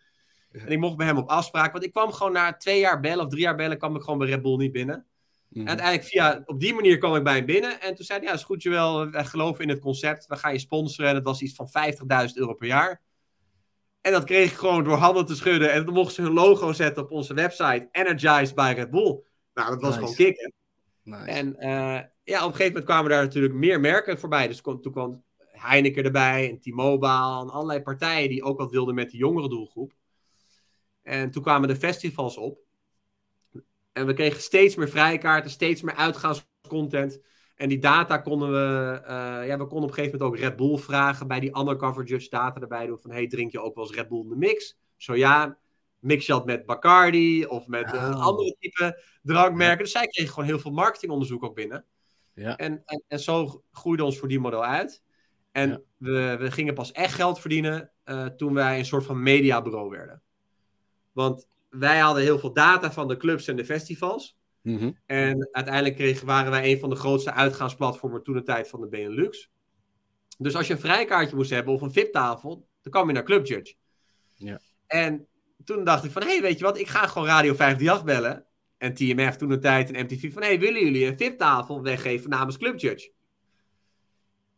En 0.51 0.67
ik 0.67 0.79
mocht 0.79 0.97
bij 0.97 1.05
hem 1.05 1.17
op 1.17 1.29
afspraak, 1.29 1.71
want 1.71 1.83
ik 1.83 1.91
kwam 1.91 2.11
gewoon 2.11 2.33
na 2.33 2.57
twee 2.57 2.79
jaar 2.79 2.99
bellen 2.99 3.25
of 3.25 3.31
drie 3.31 3.41
jaar 3.41 3.55
bellen, 3.55 3.77
kwam 3.77 3.95
ik 3.95 4.01
gewoon 4.01 4.19
bij 4.19 4.27
Red 4.27 4.41
Bull 4.41 4.57
niet 4.57 4.71
binnen. 4.71 5.05
Mm. 5.49 5.61
En 5.61 5.67
uiteindelijk 5.67 6.07
via, 6.07 6.43
op 6.45 6.59
die 6.59 6.73
manier 6.73 6.97
kwam 6.97 7.15
ik 7.15 7.23
bij 7.23 7.35
hem 7.35 7.45
binnen. 7.45 7.81
En 7.81 7.95
toen 7.95 8.05
zei 8.05 8.19
hij, 8.19 8.27
ja, 8.27 8.33
is 8.33 8.43
goed 8.43 8.63
wel, 8.63 9.09
wij 9.09 9.25
geloven 9.25 9.63
in 9.63 9.69
het 9.69 9.79
concept, 9.79 10.25
we 10.27 10.35
gaan 10.35 10.53
je 10.53 10.59
sponsoren. 10.59 11.09
En 11.09 11.15
het 11.15 11.25
was 11.25 11.41
iets 11.41 11.55
van 11.55 11.69
50.000 12.27 12.33
euro 12.33 12.53
per 12.53 12.67
jaar. 12.67 13.01
En 14.01 14.11
dat 14.11 14.23
kreeg 14.23 14.51
ik 14.51 14.57
gewoon 14.57 14.83
door 14.83 14.97
handen 14.97 15.25
te 15.25 15.35
schudden. 15.35 15.71
En 15.71 15.85
dan 15.85 15.93
mochten 15.93 16.15
ze 16.15 16.21
hun 16.21 16.33
logo 16.33 16.73
zetten 16.73 17.03
op 17.03 17.11
onze 17.11 17.33
website, 17.33 17.87
Energized 17.91 18.55
by 18.55 18.73
Red 18.75 18.89
Bull. 18.89 19.23
Nou, 19.53 19.69
dat 19.69 19.81
was 19.81 19.89
nice. 19.89 19.99
gewoon 19.99 20.15
kicken. 20.15 20.53
En 21.05 21.55
uh, 21.59 21.99
ja, 22.23 22.39
op 22.45 22.51
een 22.51 22.55
gegeven 22.55 22.65
moment 22.65 22.83
kwamen 22.83 23.09
daar 23.09 23.23
natuurlijk 23.23 23.53
meer 23.53 23.79
merken 23.79 24.19
voorbij. 24.19 24.47
Dus 24.47 24.61
toen 24.61 24.91
kwam 24.91 25.23
Heineken 25.37 26.03
erbij 26.03 26.49
en 26.49 26.59
T-Mobile 26.59 27.41
en 27.41 27.49
allerlei 27.49 27.81
partijen 27.81 28.29
die 28.29 28.43
ook 28.43 28.57
wat 28.57 28.71
wilden 28.71 28.95
met 28.95 29.11
de 29.11 29.17
jongere 29.17 29.49
doelgroep. 29.49 29.93
En 31.01 31.31
toen 31.31 31.43
kwamen 31.43 31.67
de 31.67 31.75
festivals 31.75 32.37
op. 32.37 32.59
En 33.91 34.05
we 34.05 34.13
kregen 34.13 34.41
steeds 34.41 34.75
meer 34.75 34.89
vrijkaarten, 34.89 35.51
steeds 35.51 35.81
meer 35.81 35.95
uitgaanscontent. 35.95 37.19
En 37.55 37.69
die 37.69 37.79
data 37.79 38.17
konden 38.17 38.51
we, 38.51 39.01
uh, 39.01 39.47
ja, 39.47 39.57
we 39.57 39.67
konden 39.67 39.83
op 39.83 39.87
een 39.87 39.93
gegeven 39.93 40.17
moment 40.17 40.21
ook 40.21 40.43
Red 40.43 40.55
Bull 40.55 40.77
vragen 40.77 41.27
bij 41.27 41.39
die 41.39 41.57
undercover 41.57 42.03
judge 42.03 42.29
data 42.29 42.61
erbij 42.61 42.85
doen. 42.85 42.99
Van, 42.99 43.11
hey, 43.11 43.27
drink 43.27 43.51
je 43.51 43.61
ook 43.61 43.75
wel 43.75 43.85
eens 43.85 43.95
Red 43.95 44.07
Bull 44.07 44.21
in 44.21 44.29
de 44.29 44.35
mix? 44.35 44.77
Zo 44.97 45.15
ja, 45.15 45.57
mixje 45.99 46.41
met 46.45 46.65
Bacardi 46.65 47.45
of 47.45 47.67
met 47.67 47.93
een 47.93 48.13
Oh. 48.13 48.25
andere 48.25 48.55
type 48.59 49.01
drankmerken. 49.23 49.83
Dus 49.83 49.91
zij 49.91 50.07
kregen 50.07 50.33
gewoon 50.33 50.49
heel 50.49 50.59
veel 50.59 50.71
marketingonderzoek 50.71 51.43
ook 51.43 51.55
binnen. 51.55 51.85
Ja. 52.33 52.55
En, 52.57 52.81
en, 52.85 53.03
en 53.07 53.19
zo 53.19 53.63
groeide 53.71 54.03
ons 54.03 54.17
verdienmodel 54.19 54.65
uit. 54.65 55.03
En 55.51 55.69
Ja. 55.69 55.79
we, 55.97 56.35
we 56.39 56.51
gingen 56.51 56.73
pas 56.73 56.91
echt 56.91 57.13
geld 57.13 57.39
verdienen 57.39 57.91
eh, 58.03 58.25
toen 58.25 58.53
wij 58.53 58.79
een 58.79 58.85
soort 58.85 59.05
van 59.05 59.23
mediabureau 59.23 59.89
werden. 59.89 60.21
Want 61.11 61.47
wij 61.69 61.99
hadden 61.99 62.23
heel 62.23 62.39
veel 62.39 62.53
data 62.53 62.91
van 62.91 63.07
de 63.07 63.17
clubs 63.17 63.47
en 63.47 63.55
de 63.55 63.65
festivals. 63.65 64.37
Mhm. 64.61 64.91
En 65.05 65.49
uiteindelijk 65.51 65.95
kregen, 65.95 66.25
waren 66.25 66.51
wij 66.51 66.71
een 66.71 66.79
van 66.79 66.89
de 66.89 66.95
grootste 66.95 67.31
uitgaansplatformen 67.31 68.23
toen 68.23 68.35
de 68.35 68.43
tijd 68.43 68.67
van 68.67 68.81
de 68.81 68.87
Benelux. 68.87 69.49
Dus 70.37 70.55
als 70.55 70.67
je 70.67 70.73
een 70.73 70.79
vrijkaartje 70.79 71.35
moest 71.35 71.49
hebben 71.49 71.73
of 71.73 71.81
een 71.81 71.91
VIP-tafel, 71.91 72.67
dan 72.81 72.91
kwam 72.91 73.07
je 73.07 73.13
naar 73.13 73.23
Club 73.23 73.45
Judge. 73.45 73.75
Ja. 74.33 74.59
En 74.87 75.27
toen 75.65 75.83
dacht 75.83 76.03
ik 76.03 76.11
van, 76.11 76.21
hé, 76.21 76.27
hey, 76.27 76.41
weet 76.41 76.57
je 76.57 76.63
wat, 76.63 76.79
ik 76.79 76.87
ga 76.87 77.07
gewoon 77.07 77.27
Radio 77.27 77.53
538 77.53 78.03
bellen. 78.03 78.45
En 78.77 78.93
TMF 78.93 79.35
toen 79.35 79.49
de 79.49 79.59
tijd 79.59 79.91
en 79.91 80.03
MTV 80.03 80.33
van, 80.33 80.41
hé, 80.41 80.47
hey, 80.47 80.59
willen 80.59 80.83
jullie 80.83 81.05
een 81.05 81.17
VIP-tafel 81.17 81.81
weggeven 81.81 82.29
namens 82.29 82.57
Club 82.57 82.79
Judge? 82.79 83.11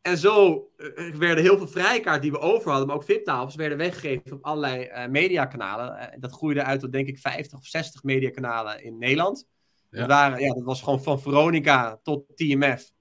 En 0.02 0.18
zo 0.18 0.68
eh, 0.78 1.16
werden 1.16 1.44
heel 1.44 1.58
veel 1.58 1.68
vrijkaart 1.68 2.22
die 2.22 2.32
we 2.32 2.40
over 2.40 2.70
hadden, 2.70 2.88
maar 2.88 2.96
ook 2.96 3.04
VIP-tafels, 3.04 3.56
werden 3.56 3.78
weggegeven 3.78 4.32
op 4.32 4.44
allerlei 4.44 4.84
eh, 4.84 5.08
mediakanalen. 5.08 5.98
Eh, 5.98 6.20
dat 6.20 6.32
groeide 6.32 6.64
uit 6.64 6.80
tot 6.80 6.92
denk 6.92 7.08
ik 7.08 7.18
50 7.18 7.58
of 7.58 7.66
60 7.66 8.04
mediakanalen 8.04 8.84
in 8.84 8.98
Nederland. 8.98 9.48
Ja. 9.90 10.00
Dat, 10.00 10.08
waren, 10.08 10.40
ja, 10.40 10.54
dat 10.54 10.64
was 10.64 10.82
gewoon 10.82 11.04
van 11.04 11.22
Veronica 11.22 12.00
tot 12.04 12.24
TMF. 12.36 12.92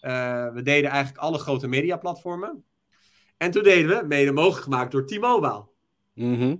Eh, 0.00 0.52
we 0.52 0.62
deden 0.62 0.90
eigenlijk 0.90 1.22
alle 1.22 1.38
grote 1.38 1.66
mediaplatformen. 1.66 2.64
En 3.36 3.50
toen 3.50 3.62
deden 3.62 3.98
we, 3.98 4.06
mede 4.06 4.32
mogelijk 4.32 4.62
gemaakt 4.62 4.92
door 4.92 5.06
T-Mobile. 5.06 5.66
Mhm. 6.14 6.56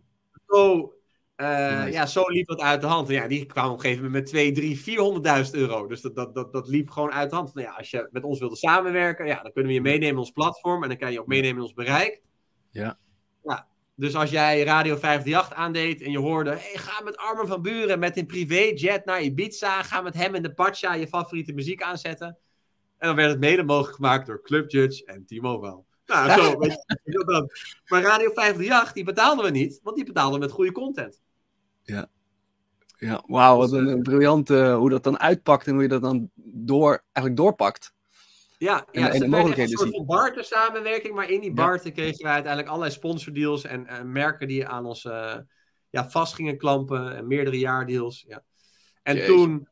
Zo, 0.49 0.93
eh, 1.37 1.78
Nice. 1.78 1.93
ja, 1.93 2.07
zo 2.07 2.23
liep 2.26 2.47
dat 2.47 2.61
uit 2.61 2.81
de 2.81 2.87
hand. 2.87 3.09
En 3.09 3.14
ja, 3.14 3.28
die 3.28 3.47
kwamen 3.47 3.71
op 3.71 3.76
een 3.76 3.83
gegeven 3.83 4.05
moment 4.05 4.23
met 4.23 4.31
2, 4.31 4.52
3, 4.52 4.78
400.000 4.78 5.55
euro. 5.55 5.87
Dus 5.87 6.00
dat, 6.00 6.14
dat, 6.14 6.35
dat, 6.35 6.52
dat 6.52 6.69
liep 6.69 6.90
gewoon 6.90 7.12
uit 7.12 7.31
de 7.31 7.37
hand. 7.37 7.55
Nou 7.55 7.67
ja, 7.67 7.73
als 7.73 7.90
je 7.90 8.09
met 8.11 8.25
ons 8.25 8.38
wilde 8.38 8.57
samenwerken, 8.57 9.26
ja, 9.26 9.43
dan 9.43 9.52
kunnen 9.52 9.71
we 9.71 9.76
je 9.76 9.83
meenemen 9.83 10.09
in 10.09 10.19
ons 10.19 10.31
platform. 10.31 10.83
En 10.83 10.88
dan 10.88 10.99
kan 10.99 11.12
je 11.12 11.21
ook 11.21 11.26
meenemen 11.26 11.57
in 11.57 11.62
ons 11.62 11.73
bereik. 11.73 12.23
Ja. 12.71 12.99
ja 13.43 13.69
dus 13.95 14.14
als 14.14 14.31
jij 14.31 14.62
Radio 14.62 14.97
538 14.97 15.52
aandeed 15.59 16.02
en 16.02 16.11
je 16.11 16.19
hoorde... 16.19 16.50
Hey, 16.50 16.75
ga 16.75 17.02
met 17.02 17.17
Armin 17.17 17.47
van 17.47 17.62
Buren 17.62 17.99
met 17.99 18.17
een 18.17 18.26
privéjet 18.26 19.05
naar 19.05 19.23
Ibiza. 19.23 19.83
Ga 19.83 20.00
met 20.00 20.14
hem 20.14 20.35
in 20.35 20.43
de 20.43 20.55
Pacha 20.55 20.95
je 20.95 21.09
favoriete 21.09 21.52
muziek 21.52 21.83
aanzetten. 21.83 22.38
En 22.99 23.07
dan 23.07 23.17
werd 23.17 23.31
het 23.31 23.40
mede 23.40 23.62
mogelijk 23.62 23.95
gemaakt 23.95 24.26
door 24.26 24.43
Club 24.43 24.71
Judge 24.71 25.05
en 25.05 25.26
T-Mobile. 25.26 25.83
Nou, 26.09 26.43
zo, 26.43 26.59
weet 26.59 26.85
je, 27.05 27.25
dat. 27.25 27.53
Maar 27.87 28.03
Radio 28.03 28.31
538, 28.33 28.93
die 28.93 29.05
betaalden 29.05 29.45
we 29.45 29.50
niet, 29.50 29.81
want 29.83 29.97
die 29.97 30.05
betaalden 30.05 30.41
met 30.41 30.50
goede 30.50 30.73
content. 30.73 31.21
Ja, 33.00 33.25
wauw, 33.27 33.57
wat 33.57 33.71
Dus, 33.71 33.79
een, 33.79 33.87
een 33.87 34.03
briljant 34.03 34.50
eh, 34.50 34.77
hoe 34.77 34.91
dat 34.91 35.03
dan 35.03 35.19
uitpakt 35.19 35.67
en 35.67 35.73
hoe 35.73 35.83
je 35.83 35.88
dat 35.88 36.03
dan 36.03 36.31
door, 36.35 37.05
eigenlijk 37.12 37.37
doorpakt. 37.37 37.93
Ja, 38.59 38.87
En- 38.93 39.00
ja 39.03 39.11
en 39.12 39.21
de 39.21 39.29
mogelijkheden 39.29 39.73
een 39.73 39.79
soort 39.79 39.95
van 39.97 40.07
barter 40.07 40.45
samenwerking, 40.45 41.15
maar 41.15 41.31
in 41.31 41.41
die 41.41 41.49
Ja. 41.49 41.55
barter 41.55 41.93
kregen 41.93 42.23
wij 42.23 42.33
uiteindelijk 42.33 42.73
allerlei 42.73 42.95
sponsordeals 42.95 43.65
en, 43.65 43.87
en 43.87 44.12
merken 44.12 44.49
die 44.49 44.67
aan 44.67 44.85
ons 44.85 45.05
eh, 45.05 45.37
ja, 45.91 46.11
vast 46.11 46.35
gingen 46.35 46.59
klampen 46.59 47.17
en 47.17 47.27
meerdere 47.27 47.59
jaardeals. 47.59 48.25
Ja. 48.29 48.45
En 49.03 49.27
toen 49.27 49.69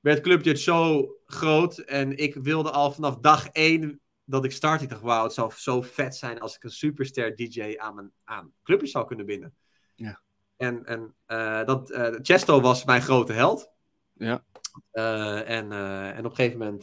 werd 0.00 0.20
Clubjet 0.20 0.58
zo 0.60 1.08
groot 1.24 1.78
en 1.78 2.16
ik 2.16 2.34
wilde 2.34 2.70
al 2.70 2.92
vanaf 2.92 3.16
dag 3.16 3.48
één 3.48 4.00
dat 4.26 4.44
ik 4.44 4.52
start, 4.52 4.82
ik 4.82 4.88
dacht 4.88 5.00
wauw, 5.00 5.22
het 5.22 5.32
zou 5.32 5.52
zo 5.56 5.82
vet 5.82 6.16
zijn 6.16 6.40
als 6.40 6.56
ik 6.56 6.64
een 6.64 6.70
superster 6.70 7.36
DJ 7.36 7.74
aan 7.76 7.94
mijn 7.94 8.12
aan 8.24 8.52
Clubjet 8.62 8.90
zou 8.90 9.06
kunnen 9.06 9.26
binden. 9.26 9.54
Ja. 9.94 10.20
En, 10.56 10.84
en 10.84 11.14
eh, 11.26 11.64
dat, 11.64 11.90
eh, 11.90 12.14
Chesto 12.22 12.60
was 12.60 12.84
mijn 12.84 13.02
grote 13.02 13.32
held. 13.32 13.70
Ja. 14.12 14.44
Eh, 14.90 15.50
en, 15.50 15.72
en 16.12 16.24
op 16.24 16.30
een 16.30 16.36
gegeven 16.36 16.58
moment 16.58 16.82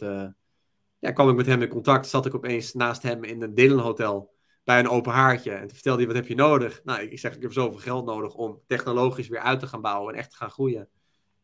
ja, 0.99 1.11
kwam 1.11 1.29
ik 1.29 1.35
met 1.35 1.45
hem 1.45 1.61
in 1.61 1.69
contact. 1.69 2.07
Zat 2.07 2.25
ik 2.25 2.35
opeens 2.35 2.73
naast 2.73 3.01
hem 3.01 3.23
in 3.23 3.41
een 3.41 3.53
Dylan 3.53 3.79
Hotel 3.79 4.33
bij 4.63 4.79
een 4.79 4.89
open 4.89 5.11
haartje. 5.11 5.51
En 5.51 5.59
toen 5.59 5.75
vertelde 5.75 5.97
hij, 5.97 6.07
wat 6.07 6.15
heb 6.15 6.27
je 6.27 6.35
nodig? 6.35 6.81
Nou, 6.83 7.01
ik, 7.01 7.11
ik 7.11 7.19
zeg, 7.19 7.35
ik 7.35 7.41
heb 7.41 7.53
zoveel 7.53 7.79
geld 7.79 8.05
nodig 8.05 8.33
om 8.33 8.61
technologisch 8.67 9.27
weer 9.27 9.39
uit 9.39 9.59
te 9.59 9.67
gaan 9.67 9.81
bouwen 9.81 10.13
en 10.13 10.19
echt 10.19 10.29
te 10.29 10.37
gaan 10.37 10.51
groeien. 10.51 10.89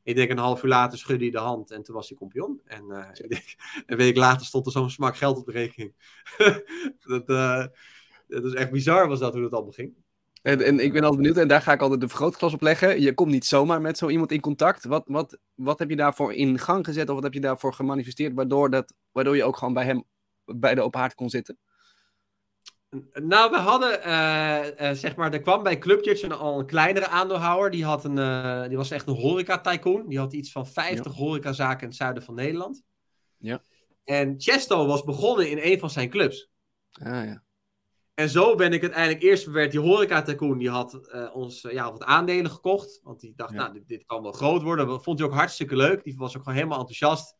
Ik 0.09 0.15
denk 0.15 0.29
een 0.29 0.37
half 0.37 0.63
uur 0.63 0.69
later 0.69 0.97
schudde 0.97 1.23
hij 1.23 1.31
de 1.31 1.39
hand 1.39 1.71
en 1.71 1.83
toen 1.83 1.95
was 1.95 2.09
hij 2.09 2.17
kampioen. 2.17 2.61
En 2.65 2.91
eh, 2.91 3.09
ik 3.13 3.29
denk, 3.29 3.55
een 3.85 3.97
week 3.97 4.15
later 4.15 4.45
stond 4.45 4.65
er 4.65 4.71
zo'n 4.71 4.89
smak 4.89 5.17
geld 5.17 5.37
op 5.37 5.45
de 5.45 5.51
rekening. 5.51 5.93
dat, 7.07 7.29
eh, 7.29 7.65
dat 8.27 8.43
is 8.43 8.53
echt 8.53 8.71
bizar 8.71 9.07
was 9.07 9.19
dat 9.19 9.33
hoe 9.33 9.41
dat 9.41 9.53
allemaal 9.53 9.71
ging. 9.71 9.93
En, 10.41 10.61
en 10.61 10.79
ik 10.79 10.93
ben 10.93 11.01
altijd 11.01 11.21
benieuwd, 11.21 11.37
en 11.37 11.47
daar 11.47 11.61
ga 11.61 11.73
ik 11.73 11.81
altijd 11.81 12.01
de 12.01 12.07
vergrootglas 12.07 12.53
op 12.53 12.61
leggen. 12.61 13.01
Je 13.01 13.13
komt 13.13 13.31
niet 13.31 13.45
zomaar 13.45 13.81
met 13.81 13.97
zo 13.97 14.09
iemand 14.09 14.31
in 14.31 14.39
contact. 14.39 14.85
Wat, 14.85 15.03
wat, 15.07 15.37
wat 15.55 15.79
heb 15.79 15.89
je 15.89 15.95
daarvoor 15.95 16.33
in 16.33 16.59
gang 16.59 16.85
gezet 16.85 17.09
of 17.09 17.15
wat 17.15 17.23
heb 17.23 17.33
je 17.33 17.39
daarvoor 17.39 17.73
gemanifesteerd, 17.73 18.33
waardoor, 18.33 18.69
dat, 18.69 18.93
waardoor 19.11 19.35
je 19.35 19.43
ook 19.43 19.57
gewoon 19.57 19.73
bij 19.73 19.85
hem 19.85 20.03
bij 20.45 20.75
de 20.75 20.81
open 20.81 20.99
haard 20.99 21.15
kon 21.15 21.29
zitten? 21.29 21.57
Nou, 23.13 23.51
we 23.51 23.57
hadden, 23.57 24.03
eh, 24.03 24.89
eh, 24.89 24.95
zeg 24.95 25.15
maar, 25.15 25.33
er 25.33 25.41
kwam 25.41 25.63
bij 25.63 25.77
Club 25.77 26.03
Judge 26.03 26.25
een, 26.25 26.31
al 26.31 26.59
een 26.59 26.65
kleinere 26.65 27.07
aandeelhouder. 27.07 27.71
Die, 27.71 27.85
had 27.85 28.03
een, 28.03 28.17
eh, 28.17 28.67
die 28.67 28.77
was 28.77 28.91
echt 28.91 29.07
een 29.07 29.15
horeca-tycoon. 29.15 30.07
Die 30.07 30.17
had 30.17 30.33
iets 30.33 30.51
van 30.51 30.67
50 30.67 31.13
horecazaken 31.13 31.81
in 31.81 31.87
het 31.87 31.97
zuiden 31.97 32.23
van 32.23 32.35
Nederland. 32.35 32.83
Ja. 33.37 33.61
En 34.03 34.35
Chesto 34.37 34.85
was 34.85 35.03
begonnen 35.03 35.49
in 35.49 35.59
een 35.61 35.79
van 35.79 35.89
zijn 35.89 36.09
clubs. 36.09 36.49
Ah 36.91 37.25
ja. 37.25 37.43
En 38.13 38.29
zo 38.29 38.55
ben 38.55 38.73
ik 38.73 38.81
uiteindelijk, 38.81 39.23
eerst 39.23 39.45
werd 39.45 39.71
die 39.71 39.79
horeca-tycoon, 39.79 40.57
die 40.57 40.69
had 40.69 40.99
ons 41.33 41.61
ja, 41.61 41.91
wat 41.91 42.03
aandelen 42.03 42.51
gekocht. 42.51 42.99
Want 43.03 43.19
die 43.19 43.33
dacht, 43.35 43.53
Ja. 43.53 43.57
nou, 43.57 43.73
dit, 43.73 43.87
dit 43.87 44.05
kan 44.05 44.21
wel 44.21 44.31
groot 44.31 44.61
worden. 44.61 44.87
Dat 44.87 45.03
vond 45.03 45.19
hij 45.19 45.27
ook 45.27 45.33
hartstikke 45.33 45.75
leuk. 45.75 46.03
Die 46.03 46.17
was 46.17 46.37
ook 46.37 46.43
gewoon 46.43 46.57
helemaal 46.57 46.79
enthousiast. 46.79 47.35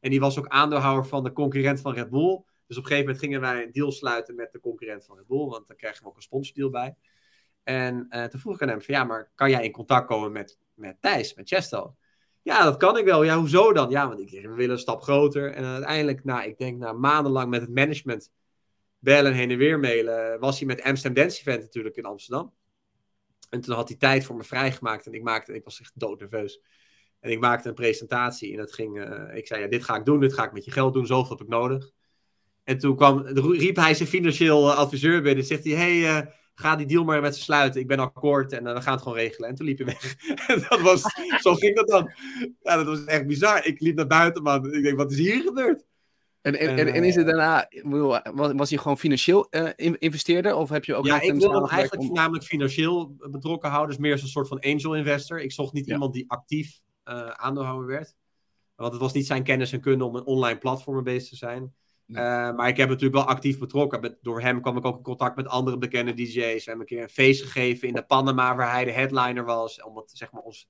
En 0.00 0.10
die 0.10 0.20
was 0.20 0.38
ook 0.38 0.48
aandeelhouder 0.48 1.06
van 1.06 1.24
de 1.24 1.32
concurrent 1.32 1.80
van 1.80 1.94
Red 1.94 2.10
Bull. 2.10 2.42
Dus 2.68 2.76
op 2.76 2.82
een 2.82 2.88
gegeven 2.88 2.98
moment 2.98 3.18
gingen 3.18 3.40
wij 3.40 3.62
een 3.62 3.72
deal 3.72 3.92
sluiten 3.92 4.34
met 4.34 4.52
de 4.52 4.60
concurrent 4.60 5.04
van 5.04 5.16
Red 5.16 5.26
Bull. 5.26 5.46
Want 5.46 5.66
dan 5.66 5.76
krijgen 5.76 6.02
we 6.02 6.08
ook 6.08 6.16
een 6.16 6.22
sponsordeal 6.22 6.70
bij. 6.70 6.96
En 7.62 8.06
eh, 8.08 8.24
toen 8.24 8.40
vroeg 8.40 8.54
ik 8.54 8.62
aan 8.62 8.68
hem 8.68 8.82
van, 8.82 8.94
ja, 8.94 9.04
maar 9.04 9.30
kan 9.34 9.50
jij 9.50 9.64
in 9.64 9.72
contact 9.72 10.06
komen 10.06 10.32
met, 10.32 10.58
met 10.74 10.96
Thijs, 11.00 11.34
met 11.34 11.48
Chesto? 11.48 11.96
Ja, 12.42 12.64
dat 12.64 12.76
kan 12.76 12.96
ik 12.96 13.04
wel. 13.04 13.22
Ja, 13.22 13.38
hoezo 13.38 13.72
dan? 13.72 13.90
Ja, 13.90 14.08
want 14.08 14.20
ik, 14.20 14.30
we 14.30 14.54
willen 14.54 14.70
een 14.70 14.78
stap 14.78 15.02
groter. 15.02 15.52
En 15.52 15.64
uiteindelijk, 15.64 16.24
nou, 16.24 16.48
ik 16.48 16.58
denk 16.58 16.78
na 16.78 16.92
maandenlang 16.92 17.50
met 17.50 17.60
het 17.60 17.70
management 17.70 18.30
bellen, 18.98 19.32
heen 19.32 19.50
en 19.50 19.58
weer 19.58 19.78
mailen, 19.78 20.40
was 20.40 20.58
hij 20.58 20.66
met 20.66 20.82
Amsterdam 20.82 21.22
Dance 21.22 21.40
Event 21.40 21.62
natuurlijk 21.62 21.96
in 21.96 22.04
Amsterdam. 22.04 22.52
En 23.50 23.60
toen 23.60 23.74
had 23.74 23.88
hij 23.88 23.96
tijd 23.96 24.24
voor 24.24 24.36
me 24.36 24.44
vrijgemaakt 24.44 25.06
en 25.06 25.12
ik 25.12 25.22
maakte, 25.22 25.54
ik 25.54 25.64
was 25.64 25.80
echt 25.80 25.92
doodnerveus. 25.94 26.60
En 27.20 27.30
ik 27.30 27.40
maakte 27.40 27.68
een 27.68 27.74
presentatie 27.74 28.52
en 28.52 28.58
dat 28.58 28.72
ging, 28.72 29.00
eh, 29.00 29.36
ik 29.36 29.46
zei, 29.46 29.62
ja, 29.62 29.68
dit 29.68 29.84
ga 29.84 29.96
ik 29.96 30.04
doen, 30.04 30.20
dit 30.20 30.34
ga 30.34 30.44
ik 30.44 30.52
met 30.52 30.64
je 30.64 30.70
geld 30.70 30.94
doen, 30.94 31.06
zoveel 31.06 31.36
heb 31.36 31.46
ik 31.46 31.52
nodig. 31.52 31.90
En 32.68 32.78
toen 32.78 32.96
kwam, 32.96 33.26
riep 33.52 33.76
hij 33.76 33.94
zijn 33.94 34.08
financieel 34.08 34.70
eh, 34.70 34.76
adviseur 34.76 35.22
binnen 35.22 35.40
en 35.42 35.48
zegt 35.48 35.64
hij, 35.64 35.72
hey, 35.72 36.16
eh, 36.18 36.26
ga 36.54 36.76
die 36.76 36.86
deal 36.86 37.04
maar 37.04 37.20
met 37.20 37.36
ze 37.36 37.42
sluiten, 37.42 37.80
ik 37.80 37.86
ben 37.86 37.98
akkoord 37.98 38.52
en 38.52 38.66
eh, 38.66 38.74
we 38.74 38.80
gaan 38.82 38.92
het 38.92 39.02
gewoon 39.02 39.18
regelen. 39.18 39.48
En 39.48 39.54
toen 39.54 39.66
liep 39.66 39.78
hij 39.78 39.86
weg. 39.86 40.16
Dat 40.68 40.80
was, 40.80 41.02
zo 41.44 41.54
ging 41.54 41.76
dat 41.76 41.88
dan. 41.88 42.10
Ja, 42.60 42.76
dat 42.76 42.86
was 42.86 43.04
echt 43.04 43.26
bizar. 43.26 43.66
Ik 43.66 43.80
liep 43.80 43.96
naar 43.96 44.06
buiten, 44.06 44.42
man. 44.42 44.72
Ik 44.72 44.82
denk, 44.82 44.96
wat 44.96 45.10
is 45.10 45.18
hier 45.18 45.42
gebeurd? 45.42 45.84
En, 46.40 46.58
en, 46.58 46.94
En, 46.94 47.04
is 47.04 47.14
het 47.14 47.26
daarna, 47.26 47.68
bedoel, 47.82 48.18
was, 48.34 48.52
was 48.52 48.68
hij 48.70 48.78
gewoon 48.78 48.98
financieel 48.98 49.46
eh, 49.50 49.68
in- 49.76 49.98
investeerder 49.98 50.54
of 50.54 50.68
heb 50.68 50.84
je 50.84 50.94
ook 50.94 51.06
Ja, 51.06 51.20
ik 51.20 51.32
wilde 51.34 51.54
hem 51.54 51.66
eigenlijk 51.68 52.00
om- 52.02 52.06
voornamelijk 52.06 52.44
financieel 52.44 53.16
betrokken 53.30 53.70
houden. 53.70 53.90
Dus 53.90 53.98
meer 54.04 54.12
als 54.12 54.22
een 54.22 54.28
soort 54.28 54.48
van 54.48 54.60
angel 54.60 54.94
investor. 54.96 55.40
Ik 55.40 55.52
zocht 55.52 55.72
niet 55.72 55.86
Ja. 55.86 55.92
iemand 55.92 56.12
die 56.12 56.24
actief 56.30 56.80
eh, 57.04 57.28
aandeelhouder 57.28 57.86
werd. 57.86 58.14
Want 58.76 58.92
het 58.92 59.00
was 59.00 59.12
niet 59.12 59.26
zijn 59.26 59.42
kennis 59.42 59.72
en 59.72 59.80
kunde 59.80 60.04
om 60.04 60.14
een 60.16 60.24
online 60.26 60.58
platform 60.58 61.04
bezig 61.04 61.28
te 61.28 61.36
zijn. 61.36 61.74
Eh, 62.08 62.54
maar 62.54 62.68
ik 62.68 62.76
heb 62.76 62.88
natuurlijk 62.88 63.14
wel 63.14 63.34
actief 63.34 63.58
betrokken. 63.58 64.00
Met, 64.00 64.18
door 64.22 64.40
hem 64.40 64.60
kwam 64.60 64.76
ik 64.76 64.84
ook 64.84 64.96
in 64.96 65.02
contact 65.02 65.36
met 65.36 65.46
andere 65.46 65.78
bekende 65.78 66.14
DJ's. 66.14 66.34
We 66.34 66.70
hebben 66.70 66.80
een 66.80 66.86
keer 66.86 67.02
een 67.02 67.08
feest 67.08 67.42
gegeven 67.42 67.88
in 67.88 67.94
de 67.94 68.02
Panama 68.02 68.56
waar 68.56 68.70
hij 68.70 68.84
de 68.84 68.92
headliner 68.92 69.44
was. 69.44 69.82
Om 69.82 69.96
het, 69.96 70.10
zeg 70.14 70.32
maar, 70.32 70.42
ons, 70.42 70.68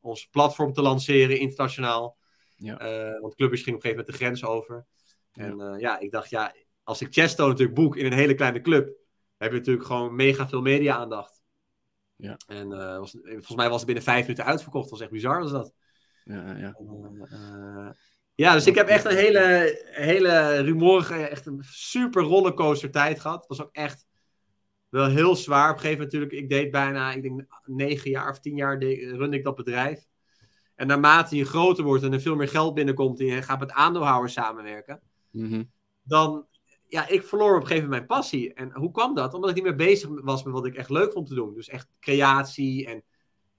ons 0.00 0.28
platform 0.28 0.72
te 0.72 0.82
lanceren 0.82 1.38
internationaal. 1.38 2.16
Ja. 2.56 2.78
Eh, 2.78 3.20
want 3.20 3.34
Clubbers 3.34 3.62
ging 3.62 3.76
op 3.76 3.84
een 3.84 3.90
gegeven 3.90 4.06
moment 4.06 4.06
de 4.06 4.24
grens 4.24 4.44
over. 4.44 4.86
En 5.32 5.56
ja. 5.56 5.76
ja, 5.76 5.98
ik 5.98 6.10
dacht, 6.10 6.30
ja, 6.30 6.54
als 6.82 7.00
ik 7.00 7.12
Chesto 7.12 7.48
natuurlijk 7.48 7.78
boek 7.78 7.96
in 7.96 8.06
een 8.06 8.12
hele 8.12 8.34
kleine 8.34 8.60
club, 8.60 8.96
heb 9.36 9.50
je 9.50 9.58
natuurlijk 9.58 9.86
gewoon 9.86 10.14
mega 10.14 10.48
veel 10.48 10.62
media-aandacht. 10.62 11.42
Ja. 12.16 12.36
En 12.46 12.72
eh, 12.72 12.98
was, 12.98 13.10
volgens 13.22 13.54
mij 13.54 13.68
was 13.68 13.76
het 13.76 13.86
binnen 13.86 14.04
vijf 14.04 14.22
minuten 14.22 14.44
uitverkocht. 14.44 14.82
Dat 14.82 14.92
was 14.92 15.00
echt 15.00 15.10
bizar, 15.10 15.40
was 15.40 15.50
dat. 15.50 15.74
Ja, 16.24 16.56
ja. 16.56 16.72
En, 16.72 17.26
eh, 17.30 17.90
ja, 18.34 18.52
dus 18.52 18.66
ik 18.66 18.74
heb 18.74 18.88
echt 18.88 19.04
een 19.04 19.16
hele, 19.16 19.80
hele 19.90 20.60
rumorige, 20.60 21.14
echt 21.14 21.46
een 21.46 21.62
super 21.62 22.22
rollercoaster 22.22 22.90
tijd 22.90 23.20
gehad. 23.20 23.38
Het 23.38 23.48
was 23.48 23.62
ook 23.62 23.72
echt 23.72 24.06
wel 24.88 25.06
heel 25.06 25.36
zwaar. 25.36 25.70
Op 25.70 25.74
een 25.74 25.80
gegeven 25.80 26.04
moment 26.04 26.12
natuurlijk, 26.12 26.42
ik 26.42 26.48
deed 26.48 26.70
bijna, 26.70 27.12
ik 27.12 27.22
denk 27.22 27.44
negen 27.64 28.10
jaar 28.10 28.30
of 28.30 28.40
tien 28.40 28.56
jaar 28.56 28.82
runde 28.82 29.36
ik 29.36 29.44
dat 29.44 29.54
bedrijf. 29.56 30.06
En 30.74 30.86
naarmate 30.86 31.36
je 31.36 31.44
groter 31.44 31.84
wordt 31.84 32.02
en 32.02 32.12
er 32.12 32.20
veel 32.20 32.36
meer 32.36 32.48
geld 32.48 32.74
binnenkomt 32.74 33.20
en 33.20 33.26
je 33.26 33.42
gaat 33.42 33.60
met 33.60 33.72
aandeelhouders 33.72 34.32
samenwerken, 34.32 35.00
Mhm. 35.30 35.62
dan, 36.02 36.46
ja, 36.88 37.08
ik 37.08 37.22
verloor 37.22 37.54
op 37.54 37.60
een 37.60 37.66
gegeven 37.66 37.88
moment 37.88 38.08
mijn 38.08 38.20
passie. 38.20 38.54
En 38.54 38.72
hoe 38.72 38.90
kwam 38.90 39.14
dat? 39.14 39.34
Omdat 39.34 39.50
ik 39.50 39.56
niet 39.56 39.64
meer 39.64 39.76
bezig 39.76 40.08
was 40.22 40.42
met 40.42 40.52
wat 40.52 40.66
ik 40.66 40.74
echt 40.74 40.90
leuk 40.90 41.12
vond 41.12 41.26
te 41.26 41.34
doen. 41.34 41.54
Dus 41.54 41.68
echt 41.68 41.88
creatie 42.00 42.86
en, 42.86 43.04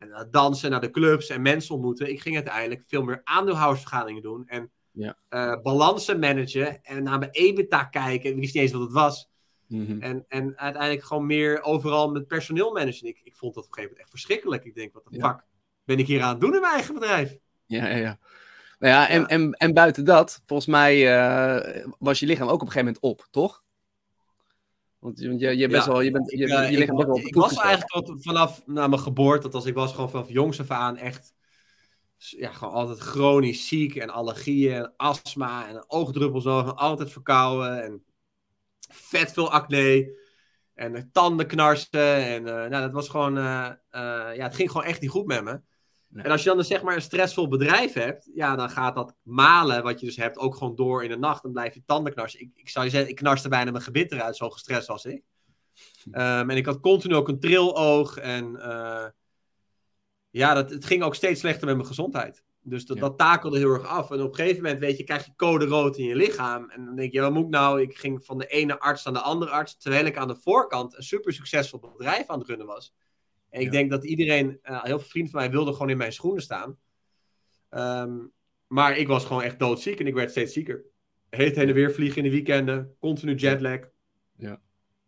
En 0.06 0.12
naar 0.12 0.32
dansen, 0.32 0.70
naar 0.72 0.82
de 0.82 0.92
clubs 0.92 1.30
en 1.30 1.42
mensen 1.42 1.74
ontmoeten. 1.76 2.10
Ik 2.10 2.22
ging 2.22 2.36
uiteindelijk 2.36 2.84
veel 2.88 3.04
meer 3.04 3.22
aandeelhoudersvergaderingen 3.24 4.22
doen. 4.22 4.48
En 4.48 4.72
Ja. 4.92 5.18
eh, 5.30 5.62
balansen 5.62 6.20
managen. 6.20 6.84
En 6.84 7.04
naar 7.04 7.20
mijn 7.20 7.32
EBITDA 7.32 7.84
kijken. 7.84 8.30
Ik 8.30 8.36
wist 8.40 8.54
niet 8.54 8.64
eens 8.64 8.72
wat 8.72 8.82
het 8.82 8.92
was. 8.92 9.30
Mhm. 9.68 10.02
En, 10.02 10.26
en 10.28 10.58
uiteindelijk 10.58 11.04
gewoon 11.04 11.26
meer 11.26 11.62
overal 11.64 12.12
met 12.12 12.28
personeel 12.28 12.72
managen. 12.74 13.08
Ik, 13.08 13.22
ik 13.24 13.36
vond 13.36 13.54
dat 13.56 13.64
op 13.64 13.70
een 13.70 13.76
gegeven 13.76 13.82
moment 13.84 14.00
echt 14.00 14.10
verschrikkelijk. 14.10 14.64
Ik 14.66 14.76
denk, 14.76 14.94
wat 14.94 15.04
de 15.10 15.18
Ja. 15.18 15.30
fuck 15.30 15.44
ben 15.84 16.00
ik 16.00 16.08
hier 16.08 16.22
aan 16.22 16.30
het 16.30 16.40
doen 16.42 16.54
in 16.54 16.62
mijn 16.62 16.74
eigen 16.74 16.94
bedrijf? 16.94 17.38
Ja, 17.66 17.88
ja, 17.88 17.96
ja. 17.96 18.18
Nou 18.80 18.94
ja, 18.94 19.10
en, 19.10 19.20
Ja. 19.22 19.28
En, 19.28 19.52
en 19.52 19.74
buiten 19.74 20.06
dat, 20.06 20.42
volgens 20.46 20.68
mij 20.70 21.18
eh, 21.18 21.86
was 22.00 22.20
je 22.20 22.26
lichaam 22.26 22.48
ook 22.48 22.54
op 22.54 22.68
een 22.68 22.72
gegeven 22.72 22.86
moment 22.86 23.04
op, 23.04 23.28
toch? 23.32 23.64
Want 25.06 25.20
je, 25.20 25.38
je, 25.38 25.58
je, 25.58 25.68
best 25.68 25.86
Ja, 25.86 25.92
wel, 25.92 26.02
je, 26.02 26.12
bent, 26.12 26.32
je, 26.32 26.38
Ik, 26.38 26.50
eh, 26.50 26.72
je 26.72 26.78
ik, 26.78 26.88
best 26.88 27.06
wel 27.06 27.16
op 27.16 27.22
ik 27.22 27.36
was 27.36 27.58
eigenlijk 27.58 28.08
al 28.08 28.16
vanaf 28.20 28.66
nou, 28.66 28.90
mijn 28.90 29.02
geboorte, 29.02 29.42
dat 29.42 29.54
als 29.54 29.66
ik 29.66 29.74
was 29.74 29.94
gewoon 29.94 30.10
vanaf 30.10 30.30
jongs 30.30 30.60
af 30.60 30.72
aan 30.72 30.98
echt 30.98 31.34
ja, 32.18 32.52
gewoon 32.52 32.74
altijd 32.74 33.00
chronisch 33.00 33.68
ziek 33.68 33.96
en 33.96 34.10
allergieën 34.10 34.74
en 34.74 34.94
astma 34.96 35.68
en 35.68 35.84
oogdruppels 35.88 36.46
en 36.46 36.76
altijd 36.76 37.12
verkouden 37.12 37.84
en 37.84 38.04
vet 38.92 39.32
veel 39.32 39.52
acne 39.52 40.18
en 40.74 41.10
tanden 41.12 41.48
knarsen 41.48 42.16
en 42.16 42.48
eh, 42.48 42.54
nou, 42.54 42.70
dat 42.70 42.94
was 42.94 43.10
gewoon, 43.10 43.38
eh, 43.38 43.72
ja, 44.36 44.44
het 44.44 44.56
ging 44.56 44.72
gewoon 44.72 44.88
echt 44.88 45.02
niet 45.02 45.10
goed 45.10 45.26
met 45.26 45.44
me. 45.44 45.62
Nee. 46.16 46.24
En 46.24 46.32
als 46.32 46.42
je 46.42 46.48
dan 46.48 46.58
dus 46.58 46.68
zeg 46.68 46.82
maar 46.82 46.96
een 46.96 47.02
stressvol 47.02 47.48
bedrijf 47.48 47.94
hebt, 47.94 48.30
ja, 48.34 48.56
dan 48.56 48.70
gaat 48.70 48.96
dat 48.96 49.16
malen 49.22 49.84
wat 49.84 50.00
je 50.00 50.06
dus 50.06 50.16
hebt 50.16 50.38
ook 50.38 50.56
gewoon 50.56 50.76
door 50.76 51.04
in 51.04 51.10
de 51.10 51.18
nacht. 51.18 51.42
Dan 51.44 51.52
blijf 51.52 51.74
je 51.74 51.84
tanden 51.86 52.14
knarsen. 52.14 52.40
Ik, 52.40 52.52
ik 52.56 52.70
zou 52.70 52.86
je 52.86 52.92
zeggen, 52.92 53.10
ik 53.10 53.16
knarste 53.16 53.50
bijna 53.50 53.72
mijn 53.72 53.84
gebit 53.84 54.12
eruit, 54.12 54.36
zo 54.36 54.50
gestrest 54.50 54.88
was 54.88 55.06
ik. 55.06 55.24
Ehm, 56.12 56.50
en 56.50 56.58
ik 56.58 56.66
had 56.66 56.80
continu 56.80 57.16
ook 57.16 57.28
een 57.28 57.40
triloog. 57.40 58.18
En 58.18 58.62
eh, 58.62 59.06
ja, 60.30 60.54
dat, 60.54 60.70
het 60.70 60.86
ging 60.86 61.04
ook 61.04 61.16
steeds 61.16 61.40
slechter 61.40 61.66
met 61.66 61.76
mijn 61.76 61.88
gezondheid. 61.88 62.44
Dus 62.62 62.86
dat, 62.86 62.98
Ja. 62.98 63.02
dat 63.04 63.18
takelde 63.18 63.58
heel 63.58 63.74
erg 63.74 63.88
af. 63.88 64.12
En 64.12 64.22
op 64.22 64.30
een 64.30 64.36
gegeven 64.36 64.64
moment, 64.64 64.80
weet 64.80 64.98
je, 64.98 65.04
krijg 65.04 65.26
je 65.26 65.36
code 65.36 65.66
rood 65.66 65.98
in 65.98 66.06
je 66.06 66.16
lichaam. 66.16 66.70
En 66.70 66.86
dan 66.86 66.96
denk 66.96 67.12
je, 67.12 67.22
wat 67.22 67.34
moet 67.34 67.44
ik 67.44 67.50
nou? 67.50 67.82
Ik 67.82 67.98
ging 67.98 68.26
van 68.26 68.38
de 68.38 68.48
ene 68.48 68.80
arts 68.80 69.04
naar 69.04 69.14
de 69.14 69.20
andere 69.22 69.52
arts. 69.52 69.78
Terwijl 69.78 70.06
ik 70.06 70.18
aan 70.18 70.28
de 70.28 70.36
voorkant 70.36 70.98
een 70.98 71.04
super 71.04 71.34
succesvol 71.34 71.80
bedrijf 71.80 72.28
aan 72.28 72.40
het 72.40 72.48
runnen 72.48 72.68
was. 72.68 72.94
En 73.56 73.62
ik 73.62 73.66
Ja. 73.68 73.72
denk 73.72 73.90
dat 73.90 74.06
iedereen, 74.06 74.60
eh, 74.62 74.84
heel 74.84 75.00
veel 75.00 75.10
vrienden 75.10 75.32
van 75.32 75.42
mij, 75.42 75.52
wilden 75.52 75.74
gewoon 75.74 75.90
in 75.90 75.98
mijn 75.98 76.14
schoenen 76.14 76.42
staan. 76.42 76.78
Ehm, 77.70 78.18
maar 78.68 78.98
ik 78.98 79.08
was 79.08 79.26
gewoon 79.26 79.42
echt 79.44 79.60
doodziek 79.60 80.00
en 80.00 80.08
ik 80.08 80.14
werd 80.14 80.32
steeds 80.32 80.54
zieker. 80.54 80.84
Heet 81.30 81.56
heen 81.56 81.68
en 81.68 81.74
weer 81.74 81.92
vliegen 81.94 82.18
in 82.18 82.24
de 82.24 82.30
weekenden, 82.36 82.96
continu 83.00 83.36
jetlag. 83.36 83.80
Ja. 84.36 84.62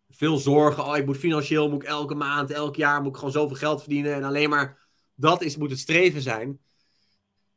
Veel 0.09 0.37
zorgen. 0.37 0.83
Oh, 0.85 0.97
ik 0.97 1.05
moet 1.05 1.17
financieel, 1.17 1.69
moet 1.69 1.81
ik 1.83 1.87
elke 1.87 2.15
maand, 2.15 2.51
elk 2.51 2.75
jaar 2.75 3.01
moet 3.01 3.09
ik 3.11 3.15
gewoon 3.17 3.31
zoveel 3.31 3.55
geld 3.55 3.79
verdienen. 3.81 4.13
En 4.13 4.23
alleen 4.23 4.49
maar 4.49 4.87
dat 5.15 5.41
is, 5.41 5.57
moet 5.57 5.69
het 5.69 5.79
streven 5.79 6.21
zijn. 6.21 6.59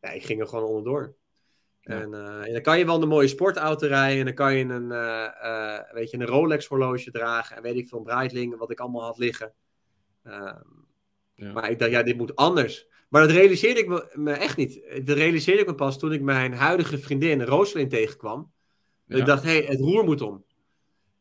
Ja, 0.01 0.11
ik 0.11 0.25
ging 0.25 0.41
er 0.41 0.47
gewoon 0.49 0.65
onderdoor. 0.65 1.17
Ja. 1.81 2.01
En, 2.01 2.15
eh, 2.15 2.47
en 2.47 2.53
dan 2.53 2.63
kan 2.63 2.79
je 2.79 2.85
wel 2.87 3.03
een 3.03 3.09
mooie 3.09 3.29
sportauto 3.29 3.87
rijden. 3.87 4.19
En 4.19 4.25
dan 4.25 4.35
kan 4.35 4.55
je 4.55 4.65
een, 4.65 4.93
eh, 4.93 5.93
weet 5.93 6.11
je, 6.11 6.17
een 6.19 6.27
Rolex 6.27 6.67
horloge 6.67 7.11
dragen. 7.11 7.57
En 7.57 7.63
weet 7.63 7.77
ik 7.77 7.89
veel, 7.89 7.99
een 7.99 8.05
Breitling, 8.05 8.57
wat 8.57 8.71
ik 8.71 8.81
allemaal 8.81 9.03
had 9.03 9.19
liggen. 9.19 9.55
Ja. 11.41 11.53
Maar 11.53 11.71
ik 11.71 11.79
dacht, 11.79 11.91
ja, 11.91 12.03
dit 12.03 12.17
moet 12.17 12.37
anders. 12.37 12.87
Maar 13.09 13.23
dat 13.23 13.31
realiseerde 13.31 13.81
ik 13.81 13.89
me, 13.89 14.11
me 14.15 14.33
echt 14.33 14.57
niet. 14.57 14.81
Dat 15.05 15.17
realiseerde 15.17 15.61
ik 15.61 15.67
me 15.67 15.75
pas 15.75 15.99
toen 15.99 16.13
ik 16.13 16.21
mijn 16.23 16.53
huidige 16.53 16.99
vriendin, 16.99 17.43
Roselyn, 17.43 17.89
tegenkwam. 17.89 18.53
Dat 19.07 19.17
Ja. 19.17 19.17
Ik 19.17 19.27
dacht, 19.27 19.43
hé, 19.43 19.51
hey, 19.51 19.65
het 19.65 19.81
roer 19.81 20.05
moet 20.05 20.21
om. 20.21 20.45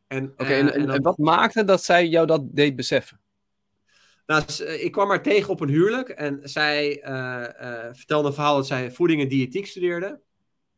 En, 0.06 0.32
Oké, 0.32 0.44
eh, 0.44 0.58
en, 0.58 0.72
en, 0.72 0.86
dan- 0.86 0.96
en 0.96 1.02
wat 1.02 1.18
maakte 1.18 1.64
dat 1.64 1.84
zij 1.84 2.06
jou 2.08 2.26
dat 2.26 2.42
deed 2.56 2.76
beseffen? 2.76 3.20
Nou, 4.26 4.42
eh, 4.58 4.84
ik 4.84 4.92
kwam 4.92 5.08
haar 5.08 5.22
tegen 5.22 5.50
op 5.50 5.60
een 5.60 5.68
huwelijk 5.68 6.08
en 6.08 6.40
zij 6.42 7.02
eh, 7.02 7.86
eh, 7.86 7.94
vertelde 7.94 8.28
een 8.28 8.34
verhaal 8.34 8.56
dat 8.56 8.66
zij 8.66 8.90
voeding 8.90 9.20
en 9.22 9.28
diëtiek 9.28 9.66
studeerde. 9.66 10.20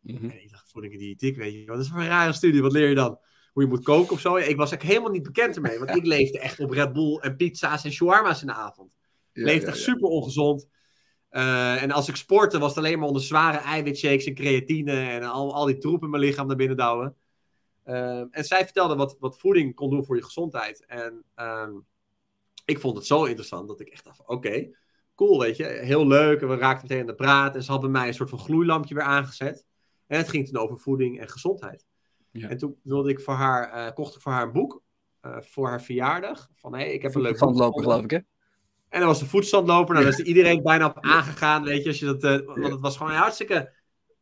Mhm. 0.00 0.24
En 0.24 0.42
ik 0.42 0.50
dacht, 0.50 0.70
voeding 0.70 0.92
en 0.92 0.98
diëtiek, 0.98 1.36
weet 1.36 1.52
je, 1.52 1.66
wat 1.66 1.78
is 1.78 1.88
voor 1.88 2.00
een 2.00 2.06
rare 2.06 2.32
studie? 2.32 2.62
Wat 2.62 2.72
leer 2.72 2.88
je 2.88 2.94
dan? 2.94 3.18
Hoe 3.52 3.62
je 3.62 3.68
moet 3.68 3.82
koken 3.84 4.12
of 4.12 4.20
zo? 4.20 4.38
Ja, 4.38 4.44
ik 4.44 4.56
was 4.56 4.70
eigenlijk 4.70 4.82
helemaal 4.82 5.10
niet 5.10 5.22
bekend 5.22 5.56
ermee, 5.56 5.78
want 5.78 5.90
ik 5.96 6.06
leefde 6.06 6.38
echt 6.38 6.60
op 6.60 6.70
Red 6.70 6.92
Bull 6.92 7.16
en 7.18 7.36
pizza's 7.36 7.84
en 7.84 7.92
shawarma's 7.92 8.40
in 8.40 8.46
de 8.46 8.52
avond. 8.52 8.96
Ja, 9.32 9.46
echt 9.46 9.76
super 9.76 10.08
ongezond. 10.08 10.68
Eh, 11.32 11.82
en 11.82 11.90
als 11.90 12.08
ik 12.08 12.16
sportte, 12.16 12.58
was 12.58 12.68
het 12.68 12.78
alleen 12.78 12.98
maar 12.98 13.08
onder 13.08 13.22
zware 13.22 13.58
eiwitshakes 13.58 14.24
en 14.24 14.34
creatine 14.34 14.92
en 14.92 15.22
al, 15.22 15.54
al 15.54 15.66
die 15.66 15.78
troep 15.78 16.02
in 16.02 16.10
mijn 16.10 16.22
lichaam 16.22 16.46
naar 16.46 16.56
binnen 16.56 16.76
douwen. 16.76 17.16
Eh, 17.82 18.18
en 18.30 18.44
zij 18.44 18.64
vertelde 18.64 18.96
wat, 18.96 19.16
wat 19.18 19.38
voeding 19.38 19.74
kon 19.74 19.90
doen 19.90 20.04
voor 20.04 20.16
je 20.16 20.24
gezondheid. 20.24 20.84
En 20.86 21.24
ehm, 21.34 21.72
ik 22.64 22.80
vond 22.80 22.96
het 22.96 23.06
zo 23.06 23.24
interessant 23.24 23.68
dat 23.68 23.80
ik 23.80 23.88
echt 23.88 24.04
dacht: 24.04 24.16
van, 24.16 24.28
oké, 24.28 24.68
cool, 25.14 25.40
weet 25.40 25.56
je, 25.56 25.64
heel 25.64 26.06
leuk. 26.06 26.40
En 26.40 26.48
we 26.48 26.56
raakten 26.56 26.88
meteen 26.88 27.00
aan 27.00 27.06
de 27.06 27.14
praat. 27.14 27.54
En 27.54 27.62
ze 27.62 27.70
had 27.70 27.80
bij 27.80 27.90
mij 27.90 28.06
een 28.06 28.14
soort 28.14 28.30
van 28.30 28.38
gloeilampje 28.38 28.94
weer 28.94 29.04
aangezet. 29.04 29.66
En 30.06 30.18
het 30.18 30.28
ging 30.28 30.46
toen 30.48 30.62
over 30.62 30.78
voeding 30.78 31.20
en 31.20 31.28
gezondheid. 31.28 31.86
Ja. 32.30 32.48
En 32.48 32.56
toen 32.56 32.76
wilde 32.82 33.10
ik 33.10 33.20
voor 33.20 33.34
haar, 33.34 33.70
eh, 33.70 33.94
kocht 33.94 34.14
ik 34.14 34.20
voor 34.20 34.32
haar 34.32 34.42
een 34.46 34.52
boek 34.52 34.82
voor 35.40 35.68
haar 35.68 35.82
verjaardag. 35.82 36.50
Van 36.54 36.74
hé, 36.74 36.80
hey, 36.80 36.92
ik 36.92 37.02
heb 37.02 37.14
een 37.14 37.20
leuk 37.20 37.38
Van 37.38 37.48
boek 37.48 37.56
het 37.56 37.66
lopen, 37.66 37.82
geloof 37.82 38.02
ik, 38.04 38.10
hè? 38.10 38.18
En 38.92 38.98
dan 38.98 39.08
was 39.08 39.18
de 39.18 39.26
voedselstandloper. 39.26 39.94
Nou, 39.94 40.06
daar 40.06 40.18
is 40.18 40.24
iedereen 40.24 40.62
bijna 40.62 40.86
op 40.86 40.98
aangegaan, 41.00 41.64
weet 41.64 41.82
je. 41.82 41.88
Als 41.88 41.98
je 41.98 42.04
dat, 42.04 42.24
eh, 42.24 42.46
want 42.46 42.72
het 42.72 42.80
was 42.80 42.96
gewoon 42.96 43.12
een 43.12 43.18
hartstikke 43.18 43.72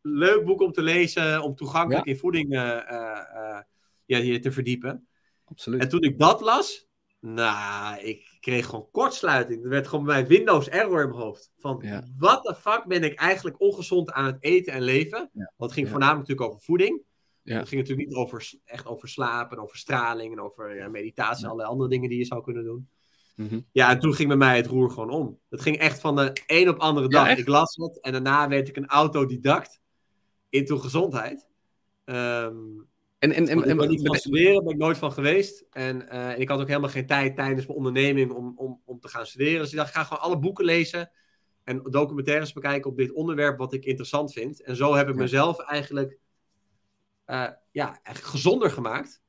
leuk 0.02 0.44
boek 0.44 0.61
om 0.61 0.72
te 0.72 0.83
lezen. 0.83 1.42
Om 1.42 1.54
toegankelijk 1.54 2.06
in 2.06 2.16
voeding 2.16 2.52
eh, 2.52 2.76
eh, 2.76 3.61
ja, 4.04 4.18
je 4.18 4.38
te 4.38 4.52
verdiepen. 4.52 5.09
Absoluut. 5.44 5.80
En 5.80 5.88
toen 5.88 6.02
ik 6.02 6.18
dat 6.18 6.40
las, 6.40 6.88
nou, 7.20 8.00
ik 8.00 8.37
kreeg 8.40 8.66
gewoon 8.66 8.88
kortsluiting. 8.90 9.62
Er 9.62 9.68
werd 9.68 9.88
gewoon 9.88 10.04
bij 10.04 10.26
Windows 10.26 10.68
error 10.68 11.02
in 11.02 11.09
mijn 11.09 11.20
hoofd. 11.20 11.52
Van, 11.56 11.78
Ja. 11.83 12.04
wat 12.18 12.42
de 12.42 12.54
fuck 12.54 12.85
ben 12.87 13.04
ik 13.04 13.14
eigenlijk 13.18 13.61
ongezond 13.61 14.12
aan 14.12 14.24
het 14.24 14.37
eten 14.40 14.72
en 14.72 14.83
leven? 14.83 15.30
Ja. 15.33 15.52
Want 15.56 15.70
het 15.70 15.72
ging 15.72 15.88
voornamelijk 15.88 16.28
natuurlijk 16.28 16.48
over 16.50 16.64
voeding. 16.64 17.02
Ja. 17.42 17.59
Het 17.59 17.68
ging 17.68 17.80
natuurlijk 17.80 18.09
niet 18.09 18.18
over, 18.18 18.52
echt 18.64 18.87
over 18.87 19.09
slapen, 19.09 19.56
en 19.56 19.62
over 19.62 19.76
straling 19.76 20.33
en 20.33 20.40
over 20.40 20.90
meditatie 20.90 21.44
en 21.44 21.50
allerlei 21.50 21.72
andere 21.72 21.90
dingen 21.90 22.09
die 22.09 22.18
je 22.18 22.24
zou 22.24 22.42
kunnen 22.42 22.64
doen. 22.64 22.88
Mhm. 23.34 23.60
Ja, 23.72 23.90
en 23.90 23.98
toen 23.98 24.14
ging 24.14 24.28
bij 24.28 24.36
mij 24.36 24.56
het 24.56 24.66
roer 24.66 24.90
gewoon 24.90 25.10
om. 25.10 25.38
Het 25.48 25.60
ging 25.60 25.76
echt 25.78 26.00
van 26.00 26.16
de 26.16 26.42
een 26.46 26.68
op 26.68 26.78
andere 26.78 27.08
dag. 27.08 27.36
ik 27.36 27.48
las 27.48 27.76
het 27.76 28.00
en 28.00 28.12
daarna 28.12 28.48
werd 28.48 28.68
ik 28.68 28.76
een 28.76 28.86
autodidact 28.86 29.80
into 30.48 30.78
gezondheid. 30.78 31.46
Ehm 32.04 32.56
En, 33.18 33.32
en, 33.32 33.48
en, 33.48 33.62
en- 33.62 33.76
ben 33.76 33.88
niet 33.88 34.06
van 34.06 34.16
studeren, 34.16 34.64
ben 34.64 34.72
ik 34.72 34.78
nooit 34.78 34.98
van 34.98 35.12
geweest. 35.12 35.64
En 35.70 36.08
eh, 36.08 36.38
ik 36.38 36.48
had 36.48 36.60
ook 36.60 36.68
helemaal 36.68 36.90
geen 36.90 37.06
tijd 37.06 37.36
tijdens 37.36 37.66
mijn 37.66 37.78
onderneming 37.78 38.32
om, 38.32 38.52
om, 38.56 38.80
om 38.84 39.00
te 39.00 39.08
gaan 39.08 39.26
studeren. 39.26 39.60
Dus 39.60 39.70
ik 39.70 39.76
dacht, 39.76 39.88
ik 39.88 39.94
ga 39.94 40.04
gewoon 40.04 40.22
alle 40.22 40.38
boeken 40.38 40.64
lezen 40.64 41.10
en 41.64 41.82
documentaires 41.82 42.52
bekijken 42.52 42.90
op 42.90 42.96
dit 42.96 43.12
onderwerp 43.12 43.58
wat 43.58 43.72
ik 43.72 43.84
interessant 43.84 44.32
vind. 44.32 44.62
En 44.62 44.76
zo 44.76 44.94
heb 44.94 45.08
ik 45.08 45.14
mezelf 45.14 45.58
eigenlijk, 45.58 46.18
eh, 47.24 47.48
ja, 47.70 47.86
eigenlijk 47.86 48.26
gezonder 48.26 48.70
gemaakt. 48.70 49.22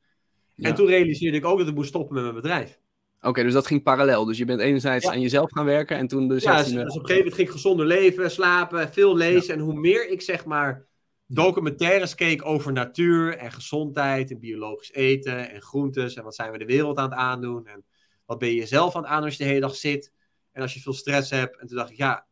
Ja. 0.56 0.70
En 0.70 0.76
toen 0.76 0.88
realiseerde 0.88 1.38
ik 1.38 1.46
ook 1.46 1.58
dat 1.58 1.68
ik 1.68 1.76
moest 1.76 1.90
stoppen 1.90 2.14
met 2.16 2.24
mijn 2.24 2.36
bedrijf. 2.36 2.80
Oké, 3.22 3.44
dus 3.44 3.54
dat 3.54 3.68
ging 3.68 3.84
parallel. 3.84 4.26
Dus 4.26 4.38
je 4.38 4.46
bent 4.46 4.60
enerzijds 4.60 5.06
Ja. 5.06 5.12
aan 5.12 5.22
jezelf 5.22 5.52
gaan 5.52 5.66
werken 5.66 5.98
en 5.98 6.08
toen 6.08 6.28
dus... 6.28 6.44
Ja, 6.44 6.58
dus, 6.58 6.68
op 6.68 6.76
een 6.76 6.82
gegeven 6.88 7.16
moment 7.16 7.34
ging 7.34 7.48
ik 7.48 7.54
gezonder 7.54 7.86
leven, 7.86 8.32
slapen, 8.32 8.94
veel 8.94 9.16
lezen. 9.16 9.54
En 9.54 9.60
hoe 9.60 9.80
meer 9.80 10.10
ik 10.10 10.22
zeg 10.22 10.46
maar 10.46 10.88
documentaires 11.28 12.16
keek 12.16 12.46
over 12.46 12.72
natuur 12.72 13.38
en 13.38 13.52
gezondheid 13.52 14.32
en 14.32 14.40
biologisch 14.40 14.92
eten 14.92 15.50
en 15.50 15.62
groentes 15.62 16.14
en 16.16 16.24
wat 16.24 16.36
zijn 16.36 16.52
we 16.52 16.58
de 16.58 16.66
wereld 16.66 16.98
aan 16.98 17.10
het 17.10 17.20
aandoen 17.20 17.68
en 17.68 17.86
wat 18.26 18.38
ben 18.38 18.50
je 18.50 18.56
jezelf 18.56 18.96
aan 18.96 19.02
het 19.02 19.12
aandoen 19.12 19.26
als 19.26 19.38
je 19.38 19.44
de 19.44 19.50
hele 19.50 19.62
dag 19.62 19.76
zit 19.76 20.12
en 20.52 20.62
als 20.62 20.74
je 20.74 20.80
veel 20.80 20.94
stress 20.94 21.30
hebt. 21.30 21.60
En 21.60 21.68
toen 21.68 21.78
dacht 21.78 21.92
ik, 21.92 21.98
ja, 21.98 22.28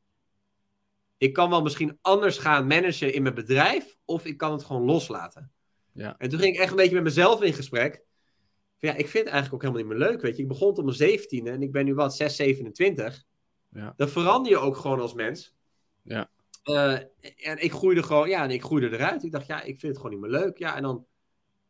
ik 1.17 1.33
kan 1.33 1.49
wel 1.49 1.61
misschien 1.61 1.97
anders 2.01 2.37
gaan 2.37 2.67
managen 2.67 3.13
in 3.13 3.21
mijn 3.21 3.35
bedrijf 3.35 3.97
of 4.05 4.25
ik 4.25 4.37
kan 4.37 4.51
het 4.51 4.63
gewoon 4.63 4.83
loslaten. 4.83 5.51
Ja. 5.93 6.15
En 6.17 6.29
toen 6.29 6.39
ging 6.39 6.53
ik 6.53 6.59
echt 6.61 6.69
een 6.71 6.77
beetje 6.77 6.95
met 6.95 7.03
mezelf 7.03 7.41
in 7.41 7.53
gesprek. 7.53 8.03
Ja, 8.79 8.91
ik 8.93 9.07
vind 9.07 9.23
het 9.23 9.33
eigenlijk 9.33 9.53
ook 9.53 9.61
helemaal 9.61 9.81
niet 9.81 9.99
meer 9.99 10.09
leuk, 10.09 10.21
weet 10.21 10.35
je. 10.35 10.41
Ik 10.41 10.47
begon 10.47 10.77
op 10.77 10.83
mijn 10.83 11.19
17e 11.19 11.47
en 11.47 11.61
ik 11.61 11.71
ben 11.71 11.85
nu 11.85 11.93
wat, 11.93 12.15
6, 12.15 12.35
27 12.35 13.23
Ja. 13.69 13.93
dan 13.97 14.09
verander 14.09 14.51
je 14.51 14.57
ook 14.57 14.77
gewoon 14.77 14.99
als 14.99 15.13
mens. 15.13 15.55
Ja. 16.01 16.29
Eh, 16.63 16.93
en 17.37 17.63
ik 17.63 17.71
groeide 17.71 18.03
gewoon, 18.03 18.29
ja, 18.29 18.43
en 18.43 18.51
ik 18.51 18.63
groeide 18.63 18.91
eruit. 18.91 19.23
Ik 19.23 19.31
dacht, 19.31 19.47
ja, 19.47 19.61
ik 19.61 19.79
vind 19.79 19.81
het 19.81 19.97
gewoon 19.97 20.11
niet 20.11 20.21
meer 20.21 20.39
leuk. 20.39 20.57
Ja, 20.57 20.75
en 20.75 20.81
dan 20.81 21.05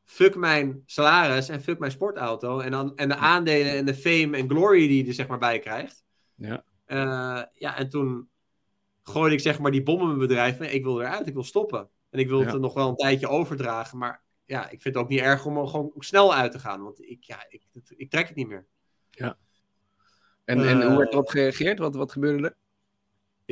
fuck 0.06 0.36
mijn 0.36 0.84
salaris 0.86 1.50
en 1.50 1.62
fuck 1.62 1.80
mijn 1.80 1.92
sportauto. 1.92 2.60
En, 2.60 2.72
dan, 2.72 2.96
en 2.96 3.10
de 3.10 3.16
aandelen 3.16 3.72
en 3.72 3.86
de 3.86 3.96
fame 3.96 4.38
en 4.38 4.50
glory 4.50 4.88
die 4.88 5.02
je 5.04 5.08
er 5.08 5.14
zeg 5.14 5.28
maar 5.28 5.38
bij 5.40 5.60
krijgt. 5.60 6.04
Ja. 6.36 6.64
Eh, 6.86 7.44
ja, 7.54 7.78
en 7.78 7.90
toen 7.90 8.30
gooide 9.04 9.36
ik 9.36 9.42
zeg 9.42 9.60
maar 9.60 9.72
die 9.72 9.84
bom 9.84 10.00
in 10.02 10.08
mijn 10.08 10.20
bedrijf. 10.20 10.60
Nee, 10.60 10.72
ik 10.72 10.84
wil 10.84 11.02
eruit, 11.02 11.28
ik 11.28 11.34
wil 11.34 11.44
stoppen. 11.44 11.90
En 12.10 12.20
ik 12.20 12.28
wil 12.28 12.40
het 12.40 12.54
er 12.54 12.60
nog 12.60 12.74
wel 12.74 12.90
een 12.90 12.96
tijdje 12.96 13.28
overdragen. 13.28 13.98
Maar 13.98 14.24
ja, 14.50 14.64
ik 14.70 14.82
vind 14.82 14.96
het 14.96 15.04
ook 15.04 15.10
niet 15.10 15.20
erg 15.20 15.46
om 15.46 15.58
er 15.58 15.68
gewoon 15.68 15.92
snel 15.98 16.34
uit 16.34 16.52
te 16.52 16.60
gaan. 16.60 16.84
Want 16.84 17.02
ik, 17.02 17.24
ja, 17.24 17.46
ik, 17.50 17.64
ik 17.98 18.10
trek 18.10 18.28
het 18.28 18.36
niet 18.36 18.48
meer. 18.48 18.68
En, 20.46 20.68
en 20.68 20.82
hoe 20.82 20.92
Eh, 20.92 20.98
werd 20.98 21.12
erop 21.12 21.30
gereageerd? 21.30 21.80
Wat, 21.80 21.96
wat 21.96 22.12
gebeurde 22.12 22.48
er? 22.48 22.56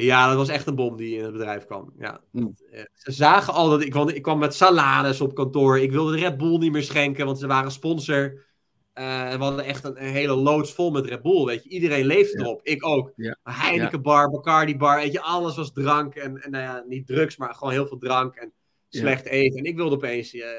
Ja, 0.03 0.27
dat 0.27 0.38
was 0.38 0.49
echt 0.49 0.67
een 0.67 0.75
bom 0.75 0.97
die 0.97 1.17
in 1.17 1.23
het 1.23 1.31
bedrijf 1.31 1.65
kwam. 1.65 1.93
Ja. 1.99 2.21
Hmm. 2.31 2.55
Eh, 2.71 2.83
Ze 2.93 3.12
zagen 3.12 3.53
al 3.53 3.69
dat 3.69 3.81
ik, 3.81 3.93
want 3.93 4.15
ik 4.15 4.21
kwam 4.21 4.39
met 4.39 4.53
salades 4.53 5.21
op 5.21 5.36
kantoor. 5.36 5.79
Ik 5.79 5.91
wilde 5.91 6.12
de 6.12 6.17
Red 6.17 6.38
Bull 6.38 6.57
niet 6.57 6.71
meer 6.71 6.83
schenken, 6.83 7.25
want 7.25 7.39
ze 7.39 7.47
waren 7.47 7.71
sponsor. 7.71 8.45
Eh, 8.93 9.31
we 9.31 9.43
hadden 9.43 9.65
echt 9.65 9.83
een, 9.83 10.03
een, 10.03 10.12
hele 10.12 10.36
loods 10.36 10.73
vol 10.73 10.91
met 10.91 11.05
Red 11.05 11.21
Bull, 11.21 11.45
weet 11.45 11.63
je. 11.63 11.69
Iedereen 11.69 12.05
leefde 12.05 12.39
erop, 12.39 12.60
ik 12.63 12.86
ook. 12.86 13.12
Ja. 13.15 13.38
Heineken 13.43 14.01
bar, 14.01 14.29
Bacardi 14.29 14.77
bar, 14.77 14.95
weet 14.95 15.12
je. 15.12 15.21
Alles 15.21 15.55
was 15.55 15.71
drank 15.71 16.15
en, 16.15 16.41
en 16.41 16.51
nou 16.51 16.63
ja, 16.63 16.83
niet 16.88 17.07
drugs, 17.07 17.38
maar 17.38 17.55
gewoon 17.55 17.73
heel 17.73 17.88
veel 17.88 17.97
drank 17.97 18.36
en 18.36 18.53
slecht 18.89 19.26
eten. 19.26 19.58
En 19.58 19.65
ik 19.65 19.76
wilde 19.76 19.95
opeens 19.95 20.34
uh, 20.34 20.41
uh, 20.41 20.50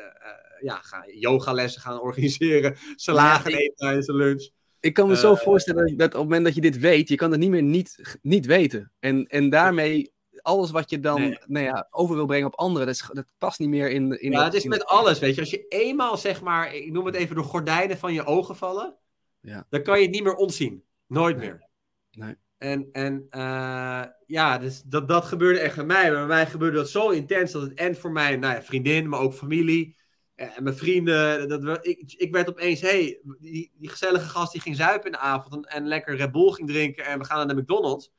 ja, 0.60 0.80
ga 0.82 1.04
yogalessen 1.12 1.80
gaan 1.80 2.00
organiseren, 2.00 2.76
salagen 2.96 3.52
eten 3.52 3.76
tijdens 3.76 4.06
de 4.06 4.14
lunch. 4.14 4.50
Ik 4.80 4.94
kan 4.94 5.08
me 5.08 5.16
zo 5.16 5.34
voorstellen 5.34 5.96
dat 5.96 6.06
op 6.06 6.12
het 6.12 6.22
moment 6.22 6.44
dat 6.44 6.54
je 6.54 6.60
dit 6.60 6.78
weet, 6.78 7.08
je 7.08 7.14
kan 7.14 7.30
het 7.30 7.40
niet 7.40 7.50
meer 7.50 7.62
niet, 7.62 8.18
niet 8.22 8.46
weten. 8.46 8.92
En, 8.98 9.26
en 9.26 9.50
daarmee 9.50 10.12
alles 10.42 10.70
wat 10.70 10.90
je 10.90 11.00
dan 11.00 11.20
nee. 11.20 11.38
nou 11.46 11.64
ja, 11.64 11.88
over 11.90 12.14
wil 12.14 12.26
brengen 12.26 12.46
op 12.46 12.58
anderen, 12.58 12.86
dat, 12.86 12.94
is, 12.94 13.10
dat 13.12 13.26
past 13.38 13.58
niet 13.58 13.68
meer 13.68 13.90
in. 13.90 14.20
in 14.20 14.30
ja, 14.30 14.44
het 14.44 14.54
is 14.54 14.64
met 14.64 14.84
alles, 14.84 15.18
weet 15.18 15.34
je. 15.34 15.40
Als 15.40 15.50
je 15.50 15.66
eenmaal, 15.68 16.16
zeg 16.16 16.40
maar, 16.40 16.74
ik 16.74 16.92
noem 16.92 17.06
het 17.06 17.14
even 17.14 17.36
de 17.36 17.42
gordijnen 17.42 17.98
van 17.98 18.12
je 18.12 18.24
ogen 18.24 18.56
vallen, 18.56 18.96
ja. 19.40 19.66
dan 19.70 19.82
kan 19.82 19.98
je 19.98 20.04
het 20.04 20.14
niet 20.14 20.22
meer 20.22 20.34
ontzien. 20.34 20.84
Nooit 21.06 21.36
nee. 21.36 21.46
meer. 21.46 21.68
Nee. 22.10 22.36
En, 22.58 22.88
en 22.92 23.26
uh, 23.30 24.04
ja, 24.26 24.58
dus 24.58 24.82
dat, 24.82 25.08
dat 25.08 25.24
gebeurde 25.24 25.58
echt 25.58 25.76
bij 25.76 25.84
mij. 25.84 26.10
Maar 26.10 26.26
bij 26.26 26.36
mij 26.36 26.46
gebeurde 26.46 26.76
dat 26.76 26.90
zo 26.90 27.10
intens 27.10 27.52
dat 27.52 27.62
het 27.62 27.74
en 27.74 27.96
voor 27.96 28.12
mijn 28.12 28.40
nou 28.40 28.54
ja, 28.54 28.62
vriendin, 28.62 29.08
maar 29.08 29.20
ook 29.20 29.34
familie 29.34 29.96
en 30.34 30.62
mijn 30.62 30.76
vrienden. 30.76 31.48
Dat, 31.48 31.86
ik, 31.86 32.14
ik 32.16 32.32
werd 32.32 32.48
opeens, 32.48 32.80
hey, 32.80 33.20
die, 33.38 33.72
die 33.74 33.88
gezellige 33.88 34.28
gast 34.28 34.52
die 34.52 34.60
ging 34.60 34.76
zuipen 34.76 35.06
in 35.06 35.12
de 35.12 35.18
avond 35.18 35.54
en, 35.54 35.62
en 35.62 35.86
lekker 35.86 36.16
Red 36.16 36.32
Bull 36.32 36.50
ging 36.50 36.68
drinken 36.68 37.04
en 37.04 37.18
we 37.18 37.24
gaan 37.24 37.36
naar 37.36 37.56
de 37.56 37.62
McDonald's 37.62 38.10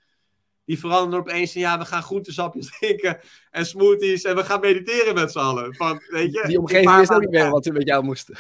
die 0.70 0.80
veranderen 0.80 1.20
opeens 1.20 1.56
in 1.56 1.62
ja, 1.62 1.78
we 1.78 1.86
gaan 1.86 2.04
groentesapjes 2.04 2.70
drinken 2.80 3.20
en 3.52 3.66
smoothies 3.66 4.24
en 4.24 4.36
we 4.36 4.44
gaan 4.44 4.60
mediteren 4.60 5.14
met 5.14 5.32
z'n 5.32 5.40
allen. 5.40 5.76
Van, 5.76 6.02
weet 6.08 6.34
je, 6.34 6.44
die 6.48 6.60
omgeving 6.60 6.96
wist 6.96 7.12
ook 7.12 7.20
niet 7.20 7.30
meer 7.30 7.50
wat 7.50 7.66
we 7.66 7.72
met 7.72 7.88
jou 7.88 8.04
moesten. 8.04 8.38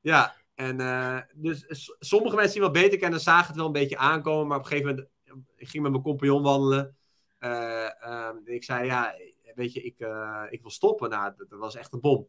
Ja, 0.00 0.34
en 0.54 0.80
uh, 0.80 1.18
dus 1.34 1.64
sommige 1.98 2.36
mensen 2.36 2.52
die 2.52 2.62
wel 2.62 2.82
beter 2.82 2.98
kennen, 2.98 3.20
zagen 3.20 3.46
het 3.46 3.56
wel 3.56 3.66
een 3.66 3.72
beetje 3.72 3.96
aankomen, 3.96 4.46
maar 4.46 4.56
op 4.56 4.62
een 4.62 4.68
gegeven 4.68 4.90
moment, 4.90 5.08
ik 5.62 5.68
ging 5.68 5.82
met 5.82 5.92
mijn 5.92 6.04
compagnon 6.04 6.42
wandelen. 6.42 6.96
Uh, 7.40 7.88
uh, 8.06 8.28
ik 8.44 8.64
zei, 8.64 8.86
ja, 8.86 9.14
weet 9.54 9.72
je, 9.72 9.82
ik, 9.82 9.94
uh, 9.98 10.42
ik 10.50 10.60
wil 10.60 10.70
stoppen. 10.70 11.10
Nou, 11.10 11.32
dat, 11.36 11.50
dat 11.50 11.58
was 11.58 11.76
echt 11.76 11.92
een 11.92 12.00
bom. 12.00 12.28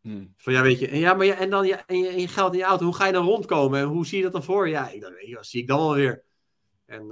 Hmm. 0.00 0.34
Van 0.36 0.52
ja, 0.52 0.62
weet 0.62 0.78
je, 0.78 0.88
en, 0.88 0.98
ja, 0.98 1.14
maar 1.14 1.26
ja, 1.26 1.34
en 1.34 1.50
dan 1.50 1.66
ja, 1.66 1.86
en 1.86 1.98
je, 1.98 2.08
en 2.08 2.20
je 2.20 2.28
geld 2.28 2.52
in 2.52 2.58
je 2.58 2.64
auto, 2.64 2.84
hoe 2.84 2.94
ga 2.94 3.06
je 3.06 3.12
dan 3.12 3.26
rondkomen 3.26 3.80
en 3.80 3.86
hoe 3.86 4.06
zie 4.06 4.16
je 4.16 4.22
dat 4.22 4.32
dan 4.32 4.42
voor? 4.42 4.68
Ja, 4.68 4.90
ik 4.90 5.00
dacht, 5.00 5.26
ja, 5.26 5.42
zie 5.42 5.60
ik 5.60 5.66
dan 5.66 5.78
wel 5.78 5.94
weer. 5.94 6.24
En 6.86 7.06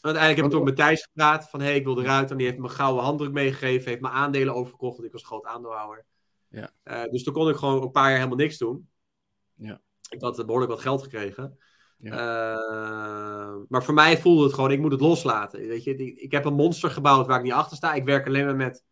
Uiteindelijk 0.00 0.42
heb 0.42 0.52
ik 0.52 0.56
toen 0.56 0.64
met 0.64 0.76
Thijs 0.76 1.02
gepraat 1.02 1.50
van 1.50 1.60
hey, 1.60 1.76
ik 1.76 1.84
wil 1.84 2.00
eruit. 2.00 2.30
En 2.30 2.36
die 2.36 2.46
heeft 2.46 2.58
me 2.58 2.68
gouden 2.68 3.04
handdruk 3.04 3.32
meegegeven. 3.32 3.88
Heeft 3.88 4.00
me 4.00 4.08
aandelen 4.08 4.54
overgekocht, 4.54 4.94
want 4.94 5.06
ik 5.06 5.12
was 5.12 5.24
groot 5.24 5.44
aandeelhouder. 5.44 6.04
Ja. 6.48 6.70
Uh, 6.84 7.04
dus 7.04 7.22
toen 7.22 7.32
kon 7.32 7.48
ik 7.48 7.56
gewoon 7.56 7.82
een 7.82 7.90
paar 7.90 8.08
jaar 8.08 8.16
helemaal 8.16 8.36
niks 8.36 8.58
doen. 8.58 8.88
Ja. 9.54 9.80
Ik 10.10 10.20
had 10.20 10.36
behoorlijk 10.36 10.70
wat 10.70 10.80
geld 10.80 11.02
gekregen. 11.02 11.58
Ja. 11.98 12.12
Uh, 12.12 13.56
maar 13.68 13.84
voor 13.84 13.94
mij 13.94 14.18
voelde 14.18 14.44
het 14.44 14.54
gewoon, 14.54 14.70
ik 14.70 14.80
moet 14.80 14.92
het 14.92 15.00
loslaten. 15.00 15.68
Weet 15.68 15.84
je, 15.84 16.14
ik 16.14 16.32
heb 16.32 16.44
een 16.44 16.54
monster 16.54 16.90
gebouwd 16.90 17.26
waar 17.26 17.38
ik 17.38 17.44
niet 17.44 17.52
achter 17.52 17.76
sta. 17.76 17.94
Ik 17.94 18.04
werk 18.04 18.26
alleen 18.26 18.44
maar 18.44 18.56
met 18.56 18.84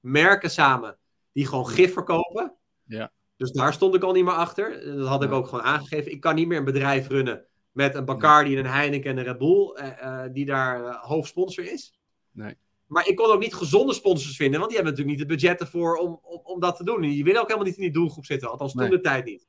merken 0.00 0.50
samen 0.50 0.98
die 1.32 1.46
gewoon 1.46 1.68
gif 1.68 1.92
verkopen. 1.92 2.54
Ja. 2.84 3.12
Dus 3.36 3.52
daar 3.52 3.72
stond 3.72 3.94
ik 3.94 4.02
al 4.02 4.12
niet 4.12 4.24
meer 4.24 4.34
achter. 4.34 4.96
Dat 4.96 5.08
had 5.08 5.22
ik 5.22 5.30
Ja. 5.30 5.34
ook 5.36 5.46
gewoon 5.48 5.64
aangegeven. 5.64 6.12
Ik 6.12 6.20
kan 6.20 6.34
niet 6.34 6.46
meer 6.48 6.58
een 6.58 6.64
bedrijf 6.64 7.08
runnen 7.08 7.46
met 7.72 7.94
een 7.94 8.04
Bacardi 8.04 8.56
en 8.56 8.64
een 8.64 8.70
Heineken 8.70 9.10
en 9.10 9.18
een 9.18 9.24
Red 9.24 9.38
Bull, 9.38 9.78
uh, 9.80 9.86
uh, 10.02 10.22
die 10.32 10.44
daar 10.44 10.80
uh, 10.80 11.02
hoofdsponsor 11.02 11.72
is. 11.72 11.98
Nee. 12.30 12.56
Maar 12.86 13.08
ik 13.08 13.16
kon 13.16 13.26
ook 13.30 13.40
niet 13.40 13.54
gezonde 13.54 13.92
sponsors 13.92 14.36
vinden, 14.36 14.60
want 14.60 14.72
die 14.72 14.80
hebben 14.80 14.98
natuurlijk 14.98 15.20
niet 15.20 15.30
het 15.30 15.40
budget 15.40 15.60
ervoor 15.60 15.96
om, 15.96 16.18
om, 16.22 16.40
om 16.44 16.60
dat 16.60 16.76
te 16.76 16.84
doen. 16.84 17.02
En 17.02 17.08
die 17.08 17.24
willen 17.24 17.40
ook 17.40 17.46
helemaal 17.46 17.68
niet 17.68 17.76
in 17.76 17.82
die 17.82 17.92
doelgroep 17.92 18.24
zitten, 18.24 18.50
althans 18.50 18.72
toen 18.72 18.90
de 18.90 19.00
tijd 19.00 19.24
niet. 19.24 19.46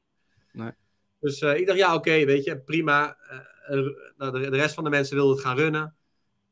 Nee. 0.51 0.71
Dus 1.25 1.41
uh, 1.41 1.57
ik 1.57 1.65
dacht, 1.65 1.79
ja, 1.79 1.87
oké, 1.87 1.97
okay, 1.97 2.25
weet 2.25 2.43
je, 2.43 2.59
prima. 2.59 3.17
Uh, 3.69 3.87
nou, 4.17 4.31
de, 4.31 4.49
de, 4.49 4.57
rest 4.57 4.73
van 4.73 4.83
de 4.83 4.89
mensen 4.89 5.15
wilden 5.15 5.35
het 5.35 5.45
gaan 5.45 5.57
runnen. 5.57 5.95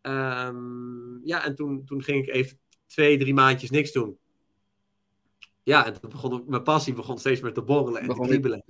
Um, 0.01 1.21
ja, 1.23 1.45
en 1.45 1.55
toen, 1.55 1.86
toen 1.86 2.03
ging 2.03 2.27
ik 2.27 2.33
even 2.33 2.59
twee, 2.88 3.17
drie 3.17 3.33
maandjes 3.33 3.69
niks 3.69 3.91
doen. 3.91 4.17
Ja, 5.63 5.86
en 5.86 5.99
toen 5.99 6.09
begon 6.09 6.43
mijn 6.47 6.63
passie 6.63 6.93
begon 6.93 7.17
steeds 7.17 7.41
meer 7.41 7.53
te 7.53 7.62
borrelen 7.62 8.01
en 8.01 8.07
Begon 8.07 8.23
te 8.23 8.29
kriebelen. 8.29 8.63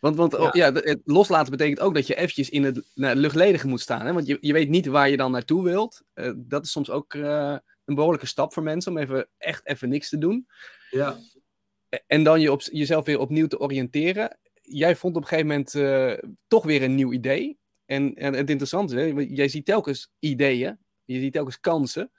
Want, 0.00 0.16
want 0.16 0.32
ja. 0.32 0.50
ja. 0.52 0.72
het 0.72 1.00
loslaten 1.04 1.50
betekent 1.50 1.80
ook 1.80 1.94
dat 1.94 2.06
je 2.06 2.14
eventjes 2.14 2.50
in 2.50 2.64
het 2.64 2.90
nou, 2.94 3.16
luchtledige 3.16 3.66
moet 3.66 3.80
staan. 3.80 4.06
Hè? 4.06 4.12
Want 4.12 4.26
je, 4.26 4.38
je 4.40 4.52
weet 4.52 4.68
niet 4.68 4.86
waar 4.86 5.10
je 5.10 5.16
dan 5.16 5.30
naartoe 5.30 5.64
wilt. 5.64 6.02
Uh, 6.14 6.32
dat 6.36 6.64
is 6.64 6.70
soms 6.70 6.90
ook 6.90 7.14
uh, 7.14 7.56
een 7.84 7.94
behoorlijke 7.94 8.26
stap 8.26 8.52
voor 8.52 8.62
mensen 8.62 8.92
om 8.92 8.98
even, 8.98 9.28
echt 9.38 9.66
even 9.66 9.88
niks 9.88 10.08
te 10.08 10.18
doen. 10.18 10.46
Ja. 10.90 11.16
En 12.06 12.22
dan 12.22 12.40
je 12.40 12.52
op, 12.52 12.60
jezelf 12.62 13.04
weer 13.04 13.18
opnieuw 13.18 13.46
te 13.46 13.58
oriënteren. 13.58 14.38
Jij 14.72 14.96
vond 14.96 15.16
op 15.16 15.22
een 15.22 15.28
gegeven 15.28 15.48
moment 15.48 15.74
uh, 15.74 16.30
toch 16.48 16.64
weer 16.64 16.82
een 16.82 16.94
nieuw 16.94 17.12
idee. 17.12 17.58
En, 17.86 18.14
en 18.14 18.34
het 18.34 18.50
interessante 18.50 19.06
is, 19.06 19.26
jij 19.28 19.48
ziet 19.48 19.64
telkens 19.64 20.12
ideeën. 20.18 20.78
Je 21.04 21.20
ziet 21.20 21.32
telkens 21.32 21.60
kansen. 21.60 22.10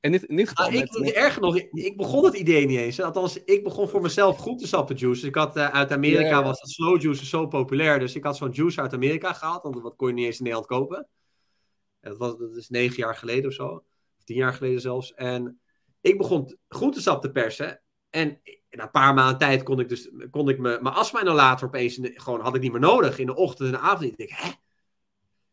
En 0.00 0.12
dit, 0.12 0.22
in 0.22 0.36
dit 0.36 0.48
geval... 0.48 0.66
Ah, 0.66 0.72
ik, 0.72 0.80
met, 0.80 1.00
met... 1.00 1.12
Erger 1.12 1.42
nog, 1.42 1.56
ik, 1.56 1.68
ik, 1.72 1.96
begon 1.96 2.24
het 2.24 2.34
idee 2.34 2.66
niet 2.66 2.78
eens. 2.78 3.00
Althans, 3.00 3.44
ik 3.44 3.64
begon 3.64 3.88
voor 3.88 4.00
mezelf 4.00 4.38
groentesappen 4.38 4.96
juice. 4.96 5.26
Ik 5.26 5.34
had 5.34 5.56
uh, 5.56 5.68
uit 5.68 5.92
Amerika, 5.92 6.28
yeah. 6.28 6.44
was 6.44 6.60
dat 6.60 6.70
slow 6.70 7.02
juice 7.02 7.26
zo 7.26 7.46
populair. 7.46 7.98
Dus 7.98 8.14
ik 8.14 8.24
had 8.24 8.36
zo'n 8.36 8.50
juice 8.50 8.80
uit 8.80 8.92
Amerika 8.92 9.32
gehaald. 9.32 9.62
Want 9.62 9.80
wat 9.80 9.96
kon 9.96 10.08
je 10.08 10.14
niet 10.14 10.24
eens 10.24 10.38
in 10.38 10.44
Nederland 10.44 10.70
kopen. 10.70 11.08
En 12.00 12.10
dat, 12.10 12.18
was, 12.18 12.36
dat 12.38 12.56
is 12.56 12.68
negen 12.68 12.96
jaar 12.96 13.16
geleden 13.16 13.46
of 13.46 13.52
zo. 13.52 13.66
Of 14.18 14.24
tien 14.24 14.36
jaar 14.36 14.54
geleden 14.54 14.80
zelfs. 14.80 15.14
En 15.14 15.60
ik 16.00 16.18
begon 16.18 16.58
groentesap 16.68 17.22
te 17.22 17.30
persen. 17.30 17.82
En 18.10 18.40
na 18.76 18.82
een 18.82 18.90
paar 18.90 19.14
maanden 19.14 19.38
tijd 19.38 19.62
kon 19.62 19.80
ik 19.80 19.88
dus 19.88 20.10
kon 20.30 20.48
ik 20.48 20.58
me, 20.58 20.78
mijn 20.82 20.94
astma-inhalator 20.94 21.68
opeens 21.68 21.96
de, 21.96 22.12
gewoon 22.14 22.40
had 22.40 22.54
ik 22.54 22.60
niet 22.60 22.72
meer 22.72 22.80
nodig 22.80 23.18
in 23.18 23.26
de 23.26 23.34
ochtend 23.34 23.68
en 23.68 23.74
de 23.74 23.80
avond. 23.80 24.02
Ik 24.10 24.16
denk, 24.16 24.30
hè? 24.30 24.50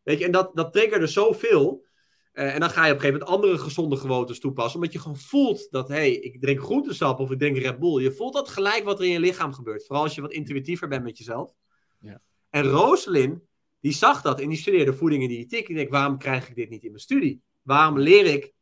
Weet 0.02 0.18
je, 0.18 0.24
en 0.24 0.32
dat, 0.32 0.50
dat 0.54 0.72
triggerde 0.72 1.06
zoveel. 1.06 1.84
Uh, 2.32 2.54
en 2.54 2.60
dan 2.60 2.70
ga 2.70 2.86
je 2.86 2.92
op 2.92 2.96
een 2.96 3.02
gegeven 3.02 3.20
moment 3.20 3.42
andere 3.42 3.62
gezonde 3.62 3.96
gewoontes 3.96 4.40
toepassen. 4.40 4.80
Omdat 4.80 4.92
je 4.92 4.98
gewoon 4.98 5.16
voelt 5.16 5.70
dat, 5.70 5.88
hé, 5.88 5.94
hey, 5.94 6.12
ik 6.12 6.40
drink 6.40 6.60
groentesap 6.60 7.18
of 7.18 7.30
ik 7.30 7.38
drink 7.38 7.58
Red 7.58 7.78
Bull. 7.78 8.02
Je 8.02 8.12
voelt 8.12 8.32
dat 8.32 8.48
gelijk 8.48 8.84
wat 8.84 8.98
er 8.98 9.04
in 9.04 9.10
je 9.10 9.20
lichaam 9.20 9.52
gebeurt. 9.52 9.86
Vooral 9.86 10.04
als 10.04 10.14
je 10.14 10.20
wat 10.20 10.32
intuïtiever 10.32 10.88
bent 10.88 11.04
met 11.04 11.18
jezelf. 11.18 11.54
Ja. 12.00 12.20
En 12.50 12.62
Rooselin, 12.62 13.42
die 13.80 13.92
zag 13.92 14.22
dat 14.22 14.40
en 14.40 14.48
die 14.48 14.58
studeerde 14.58 14.94
voeding 14.94 15.22
en 15.22 15.28
diëtiek. 15.28 15.64
En 15.64 15.70
ik 15.70 15.76
denk, 15.76 15.90
waarom 15.90 16.18
krijg 16.18 16.48
ik 16.48 16.54
dit 16.54 16.70
niet 16.70 16.82
in 16.82 16.90
mijn 16.90 17.02
studie? 17.02 17.42
Waarom 17.62 17.98
leer 17.98 18.26
ik 18.26 18.52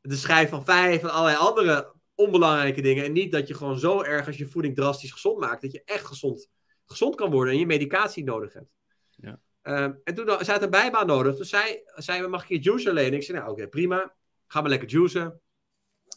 de 0.00 0.16
schijf 0.16 0.48
van 0.48 0.64
vijf 0.64 1.02
en 1.02 1.10
allerlei 1.10 1.36
andere 1.36 1.92
onbelangrijke 2.14 2.80
dingen. 2.80 3.04
En 3.04 3.12
niet 3.12 3.32
dat 3.32 3.48
je 3.48 3.54
gewoon 3.54 3.78
zo 3.78 4.02
erg 4.02 4.26
als 4.26 4.36
je 4.36 4.46
voeding 4.46 4.74
drastisch 4.74 5.12
gezond 5.12 5.38
maakt. 5.38 5.62
Dat 5.62 5.72
je 5.72 5.82
echt 5.84 6.04
gezond, 6.04 6.50
gezond 6.86 7.14
kan 7.14 7.30
worden 7.30 7.52
en 7.52 7.58
je 7.58 7.66
medicatie 7.66 8.24
nodig 8.24 8.52
hebt. 8.52 8.70
Ja. 9.10 9.40
Um, 9.62 10.00
en 10.04 10.14
toen 10.14 10.26
zij 10.26 10.54
had 10.54 10.62
een 10.62 10.70
bijbaan 10.70 11.06
nodig. 11.06 11.36
Toen 11.36 11.44
zei, 11.44 11.82
zei 11.84 12.26
mag 12.26 12.42
ik 12.42 12.48
je 12.48 12.58
juice 12.58 12.92
lenen? 12.92 13.12
Ik 13.12 13.22
zei, 13.22 13.38
nou 13.38 13.50
oké, 13.50 13.60
okay, 13.60 13.70
prima. 13.70 14.14
Ga 14.46 14.60
maar 14.60 14.70
lekker 14.70 14.88
juicen. 14.88 15.40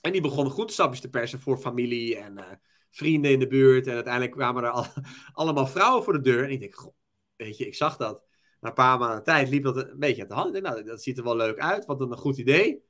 En 0.01 0.11
die 0.11 0.21
begon 0.21 0.49
goed 0.49 0.71
sapjes 0.71 1.01
te 1.01 1.09
persen 1.09 1.39
voor 1.39 1.57
familie 1.57 2.17
en 2.17 2.37
uh, 2.37 2.51
vrienden 2.89 3.31
in 3.31 3.39
de 3.39 3.47
buurt. 3.47 3.87
En 3.87 3.93
uiteindelijk 3.93 4.33
kwamen 4.33 4.63
er 4.63 4.69
al, 4.69 4.85
allemaal 5.33 5.67
vrouwen 5.67 6.03
voor 6.03 6.13
de 6.13 6.21
deur. 6.21 6.43
En 6.43 6.49
ik 6.49 6.59
denk, 6.59 6.75
goh, 6.75 6.93
weet 7.35 7.57
je, 7.57 7.65
ik 7.65 7.75
zag 7.75 7.97
dat. 7.97 8.23
Na 8.59 8.67
een 8.67 8.75
paar 8.75 8.99
maanden 8.99 9.23
tijd 9.23 9.49
liep 9.49 9.63
dat 9.63 9.77
een 9.77 9.99
beetje 9.99 10.21
uit 10.21 10.29
de 10.29 10.35
hand. 10.35 10.47
Ik 10.47 10.53
denk, 10.53 10.65
nou, 10.65 10.85
dat 10.85 11.03
ziet 11.03 11.17
er 11.17 11.23
wel 11.23 11.35
leuk 11.35 11.59
uit. 11.59 11.85
Wat 11.85 12.01
een 12.01 12.17
goed 12.17 12.37
idee. 12.37 12.83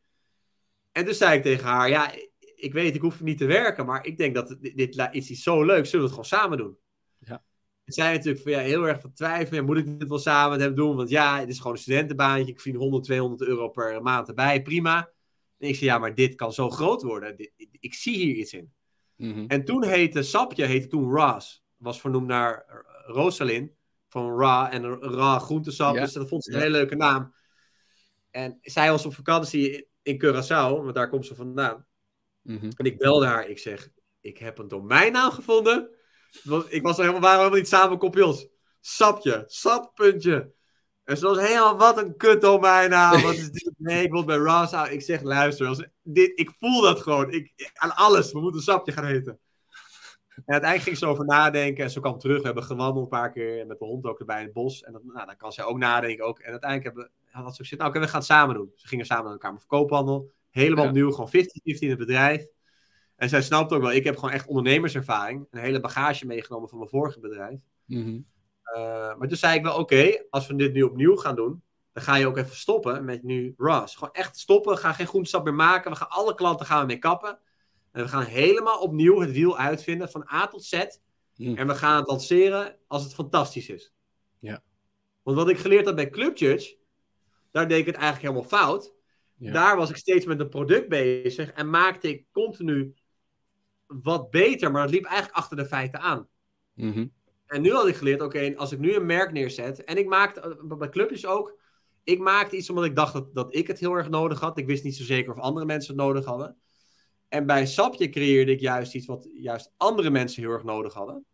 En 0.92 1.06
toen 1.06 1.14
zei 1.14 1.38
ik 1.38 1.44
tegen 1.44 1.66
haar, 1.66 1.90
ja, 1.90 2.12
ik 2.56 2.74
weet, 2.74 2.96
ik 2.96 3.02
hoef 3.02 3.22
niet 3.22 3.38
te 3.38 3.46
werken. 3.46 3.86
Maar 3.86 4.06
ik 4.06 4.18
denk 4.18 4.36
dat 4.36 4.58
dit, 4.60 4.78
dit 4.78 5.10
is 5.12 5.30
iets 5.30 5.44
zo 5.44 5.64
leuk. 5.64 5.86
Zullen 5.86 6.06
we 6.06 6.14
het 6.16 6.24
gewoon 6.26 6.42
samen 6.42 6.58
doen? 6.58 6.78
Ja. 7.20 7.44
zij 7.86 8.14
natuurlijk 8.14 8.44
van, 8.44 8.52
ja, 8.52 8.60
heel 8.60 8.88
erg 8.88 9.02
van 9.02 9.14
twijfelen. 9.14 9.60
Ja, 9.60 9.66
moet 9.66 9.78
ik 9.78 10.00
dit 10.00 10.10
wel 10.10 10.20
samen 10.20 10.58
met 10.58 10.68
hem 10.68 10.76
doen? 10.76 10.96
Want 10.96 11.10
ja, 11.10 11.40
het 11.40 11.50
is 11.50 11.58
gewoon 11.58 11.74
een 11.74 11.80
studentenbaantje. 11.82 12.52
Ik 12.52 12.60
verdien 12.62 12.82
100, 12.82 13.04
200 13.04 13.42
euro 13.42 13.70
per 13.70 14.02
maand 14.02 14.28
erbij. 14.28 14.62
Prima. 14.62 15.10
En 15.58 15.68
ik 15.68 15.76
zei, 15.76 15.90
ja, 15.90 15.98
maar 15.98 16.16
dit 16.16 16.36
kan 16.36 16.54
zo 16.54 16.70
groot 16.70 17.02
worden. 17.02 17.38
Dit, 17.38 17.52
ik 17.80 17.94
zie 17.94 18.16
hier 18.16 18.36
iets 18.36 18.54
in. 18.54 18.74
Mm 19.16 19.34
-hmm. 19.34 19.48
En 19.48 19.66
toen 19.66 19.84
heette 19.84 20.24
Sapje, 20.24 20.66
heette 20.66 20.88
toen 20.88 21.12
Ras. 21.12 21.64
Was 21.78 22.02
vernoemd 22.02 22.28
naar 22.28 22.84
Rosalind. 23.06 23.72
Van 24.10 24.40
Ra 24.40 24.72
en 24.72 24.86
Ra 25.02 25.40
groentesap. 25.40 25.96
Ja. 25.96 26.02
Dus 26.02 26.14
dat 26.14 26.28
vond 26.28 26.44
ze 26.44 26.52
een 26.52 26.58
Ja. 26.58 26.64
hele 26.64 26.78
leuke 26.78 26.96
naam. 26.96 27.34
En 28.32 28.58
zij 28.62 28.92
was 28.92 29.06
op 29.06 29.14
vakantie 29.14 29.88
in 30.02 30.24
Curaçao. 30.24 30.84
Want 30.84 30.96
daar 30.96 31.10
komt 31.10 31.26
ze 31.26 31.36
vandaan. 31.36 31.86
Mhm. 32.46 32.72
En 32.76 32.86
ik 32.86 32.98
belde 32.98 33.26
haar. 33.26 33.48
Ik 33.48 33.60
zeg, 33.60 33.90
ik 34.20 34.38
heb 34.38 34.58
een 34.58 34.68
domeinnaam 34.68 35.32
gevonden. 35.32 35.90
Want 36.44 36.74
ik 36.74 36.82
was 36.82 36.98
helemaal, 36.98 37.20
waren 37.20 37.38
helemaal 37.38 37.58
niet 37.58 37.68
samen 37.68 37.98
kopjes. 37.98 38.48
Sapje, 38.80 39.44
sappuntje. 39.48 40.54
En 41.04 41.18
ze 41.18 41.26
was 41.26 41.40
helemaal, 41.40 41.78
wat 41.78 41.98
een 41.98 42.18
kut 42.18 42.42
domeinnaam. 42.42 43.22
Wat 43.22 43.34
is 43.34 43.52
dit? 43.52 43.74
Nee, 43.78 44.04
ik 44.04 44.12
wil 44.12 44.24
bij 44.24 44.38
Ross. 44.38 44.74
Ik 44.90 45.02
zeg, 45.02 45.22
luister, 45.22 45.68
als 45.68 45.86
dit, 46.02 46.40
ik 46.40 46.52
voel 46.60 46.82
dat 46.82 47.02
gewoon. 47.02 47.32
Ik, 47.32 47.72
aan 47.74 47.96
alles. 47.96 48.32
We 48.32 48.40
moeten 48.40 48.62
sapje 48.62 48.92
gaan 48.92 49.06
eten. 49.06 49.40
En 50.36 50.44
uiteindelijk 50.46 50.82
ging 50.82 50.98
ze 50.98 51.06
over 51.06 51.26
nadenken. 51.26 51.84
En 51.84 51.90
ze 51.90 52.00
kwam 52.00 52.18
terug. 52.18 52.38
We 52.38 52.46
hebben 52.46 52.64
gewandeld 52.64 53.04
een 53.04 53.20
paar 53.20 53.32
keer. 53.32 53.68
Met 53.68 53.80
de 53.80 53.86
hond 53.86 54.06
ook 54.06 54.20
erbij 54.20 54.40
in 54.40 54.46
het 54.46 54.54
bos. 54.54 54.84
En 54.84 54.92
nou, 54.92 55.26
dan 55.26 55.38
kan 55.38 55.52
zij 55.52 55.64
ook 55.64 55.78
nadenken. 55.78 56.26
Ook. 56.26 56.40
En 56.40 56.52
uiteindelijk 56.52 56.96
hebben, 56.96 57.12
had 57.32 57.56
ze 57.56 57.62
gezegd, 57.62 57.82
nou, 57.82 57.94
oké, 57.94 58.00
we 58.00 58.08
gaan 58.08 58.20
het 58.20 58.28
samen 58.28 58.56
doen. 58.56 58.72
Ze 58.76 58.88
gingen 58.88 59.06
samen 59.06 59.24
naar 59.24 59.34
de 59.34 59.40
Kamer 59.40 59.60
van 59.60 59.68
Koophandel. 59.68 60.32
Helemaal 60.56 60.84
Ja. 60.84 60.90
opnieuw, 60.90 61.12
gewoon 61.12 61.30
50-50 61.30 61.80
in 61.82 61.90
het 61.90 61.98
bedrijf. 61.98 62.48
En 63.16 63.30
zij 63.30 63.42
snapt 63.42 63.72
ook 63.72 63.82
wel, 63.82 63.92
ik 63.92 64.04
heb 64.04 64.16
gewoon 64.18 64.34
echt 64.34 64.48
ondernemerservaring. 64.48 65.48
Een 65.52 65.60
hele 65.60 65.80
bagage 65.80 66.26
meegenomen 66.26 66.70
van 66.70 66.78
mijn 66.78 66.90
vorige 66.90 67.20
bedrijf. 67.20 67.60
Mhm. 67.86 68.20
Uh, 68.76 69.16
maar 69.18 69.28
toen 69.28 69.38
zei 69.38 69.58
ik 69.58 69.64
wel, 69.64 69.78
oké, 69.78 70.26
als 70.30 70.48
we 70.48 70.56
dit 70.56 70.74
nu 70.74 70.82
opnieuw 70.84 71.16
gaan 71.16 71.36
doen, 71.36 71.64
dan 71.94 72.04
ga 72.04 72.16
je 72.16 72.28
ook 72.28 72.38
even 72.38 72.56
stoppen 72.56 73.06
met 73.06 73.24
nu 73.24 73.54
RAS. 73.58 73.96
Gewoon 73.96 74.14
echt 74.14 74.38
stoppen, 74.38 74.78
ga 74.78 74.94
geen 74.94 75.08
groentestap 75.08 75.44
meer 75.44 75.54
maken. 75.54 75.92
We 75.92 75.98
gaan 75.98 76.10
alle 76.10 76.36
klanten 76.36 76.66
gaan 76.66 76.80
we 76.80 76.86
mee 76.86 76.98
kappen. 76.98 77.40
En 77.92 78.02
we 78.04 78.08
gaan 78.08 78.24
helemaal 78.24 78.80
opnieuw 78.80 79.20
het 79.20 79.32
wiel 79.32 79.58
uitvinden, 79.58 80.10
van 80.10 80.28
A 80.34 80.48
tot 80.48 80.64
Z. 80.64 80.86
Hmm. 81.36 81.58
En 81.58 81.68
we 81.68 81.76
gaan 81.76 81.98
het 81.98 82.08
lanceren 82.08 82.78
als 82.88 83.04
het 83.04 83.14
fantastisch 83.14 83.70
is. 83.70 83.94
Ja. 84.40 84.64
Want 85.24 85.38
wat 85.38 85.50
ik 85.50 85.58
geleerd 85.58 85.86
had 85.86 85.96
bij 85.96 86.10
Club 86.10 86.38
Judge, 86.38 86.78
daar 87.52 87.68
deed 87.68 87.80
ik 87.80 87.86
het 87.86 87.96
eigenlijk 87.96 88.26
helemaal 88.26 88.60
fout. 88.60 88.95
Daar 89.38 89.78
was 89.78 89.90
ik 89.90 89.96
steeds 89.96 90.26
met 90.26 90.40
een 90.40 90.50
product 90.50 90.90
bezig 90.90 91.52
en 91.52 91.70
maakte 91.70 92.10
ik 92.10 92.26
continu 92.32 92.94
wat 93.88 94.30
beter, 94.30 94.72
maar 94.72 94.82
het 94.82 94.92
liep 94.92 95.06
eigenlijk 95.06 95.38
achter 95.38 95.58
de 95.58 95.66
feiten 95.66 96.00
aan. 96.00 96.28
Mhm. 96.74 97.08
En 97.46 97.62
nu 97.62 97.72
had 97.72 97.88
ik 97.88 97.96
geleerd, 97.96 98.22
oké, 98.22 98.54
als 98.56 98.72
ik 98.72 98.80
nu 98.80 98.96
een 98.96 99.06
merk 99.06 99.32
neerzet, 99.32 99.84
en 99.84 99.98
ik 99.98 100.08
maakte, 100.08 100.40
eh, 100.40 100.78
bij 100.78 100.90
clubjes 100.90 101.26
ook, 101.26 101.60
ik 102.04 102.20
maakte 102.20 102.56
iets 102.56 102.70
omdat 102.70 102.86
ik 102.86 102.96
dacht 102.96 103.14
dat, 103.14 103.36
dat 103.36 103.56
ik 103.56 103.68
het 103.68 103.80
heel 103.80 103.94
erg 103.94 104.10
nodig 104.10 104.40
had. 104.40 104.58
Ik 104.58 104.66
wist 104.66 104.84
niet 104.84 104.96
zo 104.96 105.04
zeker 105.04 105.34
of 105.34 105.40
andere 105.40 105.66
mensen 105.66 105.96
het 105.96 106.06
nodig 106.06 106.26
hadden. 106.26 106.58
En 107.28 107.46
bij 107.46 107.66
Sapje 107.66 108.10
creëerde 108.10 108.52
ik 108.52 108.60
juist 108.60 108.96
iets 108.96 109.06
wat 109.06 109.28
juist 109.34 109.74
andere 109.78 110.10
mensen 110.10 110.42
heel 110.42 110.52
erg 110.52 110.64
nodig 110.64 110.94
hadden. 110.94 111.26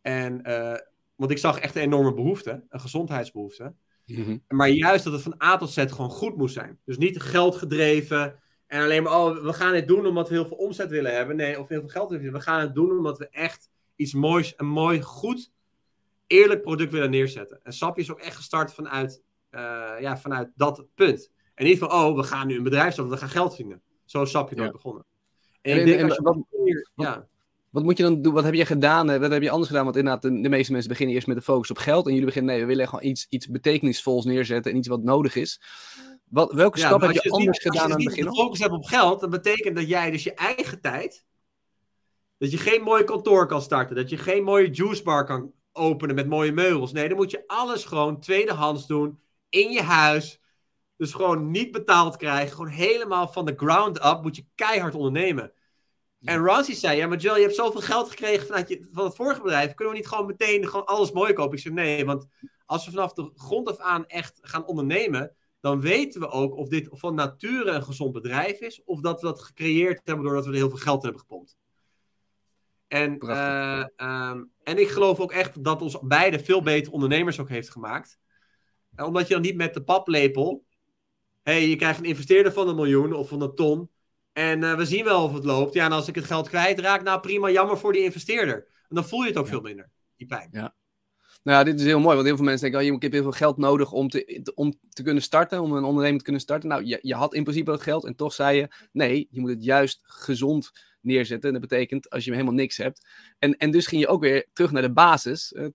En, 0.00 0.48
uh, 0.48 0.74
want 1.14 1.30
ik 1.30 1.38
zag 1.38 1.58
echt 1.58 1.76
een 1.76 1.82
enorme 1.82 2.14
behoefte, 2.14 2.64
een 2.68 2.80
gezondheidsbehoefte. 2.80 3.74
Mhm. 4.08 4.38
Maar 4.48 4.68
juist 4.68 5.04
dat 5.04 5.12
het 5.12 5.22
van 5.22 5.42
A 5.42 5.56
tot 5.56 5.70
Z 5.70 5.76
gewoon 5.76 6.10
goed 6.10 6.36
moest 6.36 6.54
zijn. 6.54 6.78
Dus 6.84 6.98
niet 6.98 7.20
geld 7.20 7.56
gedreven 7.56 8.40
en 8.66 8.82
alleen 8.82 9.02
maar, 9.02 9.12
oh, 9.12 9.44
we 9.44 9.52
gaan 9.52 9.72
dit 9.72 9.88
doen 9.88 10.06
omdat 10.06 10.28
we 10.28 10.34
heel 10.34 10.46
veel 10.46 10.56
omzet 10.56 10.90
willen 10.90 11.14
hebben. 11.14 11.36
Nee, 11.36 11.60
of 11.60 11.68
heel 11.68 11.80
veel 11.80 11.88
geld 11.88 12.10
willen. 12.10 12.32
We 12.32 12.40
gaan 12.40 12.60
het 12.60 12.74
doen 12.74 12.90
omdat 12.90 13.18
we 13.18 13.28
echt 13.28 13.70
iets 13.96 14.12
moois, 14.12 14.54
een 14.56 14.66
mooi, 14.66 15.02
goed, 15.02 15.52
eerlijk 16.26 16.62
product 16.62 16.92
willen 16.92 17.10
neerzetten. 17.10 17.60
En 17.62 17.72
Sapje 17.72 18.02
is 18.02 18.10
ook 18.10 18.20
echt 18.20 18.36
gestart 18.36 18.74
vanuit, 18.74 19.22
uh, 19.50 19.60
ja, 20.00 20.18
vanuit 20.18 20.50
dat 20.54 20.86
punt. 20.94 21.30
En 21.54 21.64
niet 21.64 21.78
van, 21.78 21.92
oh, 21.92 22.16
we 22.16 22.22
gaan 22.22 22.46
nu 22.46 22.56
een 22.56 22.62
bedrijf 22.62 22.92
starten, 22.92 23.14
we 23.14 23.20
gaan 23.20 23.28
geld 23.28 23.54
vinden. 23.54 23.82
Zo 24.04 24.22
is 24.22 24.30
Sapje 24.30 24.56
nooit 24.56 24.72
begonnen. 24.72 25.04
En, 25.60 25.72
en, 25.72 25.78
ik 25.78 25.86
denk, 25.86 26.00
en, 26.00 26.22
wat, 26.22 26.38
hier, 26.64 26.88
ja. 26.94 27.28
Wat 27.78 27.86
moet 27.86 27.96
je 27.96 28.02
dan 28.02 28.22
doen? 28.22 28.32
Wat 28.32 28.44
heb 28.44 28.54
je 28.54 28.66
gedaan? 28.66 29.10
Eh, 29.10 29.20
wat 29.20 29.30
heb 29.30 29.42
je 29.42 29.50
anders 29.50 29.68
gedaan? 29.68 29.84
Want 29.84 29.96
inderdaad, 29.96 30.22
de, 30.22 30.40
de, 30.40 30.48
meeste 30.48 30.72
mensen 30.72 30.90
beginnen 30.90 31.14
eerst 31.14 31.26
met 31.26 31.36
de 31.36 31.42
focus 31.42 31.70
op 31.70 31.78
geld. 31.78 32.06
En 32.06 32.10
jullie 32.10 32.26
beginnen, 32.26 32.52
nee, 32.52 32.60
we 32.60 32.66
willen 32.66 32.88
gewoon 32.88 33.04
iets, 33.04 33.26
iets 33.28 33.48
betekenisvols 33.48 34.24
neerzetten 34.24 34.72
en 34.72 34.78
iets 34.78 34.88
wat 34.88 35.02
nodig 35.02 35.34
is. 35.34 35.60
Wat, 36.24 36.52
welke 36.52 36.78
stap 36.78 37.00
heb 37.00 37.10
je, 37.10 37.30
anders 37.30 37.58
gedaan 37.58 37.82
aan 37.82 37.90
het 37.90 38.04
begin? 38.04 38.26
Als 38.26 38.36
je 38.36 38.42
focus 38.42 38.58
hebt 38.58 38.72
op 38.72 38.84
geld, 38.84 39.20
dan 39.20 39.30
betekent 39.30 39.76
dat 39.76 39.88
jij 39.88 40.10
dus 40.10 40.22
je 40.22 40.34
eigen 40.34 40.80
tijd, 40.80 41.26
dat 42.38 42.50
je 42.50 42.56
geen 42.56 42.82
mooi 42.82 43.04
kantoor 43.04 43.46
kan 43.46 43.62
starten, 43.62 43.96
dat 43.96 44.10
je 44.10 44.16
geen 44.16 44.42
mooie 44.42 44.70
juicebar 44.70 45.24
kan 45.24 45.52
openen 45.72 46.14
met 46.14 46.28
mooie 46.28 46.52
meubels. 46.52 46.92
Nee, 46.92 47.08
dan 47.08 47.16
moet 47.16 47.30
je 47.30 47.44
alles 47.46 47.84
gewoon 47.84 48.20
tweedehands 48.20 48.86
doen, 48.86 49.20
in 49.48 49.70
je 49.70 49.82
huis. 49.82 50.40
Dus 50.96 51.12
gewoon 51.12 51.50
niet 51.50 51.72
betaald 51.72 52.16
krijgen, 52.16 52.56
gewoon 52.56 52.70
helemaal 52.70 53.28
van 53.28 53.46
de 53.46 53.54
ground 53.56 54.04
up 54.04 54.22
moet 54.22 54.36
je 54.36 54.46
keihard 54.54 54.94
ondernemen. 54.94 55.52
En 56.22 56.44
Ramsey 56.44 56.74
zei, 56.74 56.96
ja, 56.96 57.06
maar 57.06 57.18
Joel, 57.18 57.36
je 57.36 57.42
hebt 57.42 57.54
zoveel 57.54 57.80
geld 57.80 58.10
gekregen 58.10 58.46
vanuit 58.46 58.68
je, 58.68 58.88
van 58.92 59.04
het 59.04 59.14
vorige 59.14 59.42
bedrijf. 59.42 59.74
Kunnen 59.74 59.94
we 59.94 60.00
niet 60.00 60.08
gewoon 60.08 60.26
meteen 60.26 60.68
gewoon 60.68 60.86
alles 60.86 61.12
mooi 61.12 61.32
kopen? 61.32 61.56
Ik 61.56 61.62
zei, 61.62 61.74
nee, 61.74 62.04
want 62.04 62.26
als 62.66 62.84
we 62.84 62.90
vanaf 62.90 63.12
de 63.12 63.30
grond 63.34 63.68
af 63.68 63.78
aan 63.78 64.06
echt 64.06 64.38
gaan 64.42 64.66
ondernemen, 64.66 65.36
dan 65.60 65.80
weten 65.80 66.20
we 66.20 66.28
ook 66.28 66.56
of 66.56 66.68
dit 66.68 66.88
van 66.90 67.14
nature 67.14 67.70
een 67.70 67.82
gezond 67.82 68.12
bedrijf 68.12 68.60
is, 68.60 68.84
of 68.84 69.00
dat 69.00 69.20
we 69.20 69.26
dat 69.26 69.42
gecreëerd 69.42 70.00
hebben 70.04 70.24
doordat 70.24 70.44
we 70.44 70.50
er 70.50 70.56
heel 70.56 70.68
veel 70.68 70.78
geld 70.78 70.98
in 70.98 71.04
hebben 71.04 71.20
gepompt. 71.20 71.56
En, 72.88 73.16
uh, 73.24 73.84
um, 73.96 74.50
en 74.62 74.78
ik 74.78 74.88
geloof 74.88 75.20
ook 75.20 75.32
echt 75.32 75.64
dat 75.64 75.82
ons 75.82 75.98
beide 76.02 76.38
veel 76.38 76.62
beter 76.62 76.92
ondernemers 76.92 77.40
ook 77.40 77.48
heeft 77.48 77.70
gemaakt. 77.70 78.18
En 78.94 79.04
omdat 79.04 79.28
je 79.28 79.34
dan 79.34 79.42
niet 79.42 79.56
met 79.56 79.74
de 79.74 79.82
paplepel, 79.82 80.64
hé, 81.42 81.52
hey, 81.52 81.68
je 81.68 81.76
krijgt 81.76 81.98
een 81.98 82.04
investeerder 82.04 82.52
van 82.52 82.68
een 82.68 82.74
miljoen 82.74 83.12
of 83.12 83.28
van 83.28 83.42
een 83.42 83.54
ton, 83.54 83.90
en 84.38 84.62
uh, 84.62 84.74
we 84.74 84.84
zien 84.84 85.04
wel 85.04 85.24
of 85.24 85.32
het 85.32 85.44
loopt. 85.44 85.74
Ja, 85.74 85.84
en 85.84 85.92
als 85.92 86.08
ik 86.08 86.14
het 86.14 86.24
geld 86.24 86.48
kwijtraak, 86.48 87.02
nou 87.02 87.20
prima, 87.20 87.50
jammer 87.50 87.78
voor 87.78 87.92
die 87.92 88.02
investeerder. 88.02 88.56
En 88.88 88.94
dan 88.94 89.04
voel 89.04 89.22
je 89.22 89.28
het 89.28 89.36
ook 89.36 89.46
veel 89.46 89.60
minder, 89.60 89.90
die 90.16 90.26
pijn. 90.26 90.48
Ja. 90.52 90.74
Nou 91.42 91.58
ja, 91.58 91.64
dit 91.64 91.80
is 91.80 91.86
heel 91.86 92.00
mooi, 92.00 92.14
want 92.14 92.26
heel 92.26 92.36
veel 92.36 92.44
mensen 92.44 92.62
denken, 92.62 92.80
oh, 92.80 92.86
je 92.86 93.00
hebt 93.00 93.12
heel 93.12 93.22
veel 93.22 93.32
geld 93.32 93.56
nodig 93.56 93.92
om 93.92 94.08
te, 94.08 94.52
om 94.54 94.74
te 94.88 95.02
kunnen 95.02 95.22
starten, 95.22 95.62
om 95.62 95.72
een 95.72 95.84
onderneming 95.84 96.18
te 96.18 96.24
kunnen 96.24 96.42
starten. 96.42 96.68
Nou, 96.68 96.84
je, 96.84 96.98
je 97.02 97.14
had 97.14 97.34
in 97.34 97.42
principe 97.42 97.70
dat 97.70 97.82
geld 97.82 98.04
en 98.04 98.16
toch 98.16 98.32
zei 98.32 98.56
je, 98.56 98.68
nee, 98.92 99.28
je 99.30 99.40
moet 99.40 99.50
het 99.50 99.64
juist 99.64 100.00
gezond 100.02 100.70
neerzetten. 101.00 101.48
En 101.48 101.60
dat 101.60 101.68
betekent 101.68 102.10
als 102.10 102.24
je 102.24 102.32
helemaal 102.32 102.52
niks 102.52 102.76
hebt. 102.76 103.08
En, 103.38 103.56
en 103.56 103.70
dus 103.70 103.86
ging 103.86 104.00
je 104.00 104.08
ook 104.08 104.20
weer 104.20 104.46
terug 104.52 104.70
naar 104.70 104.82
de 104.82 104.92
basis. 104.92 105.52
Uh, 105.52 105.66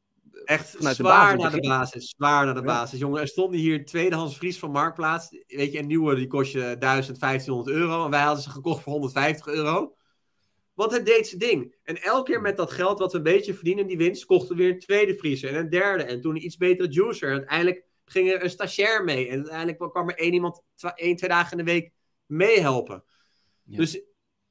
Echt 0.46 0.70
vanuit 0.70 0.96
zwaar 0.96 1.36
de 1.36 1.42
naar 1.42 1.52
de 1.52 1.68
basis. 1.68 2.10
Zwaar 2.10 2.46
naar 2.46 2.54
de 2.54 2.62
basis. 2.62 3.00
Jongen, 3.00 3.22
er 3.22 3.28
stonden 3.28 3.60
hier 3.60 3.86
tweedehands 3.86 4.38
Vries 4.38 4.60
van 4.60 4.72
Marktplaats. 4.72 5.30
Weet 5.48 5.72
je, 5.72 5.80
een 5.80 5.88
nieuwe 5.88 6.16
die 6.16 6.28
kost 6.28 6.52
je 6.52 6.76
1000, 6.80 7.20
1500 7.20 7.76
euro. 7.78 8.06
En 8.06 8.10
wij 8.10 8.22
hadden 8.22 8.44
ze 8.44 8.50
gekocht 8.50 8.84
voor 8.84 8.94
150 8.94 9.48
euro. 9.48 9.96
Want 10.74 10.92
het 10.92 11.06
deed 11.06 11.28
zijn 11.28 11.40
ding. 11.40 11.76
En 11.84 12.02
elke 12.02 12.32
keer 12.32 12.42
met 12.42 12.58
dat 12.58 12.72
geld 12.72 13.00
wat 13.00 13.12
we 13.12 13.18
een 13.18 13.24
beetje 13.24 13.54
verdienen, 13.54 13.88
die 13.88 13.98
winst, 13.98 14.26
kochten 14.26 14.56
we 14.56 14.64
weer 14.64 14.72
een 14.72 14.80
tweede 14.80 15.16
vriezer 15.16 15.50
en 15.50 15.56
een 15.56 15.70
derde. 15.70 16.04
En 16.04 16.22
toen 16.22 16.36
een 16.36 16.46
iets 16.46 16.58
betere 16.58 16.90
juicer. 16.90 17.30
En 17.30 17.38
uiteindelijk 17.38 17.86
ging 18.06 18.32
er 18.32 18.44
een 18.44 18.50
stagiair 18.50 19.04
mee. 19.04 19.28
En 19.28 19.36
uiteindelijk 19.36 19.78
kwam 19.78 20.10
er 20.10 20.18
één 20.18 20.34
iemand 20.34 20.62
één, 20.96 21.16
twee 21.16 21.30
dagen 21.30 21.58
in 21.58 21.66
de 21.66 21.72
week 21.72 21.92
meehelpen. 22.26 23.04
Dus 23.64 24.02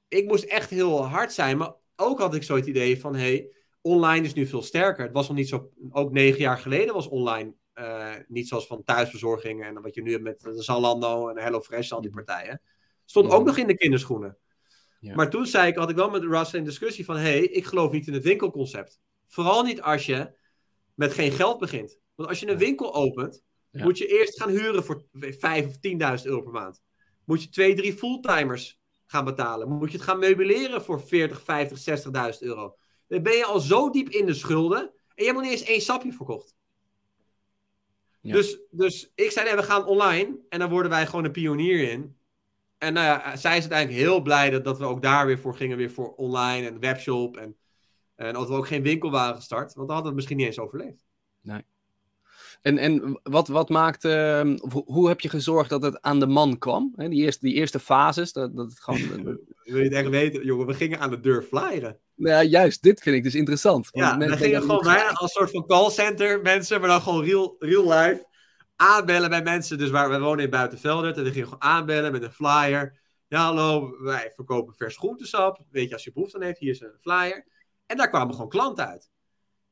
ik 0.09 0.27
moest 0.27 0.45
echt 0.45 0.71
heel 0.71 1.07
hard 1.07 1.33
zijn. 1.33 1.57
Maar 1.57 1.75
ook 1.97 2.19
had 2.19 2.35
ik 2.35 2.43
zo 2.43 2.57
het 2.57 2.67
idee 2.67 3.01
van, 3.01 3.15
hey, 3.15 3.51
online 3.83 4.25
is 4.25 4.35
nu 4.35 4.47
veel 4.47 4.63
sterker. 4.63 5.05
Het 5.05 5.13
was 5.13 5.29
nog 5.29 5.37
niet 5.37 5.49
zo, 5.49 5.71
ook 5.91 6.13
negen 6.13 6.41
jaar 6.41 6.59
geleden 6.59 6.95
was 6.95 7.09
online 7.09 7.55
uh, 7.75 8.15
niet 8.29 8.49
zoals 8.49 8.67
van 8.67 8.85
thuisbezorging 8.85 9.65
en 9.65 9.83
wat 9.83 9.95
je 9.95 10.03
nu 10.03 10.11
hebt 10.11 10.23
met 10.23 10.41
de 10.41 10.63
Zalando 10.63 11.29
en 11.29 11.39
HelloFresh, 11.39 11.93
al 11.93 12.01
die 12.01 12.11
partijen. 12.11 12.61
Stond 13.05 13.31
ook 13.31 13.45
nog 13.45 13.57
in 13.57 13.67
de 13.67 13.77
kinderschoenen. 13.77 14.37
Ja. 15.01 15.15
Maar 15.15 15.31
toen 15.31 15.47
zei 15.47 15.69
ik, 15.69 15.77
had 15.77 15.91
ik 15.91 15.97
wel 15.97 16.11
met 16.11 16.23
Russell 16.23 16.59
een 16.59 16.65
discussie 16.65 17.05
van, 17.05 17.17
hé, 17.17 17.23
hey, 17.23 17.41
ik 17.41 17.65
geloof 17.65 17.93
niet 17.93 18.07
in 18.07 18.13
het 18.13 18.23
winkelconcept. 18.23 19.01
Vooral 19.29 19.63
niet 19.63 19.83
als 19.83 20.07
je 20.07 20.35
met 20.95 21.13
geen 21.13 21.33
geld 21.33 21.59
begint. 21.59 21.99
Want 22.15 22.29
als 22.29 22.41
je 22.41 22.51
een 22.51 22.59
winkel 22.59 22.95
opent, 22.95 23.43
moet 23.71 23.99
je 23.99 24.07
eerst 24.07 24.41
gaan 24.41 24.51
huren 24.51 24.85
voor 24.85 25.05
5 25.13 25.67
of 25.67 25.77
10.000 26.21 26.27
euro 26.27 26.43
per 26.43 26.53
maand. 26.53 26.83
Moet 27.25 27.43
je 27.43 27.49
twee, 27.49 27.75
drie 27.75 27.93
fulltimers 27.93 28.81
gaan 29.07 29.25
betalen. 29.25 29.69
Moet 29.69 29.91
je 29.91 29.97
het 29.97 30.07
gaan 30.07 30.19
meubileren 30.19 30.83
voor 30.83 31.01
40, 31.01 31.43
50, 31.43 32.05
60.000 32.35 32.39
euro. 32.41 32.77
Dan 33.13 33.23
ben 33.23 33.37
je 33.37 33.45
al 33.45 33.61
zo 33.61 33.91
diep 33.91 34.09
in 34.09 34.27
de 34.27 34.35
schulden. 34.35 34.81
En 34.81 34.91
je 35.15 35.25
hebt 35.25 35.37
nog 35.37 35.43
niet 35.43 35.53
eens 35.53 35.69
één 35.69 35.81
sapje 35.81 36.13
verkocht. 36.13 36.57
Ja. 38.21 38.35
Dus, 38.35 38.59
dus 38.71 39.13
ik 39.15 39.31
zei, 39.31 39.47
nee, 39.47 39.57
we 39.57 39.63
gaan 39.63 39.87
online. 39.87 40.39
En 40.49 40.59
dan 40.59 40.71
worden 40.71 40.91
wij 40.91 41.07
gewoon 41.07 41.25
een 41.25 41.33
pionier 41.33 41.91
in. 41.91 42.17
En 42.79 42.93
nou 42.93 43.07
ja, 43.07 43.37
zij 43.37 43.57
is 43.57 43.61
uiteindelijk 43.61 44.01
heel 44.01 44.21
blij 44.21 44.51
dat, 44.51 44.65
dat 44.65 44.79
we 44.79 44.85
ook 44.85 45.03
daar 45.03 45.27
weer 45.27 45.39
voor 45.39 45.57
gingen. 45.57 45.77
Weer 45.77 45.91
voor 45.91 46.15
online 46.15 46.67
en 46.67 46.81
webshop. 46.81 47.37
En, 47.37 47.57
en 48.15 48.33
dat 48.33 48.49
we 48.49 48.55
ook 48.55 48.67
geen 48.67 48.83
winkel 48.83 49.11
waren 49.11 49.37
gestart. 49.37 49.75
Want 49.75 49.89
dan 49.89 49.97
hadden 49.97 50.03
we 50.03 50.09
het 50.09 50.15
misschien 50.15 50.37
niet 50.37 50.47
eens 50.47 50.59
overleefd. 50.59 51.05
Nee. 51.41 51.63
En, 52.63 52.79
en 52.79 53.21
wat, 53.23 53.49
wat 53.49 53.69
maakt, 53.69 54.05
uh, 54.05 54.57
hoe 54.85 55.09
heb 55.09 55.21
je 55.21 55.29
gezorgd 55.29 55.71
dat 55.71 55.83
het 55.83 56.01
aan 56.01 56.21
de 56.21 56.27
man 56.27 56.59
kwam? 56.59 56.93
Die, 56.97 57.23
eerste, 57.25 57.47
die 57.47 57.55
eerste 57.55 57.79
fases, 57.79 58.33
dat, 58.33 58.57
dat 58.57 58.71
het 58.71 58.81
gewoon... 58.81 59.01
Wil 59.65 59.79
je 59.79 59.85
het 59.85 59.93
echt 59.93 60.09
weten? 60.09 60.45
Jongen, 60.45 60.67
we 60.67 60.75
gingen 60.75 60.99
aan 60.99 61.11
de 61.11 61.21
deur 61.21 61.43
flyeren. 61.43 61.99
Nou 62.23 62.35
ja, 62.35 62.43
juist, 62.43 62.83
dit 62.83 63.01
vind 63.01 63.17
ik 63.17 63.23
dus 63.23 63.35
interessant. 63.35 63.89
Ja, 63.91 64.19
we 64.19 64.37
gingen 64.37 64.61
gewoon 64.61 64.83
bijna 64.83 65.11
als 65.11 65.33
soort 65.33 65.51
van 65.51 65.67
callcenter 65.67 66.41
mensen, 66.41 66.81
maar 66.81 66.89
dan 66.89 67.01
gewoon 67.01 67.25
real, 67.25 67.57
real 67.59 67.89
life 67.89 68.27
aanbellen 68.77 69.31
bij 69.31 69.43
mensen. 69.43 69.79
Dus 69.79 69.91
waar 69.91 70.11
we 70.11 70.19
wonen 70.19 70.45
in 70.45 70.51
Buitenveldert 70.51 71.17
en 71.17 71.25
we 71.25 71.31
gingen 71.31 71.49
gewoon 71.49 71.63
aanbellen 71.63 72.13
met 72.13 72.23
een 72.23 72.33
flyer. 72.33 73.01
Ja, 73.29 73.45
hallo, 73.45 73.97
wij 74.03 74.33
verkopen 74.35 74.75
vers 74.75 74.97
groentesap. 74.97 75.65
Weet 75.71 75.89
je, 75.89 75.95
als 75.95 76.05
je 76.05 76.13
behoefte 76.13 76.37
aan 76.37 76.43
heeft, 76.43 76.59
hier 76.59 76.71
is 76.71 76.81
een 76.81 76.97
flyer. 77.01 77.47
En 77.87 77.97
daar 77.97 78.09
kwamen 78.09 78.35
gewoon 78.35 78.49
klanten 78.51 78.87
uit. 78.87 79.11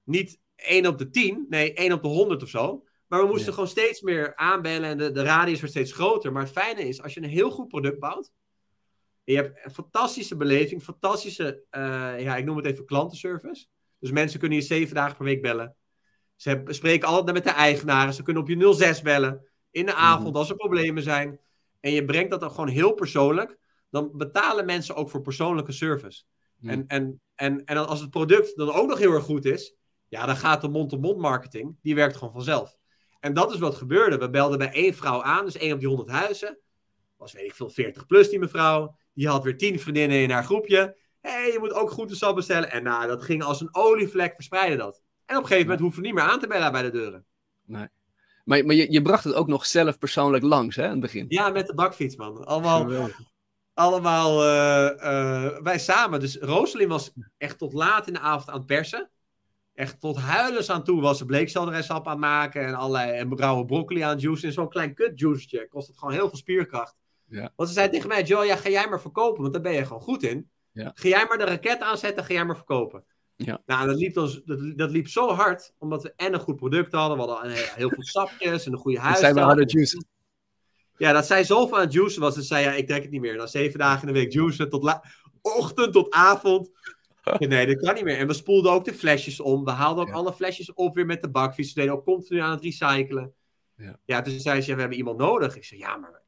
Niet 0.05 0.39
1 0.57 0.87
op 0.87 0.99
de 0.99 1.11
10, 1.11 1.47
nee, 1.49 1.75
1 1.75 1.93
op 1.93 2.03
de 2.03 2.09
100 2.09 2.43
of 2.43 2.49
zo. 2.49 2.85
Maar 3.07 3.21
we 3.21 3.27
moesten 3.27 3.53
gewoon 3.53 3.69
steeds 3.69 4.01
meer 4.01 4.37
aanbellen 4.37 4.89
en 4.89 4.99
de, 4.99 5.11
de 5.11 5.23
radius 5.23 5.61
werd 5.61 5.73
steeds 5.73 5.93
groter. 5.93 6.33
Maar 6.33 6.43
het 6.43 6.53
fijne 6.53 6.89
is, 6.89 7.03
als 7.03 7.15
je 7.15 7.23
een 7.23 7.29
heel 7.29 7.51
goed 7.51 7.69
product 7.69 7.98
bouwt, 7.98 8.33
je 9.25 9.35
hebt 9.35 9.64
een 9.64 9.71
fantastische 9.71 10.37
beleving, 10.37 10.83
fantastische, 10.83 11.64
uh, 11.71 12.21
ja, 12.21 12.37
ik 12.37 12.44
noem 12.44 12.56
het 12.56 12.66
even 12.66 12.85
klantenservice. 12.85 13.66
Dus 13.98 14.10
mensen 14.10 14.40
kunnen 14.40 14.58
je 14.58 14.64
zeven 14.64 14.94
dagen 14.94 15.16
per 15.16 15.25
week 15.25 15.42
bellen. 15.42 15.77
Ze 16.37 16.62
spreken 16.64 17.08
altijd 17.08 17.37
met 17.37 17.44
de 17.44 17.50
eigenaren. 17.50 18.14
Ze 18.14 18.23
kunnen 18.23 18.42
op 18.42 18.48
je 18.48 18.73
06 18.75 19.02
bellen 19.02 19.46
in 19.71 19.87
de 19.87 19.94
avond 19.94 20.29
mhm. 20.29 20.37
als 20.37 20.50
er 20.50 20.56
problemen 20.56 21.02
zijn. 21.02 21.40
En 21.81 21.92
je 21.92 22.04
brengt 22.04 22.31
dat 22.31 22.40
dan 22.40 22.50
gewoon 22.50 22.68
heel 22.68 22.92
persoonlijk. 22.92 23.58
Dan 23.90 24.10
betalen 24.12 24.66
mensen 24.66 24.94
ook 24.94 25.10
voor 25.10 25.21
persoonlijke 25.21 25.73
service. 25.73 26.23
En, 26.62 26.87
en, 26.87 27.21
en, 27.35 27.64
en 27.64 27.87
als 27.87 28.00
het 28.00 28.10
product 28.10 28.56
dan 28.56 28.73
ook 28.73 28.88
nog 28.88 28.98
heel 28.98 29.12
erg 29.12 29.25
goed 29.25 29.44
is, 29.44 29.75
ja, 30.08 30.27
dan 30.27 30.37
gaat 30.37 30.60
de 30.60 30.68
mond-to-mond 30.68 31.18
marketing, 31.18 31.77
die 31.83 31.94
werkt 31.94 32.16
gewoon 32.16 32.33
vanzelf. 32.33 32.77
En 33.21 33.35
dat 33.35 33.52
is 33.52 33.58
wat 33.58 33.75
gebeurde. 33.75 34.18
We 34.18 34.31
belden 34.31 34.58
bij 34.58 34.73
één 34.73 34.94
vrouw 34.94 35.23
aan, 35.23 35.44
dus 35.44 35.56
één 35.56 35.73
op 35.73 35.79
die 35.79 35.88
100 35.88 36.10
huizen. 36.10 36.58
Was 37.16 37.33
weet 37.33 37.44
ik 37.44 37.54
veel, 37.54 37.71
40 37.71 38.06
plus 38.06 38.29
die 38.29 38.38
mevrouw. 38.38 38.96
Die 39.15 39.29
had 39.29 39.44
weer 39.44 39.58
10 39.58 39.81
vriendinnen 39.81 40.23
in 40.23 40.31
haar 40.31 40.44
groepje. 40.44 40.96
Hé, 41.21 41.31
hey, 41.31 41.52
je 41.52 41.58
moet 41.58 41.73
ook 41.73 41.90
groentesap 41.90 42.35
bestellen. 42.35 42.71
En 42.71 42.83
nou, 42.83 43.06
dat 43.06 43.23
ging 43.23 43.42
als 43.42 43.61
een 43.61 43.75
olievlek 43.75 44.35
verspreiden 44.35 44.79
dat. 44.79 45.02
En 45.27 45.37
op 45.37 45.42
een 45.42 45.48
gegeven 45.48 45.63
moment 45.63 45.81
hoeven 45.81 46.00
we 46.00 46.06
niet 46.06 46.17
meer 46.17 46.25
aan 46.25 46.40
te 46.40 46.46
bellen 46.46 46.73
bij 46.73 46.83
de 46.83 46.90
deuren. 46.90 47.25
Nee. 47.67 47.88
Maar, 48.44 48.65
maar 48.65 48.75
je, 48.75 48.92
je 48.92 49.02
bracht 49.02 49.25
het 49.25 49.35
ook 49.35 49.46
nog 49.46 49.67
zelf 49.67 49.98
persoonlijk 49.98 50.44
langs, 50.44 50.77
hè, 50.77 50.85
in 50.85 50.90
het 50.90 51.00
begin? 51.00 51.27
Ja, 51.29 51.48
met 51.48 51.67
de 51.67 51.75
bakfiets, 51.75 52.17
man. 52.17 52.44
Allemaal, 52.44 53.08
allemaal 53.75 54.44
uh, 54.44 55.58
wij 55.58 55.79
samen. 55.79 56.21
Dus 56.21 56.37
Rooselin 56.37 56.88
was 56.88 57.13
echt 57.37 57.58
tot 57.58 57.73
laat 57.73 58.06
in 58.06 58.13
de 58.13 58.19
avond 58.19 58.48
aan 58.50 58.56
het 58.56 58.67
persen. 58.67 59.11
Echt 59.75 60.00
tot 60.00 60.17
huilens 60.17 60.71
aan 60.71 60.85
toe 60.85 61.00
was 61.00 61.19
ze 61.19 61.25
bleekselderijsap 61.25 62.06
aan 62.06 62.13
het 62.13 62.21
maken. 62.21 62.67
En 62.67 62.75
allerlei 62.75 63.11
en 63.11 63.38
rauwe 63.38 63.65
broccoli 63.65 64.00
aan 64.00 64.11
het 64.11 64.21
juicen. 64.21 64.48
En 64.48 64.54
zo'n 64.54 64.69
klein 64.69 64.94
kut 64.94 65.21
juicetje 65.21 65.69
kost 65.69 65.87
het 65.87 65.98
gewoon 65.98 66.15
heel 66.15 66.29
veel 66.29 66.38
spierkracht. 66.38 66.96
Ja. 67.31 67.52
Want 67.56 67.68
ze 67.68 67.74
zei 67.74 67.88
tegen 67.90 68.08
mij, 68.08 68.22
Joe, 68.22 68.44
ja, 68.44 68.56
ga 68.56 68.68
jij 68.68 68.88
maar 68.88 69.00
verkopen, 69.00 69.40
want 69.42 69.52
daar 69.52 69.62
ben 69.62 69.72
je 69.72 69.87
gewoon 69.87 70.02
goed 70.02 70.22
in. 70.22 70.50
Ja. 70.72 70.90
Ga 70.94 71.08
jij 71.08 71.24
maar 71.28 71.38
de 71.38 71.44
raket 71.44 71.81
aanzetten, 71.81 72.24
ga 72.24 72.33
jij 72.33 72.44
maar 72.44 72.56
verkopen. 72.56 73.04
Ja. 73.37 73.62
Nou, 73.66 73.87
dat 73.87 73.96
liep, 73.96 74.16
ons, 74.16 74.42
dat, 74.44 74.58
dat 74.76 74.90
liep 74.90 75.08
zo 75.08 75.28
hard, 75.28 75.72
omdat 75.78 76.02
we 76.02 76.12
en 76.16 76.35
een 76.35 76.40
goed 76.40 76.56
product 76.56 76.92
hadden. 76.92 77.18
We 77.18 77.22
hadden 77.33 77.50
heel, 77.52 77.64
heel 77.74 77.88
veel 77.88 78.02
sapjes 78.02 78.66
en 78.66 78.72
een 78.72 78.78
goede 78.78 78.96
Dat 78.98 79.06
huisstijl. 79.06 79.33
zijn 79.35 79.46
we 79.46 79.52
harde 79.52 79.72
juice. 79.72 80.04
Ja, 80.96 81.12
dat 81.12 81.26
zij 81.26 81.44
zoveel 81.44 81.76
aan 81.76 81.85
het 81.85 81.92
juicen 81.92 82.20
was. 82.20 82.35
Ze 82.35 82.42
zei, 82.42 82.64
ja, 82.64 82.72
ik 82.72 82.87
trek 82.87 83.02
het 83.02 83.10
niet 83.10 83.20
meer. 83.20 83.37
Na 83.37 83.46
zeven 83.46 83.78
dagen 83.78 84.08
in 84.08 84.14
de 84.14 84.20
week 84.20 84.33
juicen, 84.33 84.70
tot 84.70 84.98
ochtend 85.42 85.92
tot 85.92 86.10
avond. 86.12 86.70
Nee, 87.38 87.66
dat 87.66 87.85
kan 87.85 87.94
niet 87.94 88.04
meer. 88.04 88.18
En 88.18 88.26
we 88.26 88.33
spoelden 88.33 88.72
ook 88.72 88.85
de 88.85 88.94
flesjes 88.94 89.40
om. 89.40 89.64
We 89.64 89.70
haalden 89.70 90.02
ook 90.02 90.08
Ja. 90.10 90.14
alle 90.14 90.33
flesjes 90.33 90.72
op 90.72 90.94
weer 90.94 91.06
met 91.06 91.22
de 91.22 91.31
bakfiets. 91.31 91.72
We 91.72 91.81
deden 91.81 91.96
ook 91.96 92.04
continu 92.04 92.40
aan 92.40 92.50
het 92.50 92.62
recyclen. 92.62 93.33
Ja. 93.76 93.98
ja, 94.04 94.22
toen 94.22 94.40
zei 94.40 94.60
ze, 94.60 94.68
ja, 94.68 94.74
we 94.74 94.81
hebben 94.81 94.98
iemand 94.98 95.18
nodig. 95.18 95.56
Ik 95.56 95.64
zei, 95.64 95.81
ja, 95.81 95.96
maar 95.96 96.22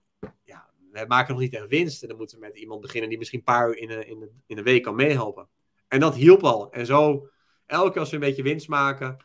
ja, 0.45 0.67
we 0.93 1.05
maken 1.09 1.33
nog 1.33 1.43
niet 1.43 1.55
echt 1.55 1.69
winst. 1.69 2.03
En 2.03 2.09
dan 2.09 2.17
moeten 2.17 2.39
we 2.39 2.47
met 2.47 2.59
iemand 2.59 2.81
beginnen 2.81 3.09
die 3.09 3.19
misschien 3.19 3.39
een 3.39 3.45
paar 3.45 3.69
uur 3.69 3.77
in 3.77 3.89
de, 3.89 4.07
in 4.07 4.19
de, 4.19 4.31
in 4.47 4.57
de 4.57 4.63
week 4.63 4.83
kan 4.83 4.95
meehelpen. 4.95 5.49
En 5.89 6.01
dat 6.01 6.15
hielp 6.15 6.43
al. 6.45 6.73
En 6.73 6.87
zo, 6.87 7.29
elke 7.67 7.91
keer 7.91 8.01
als 8.01 8.11
we 8.11 8.15
een 8.15 8.23
beetje 8.23 8.43
winst 8.43 8.69
maken, 8.69 9.17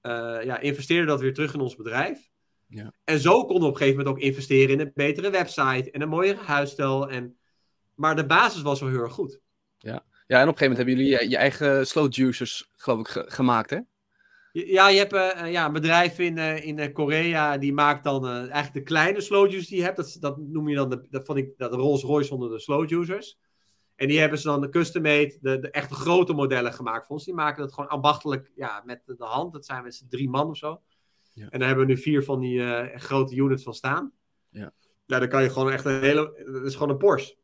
eh 0.00 0.38
ja, 0.44 0.58
investeerden 0.58 1.06
dat 1.06 1.20
weer 1.20 1.34
terug 1.34 1.54
in 1.54 1.60
ons 1.60 1.76
bedrijf. 1.76 2.30
Ja. 2.66 2.92
En 3.04 3.18
zo 3.18 3.44
konden 3.44 3.62
we 3.62 3.68
op 3.68 3.72
een 3.72 3.76
gegeven 3.76 3.98
moment 3.98 4.16
ook 4.16 4.22
investeren 4.22 4.70
in 4.70 4.80
een 4.80 4.92
betere 4.94 5.30
website 5.30 5.90
en 5.90 6.00
een 6.00 6.08
mooiere 6.08 6.40
huisstijl. 6.40 7.10
En... 7.10 7.36
Maar 7.94 8.16
de 8.16 8.26
basis 8.26 8.62
was 8.62 8.80
wel 8.80 8.88
heel 8.88 9.02
erg 9.02 9.12
goed. 9.12 9.40
Ja, 10.26 10.40
en 10.40 10.48
op 10.48 10.52
een 10.52 10.58
gegeven 10.58 10.68
moment 10.68 10.76
hebben 10.76 10.94
jullie 10.94 11.10
je, 11.20 11.28
je 11.28 11.36
eigen 11.36 11.86
slow 11.86 12.12
juicers, 12.12 12.70
geloof 12.76 13.00
ik, 13.00 13.08
ge- 13.08 13.24
gemaakt, 13.26 13.70
hè? 13.70 13.78
Ja, 14.52 14.88
je 14.88 14.98
hebt 14.98 15.12
eh, 15.12 15.40
eh, 15.40 15.52
ja, 15.52 15.66
een 15.66 15.72
bedrijf 15.72 16.18
in, 16.18 16.38
eh, 16.38 16.66
in 16.66 16.92
Korea, 16.92 17.58
die 17.58 17.72
maakt 17.72 18.04
dan 18.04 18.26
eigenlijk 18.26 18.72
de 18.72 18.82
kleine 18.82 19.20
slow 19.20 19.50
juice 19.50 19.68
die 19.68 19.76
je 19.76 19.82
hebt. 19.82 19.96
Dat, 19.96 20.16
dat 20.20 20.38
noem 20.38 20.68
je 20.68 20.76
dan 20.76 20.90
de, 20.90 21.06
dat 21.10 21.24
vond 21.24 21.38
ik, 21.38 21.54
dat 21.56 21.72
Rolls 21.74 22.02
Royce 22.02 22.34
onder 22.34 22.50
de 22.50 22.60
slow 22.60 22.90
juicers. 22.90 23.38
En 23.94 24.08
die 24.08 24.18
hebben 24.18 24.38
ze 24.38 24.46
dan 24.46 24.60
de 24.60 24.68
custom 24.68 25.02
made, 25.02 25.38
de, 25.40 25.58
de 25.58 25.70
echte 25.70 25.94
grote 25.94 26.32
modellen 26.32 26.72
gemaakt 26.72 27.06
voor 27.06 27.16
ons. 27.16 27.24
Die 27.24 27.34
maken 27.34 27.62
dat 27.62 27.72
gewoon 27.72 27.90
ambachtelijk 27.90 28.50
ja, 28.54 28.82
met 28.84 29.02
de 29.06 29.14
hand. 29.18 29.52
Dat 29.52 29.64
zijn 29.64 29.82
met 29.82 29.94
z'n 29.94 30.08
drie 30.08 30.28
man 30.28 30.48
of 30.48 30.56
zo. 30.56 30.80
Ja. 31.32 31.48
En 31.48 31.58
daar 31.58 31.68
hebben 31.68 31.86
we 31.86 31.92
nu 31.92 31.98
vier 31.98 32.24
van 32.24 32.40
die 32.40 32.60
grote 32.98 33.36
units 33.36 33.62
van 33.62 33.74
staan. 33.74 34.12
Ja. 34.48 34.72
Nou, 35.06 35.20
dan 35.20 35.28
kan 35.28 35.42
je 35.42 35.50
gewoon 35.50 35.72
echt 35.72 35.84
een 35.84 36.00
hele... 36.00 36.42
Dat 36.52 36.64
is 36.64 36.72
gewoon 36.72 36.90
een 36.90 36.96
Porsche. 36.96 37.36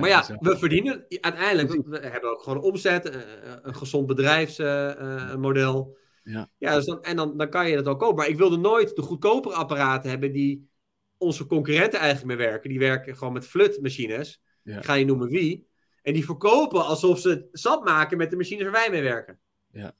Maar 0.00 0.08
ja, 0.08 0.38
we 0.40 0.58
verdienen 0.58 1.06
uiteindelijk, 1.08 1.72
we, 1.72 1.82
we 2.00 2.06
hebben 2.06 2.30
ook 2.30 2.42
gewoon 2.42 2.62
omzet, 2.62 3.08
eh, 3.08 3.20
een 3.62 3.74
gezond 3.74 4.06
bedrijfsmodel. 4.06 5.98
Ja. 6.22 6.50
ja 6.58 6.74
dus 6.74 6.84
dan, 6.84 7.02
en 7.02 7.16
dan, 7.16 7.36
dan 7.36 7.48
kan 7.48 7.68
je 7.68 7.76
dat 7.76 7.86
ook 7.86 7.98
kopen. 7.98 8.16
Maar 8.16 8.28
ik 8.28 8.36
wilde 8.36 8.56
nooit 8.56 8.96
de 8.96 9.02
goedkopere 9.02 9.54
apparaten 9.54 10.10
hebben 10.10 10.32
die 10.32 10.70
onze 11.16 11.46
concurrenten 11.46 11.98
eigenlijk 11.98 12.38
mee 12.38 12.48
werken. 12.48 12.70
Die 12.70 12.78
werken 12.78 13.16
gewoon 13.16 13.32
met 13.32 13.46
flutmachines. 13.46 14.42
Ja. 14.62 14.80
Ga 14.80 14.94
je 14.94 15.04
noemen 15.04 15.28
wie. 15.28 15.68
En 16.02 16.12
die 16.12 16.24
verkopen 16.24 16.84
alsof 16.84 17.18
ze 17.18 17.48
sap 17.52 17.84
maken 17.84 18.16
met 18.16 18.30
de 18.30 18.36
machines 18.36 18.62
waar 18.62 18.72
wij 18.72 18.90
mee 18.90 19.02
werken. 19.02 19.40
Ja. 19.70 19.94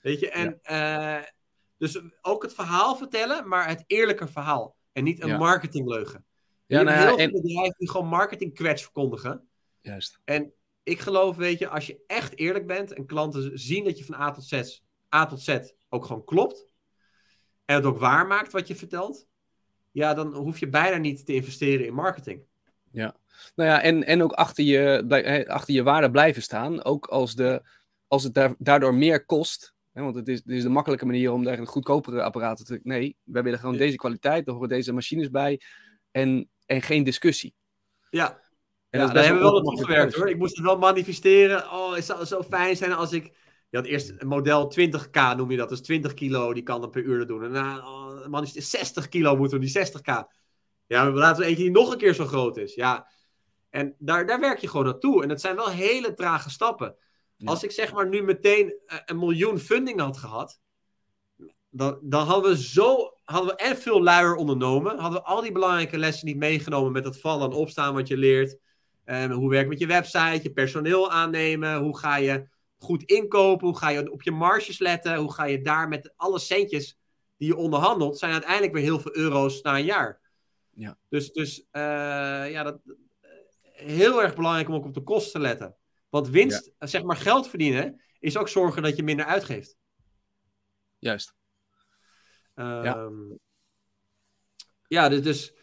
Weet 0.00 0.20
je, 0.20 0.30
en 0.30 0.58
eh, 0.62 1.22
dus 1.76 2.00
ook 2.22 2.42
het 2.42 2.54
verhaal 2.54 2.96
vertellen, 2.96 3.48
maar 3.48 3.68
het 3.68 3.84
eerlijke 3.86 4.28
verhaal. 4.28 4.76
En 4.92 5.04
niet 5.04 5.22
een 5.22 5.36
marketingleugen. 5.36 6.24
Ja, 6.68 6.82
nou 6.82 6.96
ja, 6.96 7.06
heel 7.06 7.18
en... 7.18 7.30
veel 7.30 7.40
bedrijven 7.42 7.74
die 7.78 7.90
gewoon 7.90 8.06
marketingkwets 8.06 8.82
verkondigen. 8.82 9.48
Juist. 9.80 10.18
En 10.24 10.52
ik 10.82 11.00
geloof, 11.00 11.36
weet 11.36 11.58
je, 11.58 11.68
als 11.68 11.86
je 11.86 12.02
echt 12.06 12.38
eerlijk 12.38 12.66
bent 12.66 12.92
en 12.92 13.06
klanten 13.06 13.58
zien 13.58 13.84
dat 13.84 13.98
je 13.98 14.04
van 14.04 14.20
A 14.20 14.30
tot 14.30 14.44
Z, 14.44 14.80
A 15.14 15.26
tot 15.26 15.40
Z 15.40 15.58
ook 15.88 16.04
gewoon 16.04 16.24
klopt. 16.24 16.66
En 17.64 17.74
het 17.74 17.84
ook 17.84 17.98
waar 17.98 18.26
maakt 18.26 18.52
wat 18.52 18.68
je 18.68 18.74
vertelt. 18.74 19.26
Ja, 19.90 20.14
dan 20.14 20.34
hoef 20.34 20.58
je 20.58 20.68
bijna 20.68 20.96
niet 20.96 21.26
te 21.26 21.34
investeren 21.34 21.86
in 21.86 21.94
marketing. 21.94 22.46
Nou 23.54 23.70
ja, 23.70 23.82
en, 23.82 24.04
en 24.04 24.22
ook 24.22 24.32
achter 24.32 24.64
je, 24.64 25.44
achter 25.48 25.74
je 25.74 25.82
waarde 25.82 26.10
blijven 26.10 26.42
staan. 26.42 26.84
Ook 26.84 27.06
als, 27.06 27.34
de, 27.34 27.62
als 28.06 28.22
het 28.22 28.34
daar- 28.34 28.54
daardoor 28.58 28.94
meer 28.94 29.24
kost. 29.24 29.74
Hè, 29.92 30.02
want 30.02 30.14
het 30.14 30.28
is, 30.28 30.38
het 30.38 30.48
is 30.48 30.62
de 30.62 30.68
makkelijke 30.68 31.06
manier 31.06 31.32
om 31.32 31.44
daar 31.44 31.66
goedkopere 31.66 32.22
apparaten 32.22 32.64
te... 32.64 32.80
Nee, 32.82 33.16
wij 33.24 33.42
willen 33.42 33.58
gewoon 33.58 33.74
Ja. 33.74 33.80
deze 33.80 33.96
kwaliteit. 33.96 34.46
Er 34.46 34.52
horen 34.52 34.68
deze 34.68 34.92
machines 34.92 35.30
bij. 35.30 35.60
En, 36.10 36.50
en 36.68 36.82
geen 36.82 37.04
discussie. 37.04 37.54
Ja, 38.10 38.40
En 38.90 39.00
ja 39.00 39.06
dat 39.06 39.14
daar 39.14 39.24
hebben 39.24 39.42
we 39.42 39.50
wel 39.50 39.62
naartoe 39.62 39.84
gewerkt 39.84 40.14
hoor. 40.14 40.28
Ik 40.28 40.38
moest 40.38 40.56
het 40.56 40.64
wel 40.64 40.78
manifesteren. 40.78 41.72
Oh, 41.72 41.94
het 41.94 42.04
zou 42.04 42.24
zo 42.24 42.42
fijn 42.42 42.76
zijn 42.76 42.92
als 42.92 43.12
ik... 43.12 43.36
Je 43.70 43.76
had 43.76 43.86
eerst 43.86 44.12
een 44.18 44.28
model 44.28 44.72
20k 44.78 45.36
noem 45.36 45.50
je 45.50 45.56
dat. 45.56 45.68
Dus 45.68 45.80
20 45.80 46.14
kilo, 46.14 46.52
die 46.52 46.62
kan 46.62 46.80
dan 46.80 46.90
per 46.90 47.02
uur 47.02 47.26
doen. 47.26 47.44
En 47.44 47.50
na 47.50 47.78
oh, 47.78 48.26
manifesteren 48.26 48.68
60 48.68 49.08
kilo 49.08 49.36
moeten 49.36 49.60
we 49.60 49.66
die 49.66 49.86
60k. 49.86 50.36
Ja, 50.86 51.04
maar 51.04 51.12
laten 51.12 51.42
we 51.42 51.48
eentje 51.48 51.62
die 51.62 51.72
nog 51.72 51.92
een 51.92 51.98
keer 51.98 52.14
zo 52.14 52.26
groot 52.26 52.56
is. 52.56 52.74
Ja, 52.74 53.08
en 53.70 53.94
daar, 53.98 54.26
daar 54.26 54.40
werk 54.40 54.58
je 54.58 54.68
gewoon 54.68 54.86
naartoe. 54.86 55.22
En 55.22 55.28
het 55.28 55.40
zijn 55.40 55.56
wel 55.56 55.68
hele 55.68 56.14
trage 56.14 56.50
stappen. 56.50 56.96
Ja. 57.36 57.50
Als 57.50 57.62
ik 57.62 57.70
zeg 57.70 57.92
maar 57.92 58.08
nu 58.08 58.22
meteen 58.22 58.74
eh, 58.86 58.98
een 59.04 59.18
miljoen 59.18 59.58
funding 59.58 60.00
had 60.00 60.16
gehad, 60.16 60.60
dan, 61.70 61.98
dan 62.02 62.26
hadden 62.26 62.50
we 62.50 62.62
zo, 62.62 63.17
hadden 63.30 63.56
we 63.56 63.62
en 63.62 63.76
veel 63.76 64.02
luier 64.02 64.34
ondernomen, 64.34 64.98
hadden 64.98 65.20
we 65.20 65.26
al 65.26 65.40
die 65.40 65.52
belangrijke 65.52 65.98
lessen 65.98 66.26
niet 66.26 66.36
meegenomen 66.36 66.92
met 66.92 67.04
het 67.04 67.20
vallen 67.20 67.50
en 67.50 67.56
opstaan 67.56 67.94
wat 67.94 68.08
je 68.08 68.16
leert. 68.16 68.58
Ehm, 69.04 69.30
hoe 69.30 69.50
werkt 69.50 69.68
met 69.68 69.78
je 69.78 69.86
website, 69.86 70.40
je 70.42 70.52
personeel 70.52 71.10
aannemen, 71.10 71.78
hoe 71.78 71.98
ga 71.98 72.16
je 72.16 72.48
goed 72.78 73.02
inkopen, 73.02 73.66
hoe 73.66 73.76
ga 73.76 73.88
je 73.88 74.12
op 74.12 74.22
je 74.22 74.30
marges 74.30 74.78
letten, 74.78 75.16
hoe 75.16 75.32
ga 75.32 75.44
je 75.44 75.60
daar 75.60 75.88
met 75.88 76.12
alle 76.16 76.38
centjes 76.38 76.98
die 77.36 77.48
je 77.48 77.56
onderhandelt, 77.56 78.18
zijn 78.18 78.32
uiteindelijk 78.32 78.72
weer 78.72 78.82
heel 78.82 79.00
veel 79.00 79.16
euro's 79.16 79.62
na 79.62 79.78
een 79.78 79.84
jaar. 79.84 80.20
Ja. 80.70 80.98
Dus, 81.08 81.32
dus 81.32 81.66
eh, 81.70 81.82
ja, 82.50 82.62
dat, 82.62 82.80
heel 83.72 84.22
erg 84.22 84.34
belangrijk 84.34 84.68
om 84.68 84.74
ook 84.74 84.84
op 84.84 84.94
de 84.94 85.02
kosten 85.02 85.32
te 85.32 85.46
letten. 85.46 85.76
Want 86.08 86.28
winst, 86.28 86.72
zeg 86.78 87.02
maar 87.02 87.16
geld 87.16 87.48
verdienen, 87.48 88.02
is 88.18 88.36
ook 88.36 88.48
zorgen 88.48 88.82
dat 88.82 88.96
je 88.96 89.02
minder 89.02 89.26
uitgeeft. 89.26 89.76
Juist. 90.98 91.37
Ehm, 92.58 93.14
ja, 94.86 95.08
dus, 95.08 95.22
dus 95.22 95.54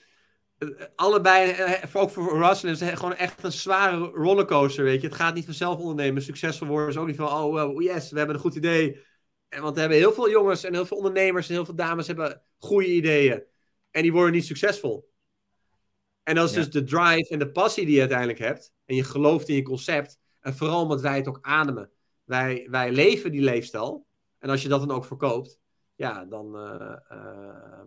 eh, 0.58 0.70
allebei, 0.96 1.52
eh, 1.52 1.84
ook 1.93 2.10
voor 2.10 2.38
Russell, 2.48 2.72
is 2.72 2.80
het 2.80 2.98
gewoon 2.98 3.16
echt 3.16 3.43
een 3.43 3.52
zware 3.52 3.98
rollercoaster, 3.98 4.84
weet 4.84 5.02
je. 5.02 5.08
Het 5.08 5.16
gaat 5.16 5.34
niet 5.34 5.46
vanzelf 5.46 5.80
ondernemen. 5.80 6.22
Succesvol 6.22 6.68
worden 6.68 6.89
is 6.89 6.98
ook 6.98 7.08
niet 7.08 7.16
van, 7.16 7.28
oh 7.28 7.54
oh, 7.54 7.82
yes, 7.82 8.12
we 8.12 8.18
hebben 8.18 8.36
een 8.36 8.41
goed 8.41 8.56
idee. 8.56 9.04
En, 9.50 9.62
want 9.62 9.74
we 9.74 9.80
hebben 9.80 9.98
heel 9.98 10.14
veel 10.14 10.30
jongens 10.30 10.64
en 10.64 10.74
heel 10.74 10.86
veel 10.86 10.98
ondernemers 10.98 11.48
en 11.48 11.54
heel 11.54 11.66
veel 11.66 11.76
dames 11.76 12.08
hebben 12.08 12.41
goede 12.58 12.93
ideeën. 12.93 13.43
En 13.91 14.02
die 14.02 14.12
worden 14.12 14.34
niet 14.34 14.46
succesvol. 14.46 15.14
En 16.24 16.36
dat 16.36 16.50
is 16.50 16.56
Ja. 16.56 16.62
dus 16.62 16.72
de 16.72 16.84
drive 16.84 17.30
en 17.30 17.39
de 17.39 17.52
passie 17.52 17.86
die 17.86 17.93
je 17.93 18.00
uiteindelijk 18.00 18.39
hebt. 18.39 18.74
En 18.86 18.96
je 18.96 19.04
gelooft 19.04 19.50
in 19.50 19.56
je 19.56 19.62
concept. 19.64 20.20
En 20.39 20.56
vooral 20.56 20.82
omdat 20.82 21.02
wij 21.02 21.16
het 21.16 21.28
ook 21.28 21.39
ademen. 21.41 21.91
Wij, 22.24 22.68
wij 22.70 22.91
leven 22.91 23.32
die 23.32 23.41
leefstijl. 23.41 24.08
En 24.39 24.50
als 24.50 24.62
je 24.62 24.68
dat 24.68 24.80
dan 24.80 24.91
ook 24.91 25.06
verkoopt, 25.06 25.60
ja, 25.96 26.26
dan 26.26 26.58
eh, 26.58 26.96
eh, 27.10 27.82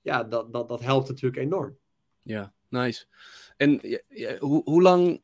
ja, 0.00 0.24
dat, 0.24 0.52
dat, 0.52 0.68
dat 0.68 0.80
helpt 0.80 1.08
natuurlijk 1.08 1.42
enorm. 1.42 1.76
Ja, 2.22 2.52
nice. 2.68 3.06
En 3.56 3.78
ja, 4.08 4.38
hoe, 4.38 4.62
hoe 4.64 4.82
lang 4.82 5.22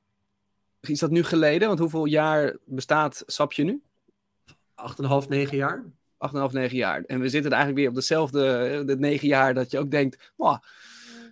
is 0.81 0.99
dat 0.99 1.11
nu 1.11 1.23
geleden? 1.23 1.69
Want 1.69 1.81
hoeveel 1.81 2.05
jaar 2.05 2.57
bestaat 2.65 3.23
Sapje 3.27 3.65
nu? 3.65 3.83
8,5, 4.75 5.29
9 5.29 5.57
jaar. 5.57 5.85
8,5, 6.35 6.53
9 6.53 6.77
jaar. 6.77 7.03
En 7.05 7.21
we 7.21 7.29
zitten 7.29 7.51
eigenlijk 7.53 7.81
weer 7.81 7.89
op 7.89 7.95
dezelfde 7.95 8.47
eh, 8.47 8.87
de 8.87 8.99
9 8.99 9.29
jaar 9.29 9.55
dat 9.55 9.71
je 9.71 9.79
ook 9.79 9.91
denkt, 9.91 10.33
"Mwah, 10.37 10.59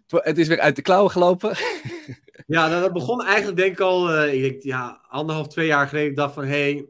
het 0.07 0.39
is 0.39 0.49
weer 0.49 0.61
uit 0.61 0.77
de 0.77 0.83
klauwen 0.83 1.11
gelopen. 1.11 1.57
Ja, 2.47 2.69
nou, 2.69 2.81
dat 2.81 2.93
begon 2.93 3.25
eigenlijk 3.25 3.57
denk 3.57 3.73
ik 3.73 3.81
al, 3.81 4.13
eh, 4.13 4.35
ik 4.35 4.41
denk, 4.43 4.63
ja, 4.63 5.01
anderhalf, 5.09 5.49
twee 5.49 5.67
jaar 5.67 5.89
geleden. 5.89 6.11
Ik 6.11 6.17
dacht 6.17 6.35
van, 6.35 6.45
hé, 6.45 6.73
hey, 6.73 6.87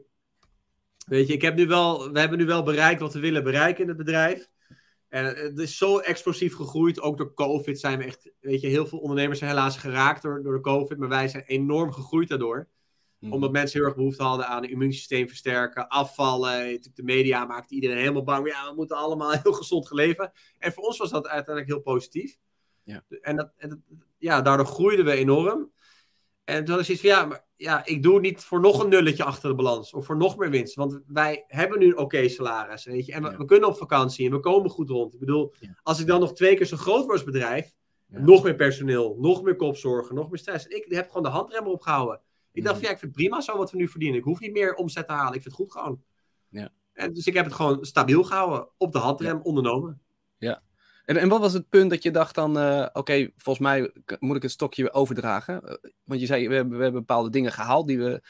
weet 1.07 1.27
je, 1.27 1.33
ik 1.33 1.41
heb 1.41 1.55
nu 1.55 1.67
wel, 1.67 2.11
we 2.11 2.19
hebben 2.19 2.37
nu 2.37 2.45
wel 2.45 2.63
bereikt 2.63 3.01
wat 3.01 3.13
we 3.13 3.19
willen 3.19 3.43
bereiken 3.43 3.81
in 3.81 3.87
het 3.87 3.97
bedrijf. 3.97 4.49
En 5.09 5.25
het 5.25 5.59
is 5.59 5.77
zo 5.77 5.97
explosief 5.97 6.55
gegroeid, 6.55 7.01
ook 7.01 7.17
door 7.17 7.33
COVID 7.33 7.79
zijn 7.79 7.97
we 7.97 8.03
echt, 8.03 8.31
weet 8.39 8.61
je, 8.61 8.67
heel 8.67 8.87
veel 8.87 8.99
ondernemers 8.99 9.39
zijn 9.39 9.51
helaas 9.51 9.77
geraakt 9.77 10.21
door, 10.21 10.43
door 10.43 10.53
de 10.53 10.61
COVID, 10.61 10.97
maar 10.97 11.09
wij 11.09 11.27
zijn 11.27 11.43
enorm 11.43 11.91
gegroeid 11.91 12.29
daardoor. 12.29 12.67
Omdat 13.19 13.51
mensen 13.51 13.79
heel 13.79 13.87
erg 13.87 13.97
behoefte 13.97 14.23
hadden 14.23 14.47
aan 14.47 14.63
een 14.63 14.69
immuunsysteem 14.69 15.27
versterken, 15.27 15.87
afvallen. 15.87 16.81
De 16.93 17.03
media 17.03 17.45
maakte 17.45 17.73
iedereen 17.73 17.97
helemaal 17.97 18.23
bang. 18.23 18.47
Ja, 18.47 18.69
we 18.69 18.75
moeten 18.75 18.97
allemaal 18.97 19.31
heel 19.43 19.53
gezond 19.53 19.87
geleven. 19.87 20.31
En 20.57 20.73
voor 20.73 20.83
ons 20.83 20.97
was 20.97 21.09
dat 21.09 21.27
uiteindelijk 21.27 21.67
heel 21.67 21.93
positief. 21.93 22.37
Ja. 22.83 23.03
En, 23.21 23.35
dat, 23.35 23.51
en 23.57 23.69
dat, 23.69 23.79
ja, 24.17 24.41
daardoor 24.41 24.65
groeiden 24.65 25.05
we 25.05 25.11
enorm. 25.11 25.71
En 26.47 26.65
toen 26.65 26.79
ik 26.79 26.85
zoiets 26.85 27.03
van, 27.03 27.11
ja, 27.11 27.25
maar 27.25 27.45
ja, 27.55 27.85
ik 27.85 28.03
doe 28.03 28.13
het 28.13 28.21
niet 28.23 28.43
voor 28.43 28.59
nog 28.59 28.83
een 28.83 28.89
nulletje 28.89 29.23
achter 29.23 29.49
de 29.49 29.55
balans. 29.55 29.93
Of 29.93 30.05
voor 30.05 30.17
nog 30.17 30.37
meer 30.37 30.49
winst. 30.49 30.75
Want 30.75 30.99
wij 31.07 31.43
hebben 31.47 31.79
nu 31.79 31.85
een 31.87 31.97
oké 31.97 32.27
salaris, 32.27 32.85
weet 32.85 33.05
je. 33.05 33.13
En 33.13 33.23
we, 33.23 33.29
Ja. 33.31 33.37
we 33.37 33.45
kunnen 33.45 33.69
op 33.69 33.77
vakantie 33.77 34.25
en 34.25 34.31
we 34.31 34.39
komen 34.39 34.69
goed 34.69 34.89
rond. 34.89 35.13
Ik 35.13 35.19
bedoel, 35.19 35.53
Ja. 35.59 35.79
als 35.83 35.99
ik 35.99 36.07
dan 36.07 36.19
nog 36.19 36.33
twee 36.33 36.55
keer 36.55 36.65
zo 36.65 36.77
groot 36.77 36.99
word 37.01 37.11
als 37.11 37.23
bedrijf... 37.23 37.73
Ja. 38.07 38.19
Nog 38.19 38.43
meer 38.43 38.55
personeel, 38.55 39.17
nog 39.19 39.41
meer 39.43 39.55
kopzorgen, 39.55 40.15
nog 40.15 40.29
meer 40.29 40.39
stress. 40.39 40.67
En 40.67 40.75
ik 40.75 40.85
heb 40.91 41.07
gewoon 41.07 41.23
de 41.23 41.29
handrem 41.29 41.65
erop 41.65 41.81
gehouden. 41.81 42.21
Ik 42.51 42.63
dacht, 42.63 42.75
Mhm. 42.75 42.85
van, 42.85 42.85
ja, 42.85 42.89
ik 42.93 42.99
vind 42.99 43.15
het 43.15 43.21
prima 43.21 43.41
zo 43.41 43.57
wat 43.57 43.71
we 43.71 43.77
nu 43.77 43.87
verdienen. 43.87 44.17
Ik 44.17 44.23
hoef 44.23 44.39
niet 44.39 44.51
meer 44.51 44.73
omzet 44.75 45.07
te 45.07 45.13
halen. 45.13 45.33
Ik 45.33 45.41
vind 45.41 45.57
het 45.57 45.63
goed 45.63 45.71
gewoon. 45.71 46.01
Ja. 46.49 46.69
En 46.93 47.13
dus 47.13 47.27
ik 47.27 47.33
heb 47.33 47.45
het 47.45 47.53
gewoon 47.53 47.85
stabiel 47.85 48.23
gehouden. 48.23 48.69
Op 48.77 48.91
de 48.91 48.97
handrem 48.99 49.39
ondernomen. 49.41 50.01
En, 51.07 51.17
en 51.17 51.29
wat 51.29 51.39
was 51.39 51.53
het 51.53 51.69
punt 51.69 51.89
dat 51.89 52.03
je 52.03 52.11
dacht 52.11 52.35
dan, 52.35 52.57
eh, 52.57 52.87
oké, 52.93 53.29
volgens 53.35 53.65
mij 53.65 53.91
moet 54.19 54.35
ik 54.35 54.41
het 54.41 54.51
stokje 54.51 54.93
overdragen? 54.93 55.61
Eh, 55.63 55.75
want 56.03 56.19
je 56.19 56.25
zei, 56.25 56.47
we 56.47 56.55
hebben, 56.55 56.77
we 56.77 56.83
hebben 56.83 57.01
bepaalde 57.01 57.29
dingen 57.29 57.51
gehaald 57.51 57.87
die 57.87 57.99
we... 57.99 58.21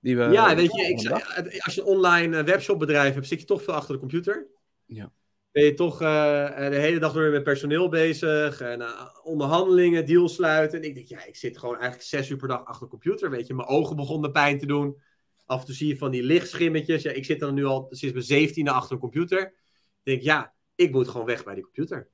Die 0.00 0.16
we 0.16 0.24
ja, 0.24 0.54
weet 0.56 0.74
je, 0.74 0.82
ik, 0.82 1.00
zei- 1.00 1.58
als 1.58 1.74
je 1.74 1.80
een 1.80 1.86
online 1.86 2.36
eh, 2.36 2.44
webshopbedrijf 2.44 3.14
hebt, 3.14 3.26
zit 3.26 3.40
je 3.40 3.46
toch 3.46 3.62
veel 3.62 3.74
achter 3.74 3.94
de 3.94 4.00
computer. 4.00 4.46
Ja. 4.86 5.12
Ben 5.52 5.64
je 5.64 5.74
toch 5.74 6.02
eh, 6.02 6.56
de 6.56 6.76
hele 6.76 6.98
dag 6.98 7.12
door 7.12 7.22
weer 7.22 7.30
met 7.30 7.42
personeel 7.42 7.88
bezig. 7.88 8.60
En 8.60 8.80
eh, 8.80 9.08
onderhandelingen, 9.22 10.06
deals 10.06 10.34
sluiten. 10.34 10.78
En 10.80 10.88
ik 10.88 10.94
denk, 10.94 11.06
ja, 11.06 11.24
ik 11.24 11.36
zit 11.36 11.58
gewoon 11.58 11.74
eigenlijk 11.74 12.08
zes 12.08 12.28
uur 12.28 12.36
per 12.36 12.48
dag 12.48 12.64
achter 12.64 12.84
de 12.84 12.90
computer. 12.90 13.30
Weet 13.30 13.46
je, 13.46 13.54
mijn 13.54 13.68
ogen 13.68 13.96
begonnen 13.96 14.32
pijn 14.32 14.58
te 14.58 14.66
doen. 14.66 15.00
Af 15.46 15.60
en 15.60 15.66
toe 15.66 15.74
zie 15.74 15.88
je 15.88 15.96
van 15.96 16.10
die 16.10 16.22
lichtschimmetjes. 16.22 17.02
Ja, 17.02 17.10
ik 17.10 17.24
zit 17.24 17.40
dan 17.40 17.54
nu 17.54 17.64
al 17.64 17.86
sinds 17.90 18.14
mijn 18.14 18.26
zeventiende 18.26 18.70
achter 18.70 18.92
een 18.92 19.00
computer. 19.00 19.40
Ik 19.40 19.52
denk, 20.02 20.22
ja, 20.22 20.54
ik 20.78 20.92
moet 20.92 21.08
gewoon 21.08 21.26
weg 21.26 21.44
bij 21.44 21.54
die 21.54 21.62
computer. 21.62 22.08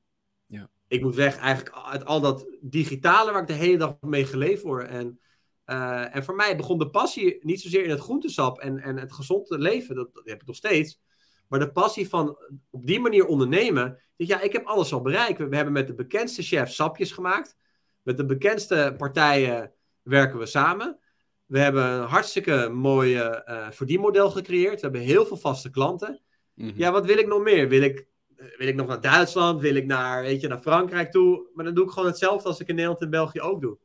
Ja. 0.47 0.71
Ik 0.89 1.03
moet 1.03 1.15
weg 1.15 1.37
eigenlijk 1.37 1.77
uit 1.77 2.05
al 2.05 2.21
dat 2.21 2.47
digitale 2.61 3.33
waar 3.33 3.41
ik 3.41 3.47
de 3.47 3.53
hele 3.53 3.77
dag 3.77 3.97
mee 4.01 4.25
geleefd 4.25 4.63
word. 4.63 4.89
En, 4.89 5.21
eh, 5.65 6.17
en 6.17 6.25
voor 6.25 6.35
mij 6.35 6.57
begon 6.57 6.79
de 6.79 6.91
passie 6.91 7.39
niet 7.41 7.61
zozeer 7.61 7.85
in 7.85 7.91
het 7.91 8.01
groentesap 8.01 8.59
en, 8.59 8.79
en 8.79 8.99
het 8.99 9.13
gezonde 9.13 9.59
leven. 9.59 9.95
Dat, 9.95 10.15
dat 10.15 10.25
heb 10.25 10.41
ik 10.41 10.47
nog 10.47 10.57
steeds. 10.57 11.01
Maar 11.49 11.59
de 11.59 11.73
passie 11.73 12.09
van 12.09 12.39
op 12.71 12.87
die 12.87 13.01
manier 13.01 13.27
ondernemen. 13.27 14.01
denk, 14.17 14.31
Ja, 14.31 14.41
ik 14.41 14.53
heb 14.53 14.67
alles 14.67 14.93
al 14.93 15.01
bereikt. 15.01 15.39
We, 15.39 15.49
we 15.49 15.57
hebben 15.57 15.75
met 15.75 15.87
de 15.87 15.95
bekendste 15.95 16.43
chefs 16.43 16.75
sapjes 16.75 17.13
gemaakt. 17.13 17.57
Met 18.03 18.17
de 18.17 18.27
bekendste 18.27 18.95
partijen 18.97 19.73
werken 20.03 20.39
we 20.39 20.47
samen. 20.47 20.99
We 21.47 21.59
hebben 21.59 21.85
een 21.85 22.09
hartstikke 22.09 22.69
mooi 22.69 23.17
eh, 23.17 23.71
verdienmodel 23.71 24.31
gecreëerd. 24.31 24.75
We 24.75 24.81
hebben 24.81 25.01
heel 25.01 25.27
veel 25.27 25.37
vaste 25.37 25.71
klanten. 25.71 26.23
Mhm. 26.55 26.73
Ja, 26.77 26.93
wat 26.93 27.07
wil 27.07 27.19
ik 27.19 27.27
nog 27.27 27.43
meer? 27.43 27.69
Wil 27.69 27.83
ik, 27.83 28.13
wil 28.57 28.69
ik 28.69 28.75
nog 28.75 28.87
naar 28.87 29.01
Duitsland? 29.01 29.61
Wil 29.61 29.75
ik 29.75 29.87
naar, 29.87 30.23
weet 30.23 30.41
je, 30.41 30.49
naar 30.49 30.61
Frankrijk 30.61 31.11
toe? 31.11 31.47
Maar 31.55 31.65
dan 31.65 31.75
doe 31.75 31.85
ik 31.85 31.91
gewoon 31.91 32.09
hetzelfde 32.09 32.49
als 32.49 32.61
ik 32.61 32.69
in 32.69 32.75
Nederland 32.75 33.03
en 33.03 33.11
België 33.11 33.41
ook 33.41 33.61
doe. 33.61 33.79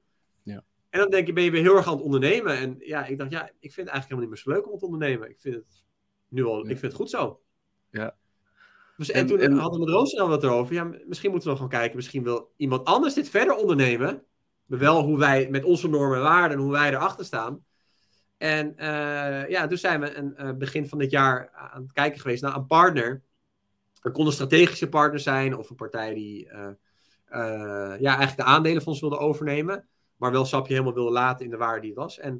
Ja. 0.44 0.64
En 0.90 1.00
dan 1.00 1.10
denk 1.10 1.28
je, 1.28 1.34
ben 1.34 1.44
je 1.44 1.52
weer 1.52 1.62
heel 1.62 1.76
erg 1.76 1.88
aan 1.88 1.94
het 1.94 2.04
ondernemen. 2.04 2.58
En 2.58 2.76
ja, 2.80 3.06
ik 3.06 3.18
dacht, 3.18 3.32
ja, 3.32 3.46
ik 3.46 3.74
vind 3.74 3.88
het 3.88 3.88
eigenlijk 3.88 4.04
helemaal 4.04 4.20
niet 4.22 4.30
meer 4.46 4.54
zo 4.54 4.62
leuk 4.62 4.72
om 4.72 4.80
te 4.80 4.86
ondernemen. 4.86 5.30
Ik 5.30 5.40
vind 5.40 5.56
het 5.56 5.84
nu 6.28 6.46
al, 6.46 6.56
Ja. 6.58 6.62
ik 6.70 6.78
vind 6.78 6.82
het 6.82 6.94
goed 6.94 7.10
zo. 7.10 7.42
Ja. 7.92 8.16
Dus, 8.98 9.12
en, 9.12 9.20
En- 9.22 9.28
toen 9.28 9.40
en- 9.40 9.52
hadden 9.58 9.80
we 9.80 9.86
met 9.86 9.96
Roos 9.96 10.14
dan 10.14 10.30
wat 10.30 10.44
erover. 10.44 10.74
Ja, 10.74 10.84
misschien 10.84 11.32
moeten 11.32 11.50
we 11.50 11.60
nog 11.60 11.60
gaan 11.70 11.80
kijken. 11.80 11.96
Misschien 11.96 12.24
wil 12.24 12.54
iemand 12.56 12.86
anders 12.86 13.14
dit 13.14 13.30
verder 13.30 13.56
ondernemen. 13.56 14.24
Maar 14.66 14.80
wel 14.80 15.04
hoe 15.04 15.18
wij 15.18 15.48
met 15.50 15.64
onze 15.64 15.90
normen 15.90 16.18
en 16.18 16.24
waarden 16.24 16.58
en 16.58 16.64
hoe 16.64 16.72
wij 16.72 16.90
erachter 16.90 17.26
staan. 17.26 17.64
En 18.38 18.78
eh, 18.78 19.50
ja, 19.50 19.68
toen 19.68 19.78
zijn 19.78 20.00
we 20.00 20.16
een, 20.16 20.36
eh, 20.36 20.52
begin 20.52 20.88
van 20.88 20.98
dit 20.98 21.12
jaar 21.12 21.50
aan 21.54 21.82
het 21.82 21.92
kijken 21.92 22.20
geweest 22.20 22.42
naar 22.42 22.56
een 22.56 22.66
partner. 22.66 23.24
Dat 24.02 24.14
kon 24.14 24.26
een 24.26 24.32
strategische 24.32 24.90
partner 24.90 25.20
zijn 25.20 25.58
of 25.58 25.70
een 25.70 25.76
partij 25.76 26.14
die 26.14 26.50
eh, 26.50 26.68
eh, 27.26 28.00
ja, 28.00 28.10
eigenlijk 28.18 28.38
de 28.38 28.44
aandelen 28.44 28.82
van 28.82 28.92
ons 28.92 29.02
wilde 29.02 29.18
overnemen. 29.18 29.88
Maar 30.16 30.32
wel 30.32 30.46
Sapje 30.46 30.74
helemaal 30.74 30.94
wilde 30.94 31.12
laten 31.12 31.46
in 31.46 31.52
de 31.52 31.58
waarde 31.58 31.80
die 31.82 31.90
het 31.90 32.00
was. 32.00 32.20
En 32.20 32.34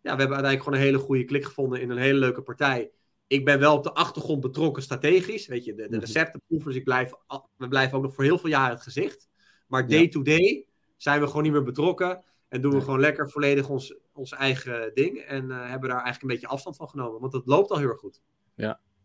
ja, 0.00 0.14
we 0.14 0.20
hebben 0.20 0.36
uiteindelijk 0.36 0.62
gewoon 0.62 0.78
een 0.78 0.84
hele 0.84 0.98
goede 0.98 1.24
klik 1.24 1.44
gevonden 1.44 1.80
in 1.80 1.90
een 1.90 1.98
hele 1.98 2.18
leuke 2.18 2.42
partij. 2.42 2.90
Ik 3.26 3.44
ben 3.44 3.58
wel 3.58 3.76
op 3.76 3.82
de 3.82 3.92
achtergrond 3.92 4.40
betrokken 4.40 4.82
strategisch. 4.82 5.46
Weet 5.46 5.64
je, 5.64 5.74
de, 5.74 5.82
de 5.82 5.88
Mhm. 5.96 5.98
receptenproevers, 6.00 6.76
ik 6.76 6.84
blijf, 6.84 7.12
we 7.56 7.68
blijven 7.68 7.96
ook 7.96 8.02
nog 8.02 8.14
voor 8.14 8.24
heel 8.24 8.38
veel 8.38 8.50
jaren 8.50 8.74
het 8.74 8.82
gezicht. 8.82 9.28
Maar 9.66 9.82
Ja. 9.82 9.88
day-to-day 9.88 10.66
zijn 10.96 11.20
we 11.20 11.26
gewoon 11.26 11.42
niet 11.42 11.52
meer 11.52 11.62
betrokken. 11.62 12.24
En 12.48 12.60
doen 12.60 12.72
we 12.72 12.80
gewoon 12.80 13.00
lekker 13.00 13.30
volledig 13.30 13.68
ons, 13.68 13.94
ons 14.12 14.32
eigen 14.32 14.90
ding. 14.94 15.18
En 15.18 15.50
eh, 15.50 15.56
hebben 15.56 15.88
daar 15.88 16.02
eigenlijk 16.02 16.22
een 16.22 16.28
beetje 16.28 16.46
afstand 16.46 16.76
van 16.76 16.88
genomen. 16.88 17.20
Want 17.20 17.32
het 17.32 17.46
loopt 17.46 17.70
al 17.70 17.78
heel 17.78 17.88
erg 17.88 17.98
goed. 17.98 18.20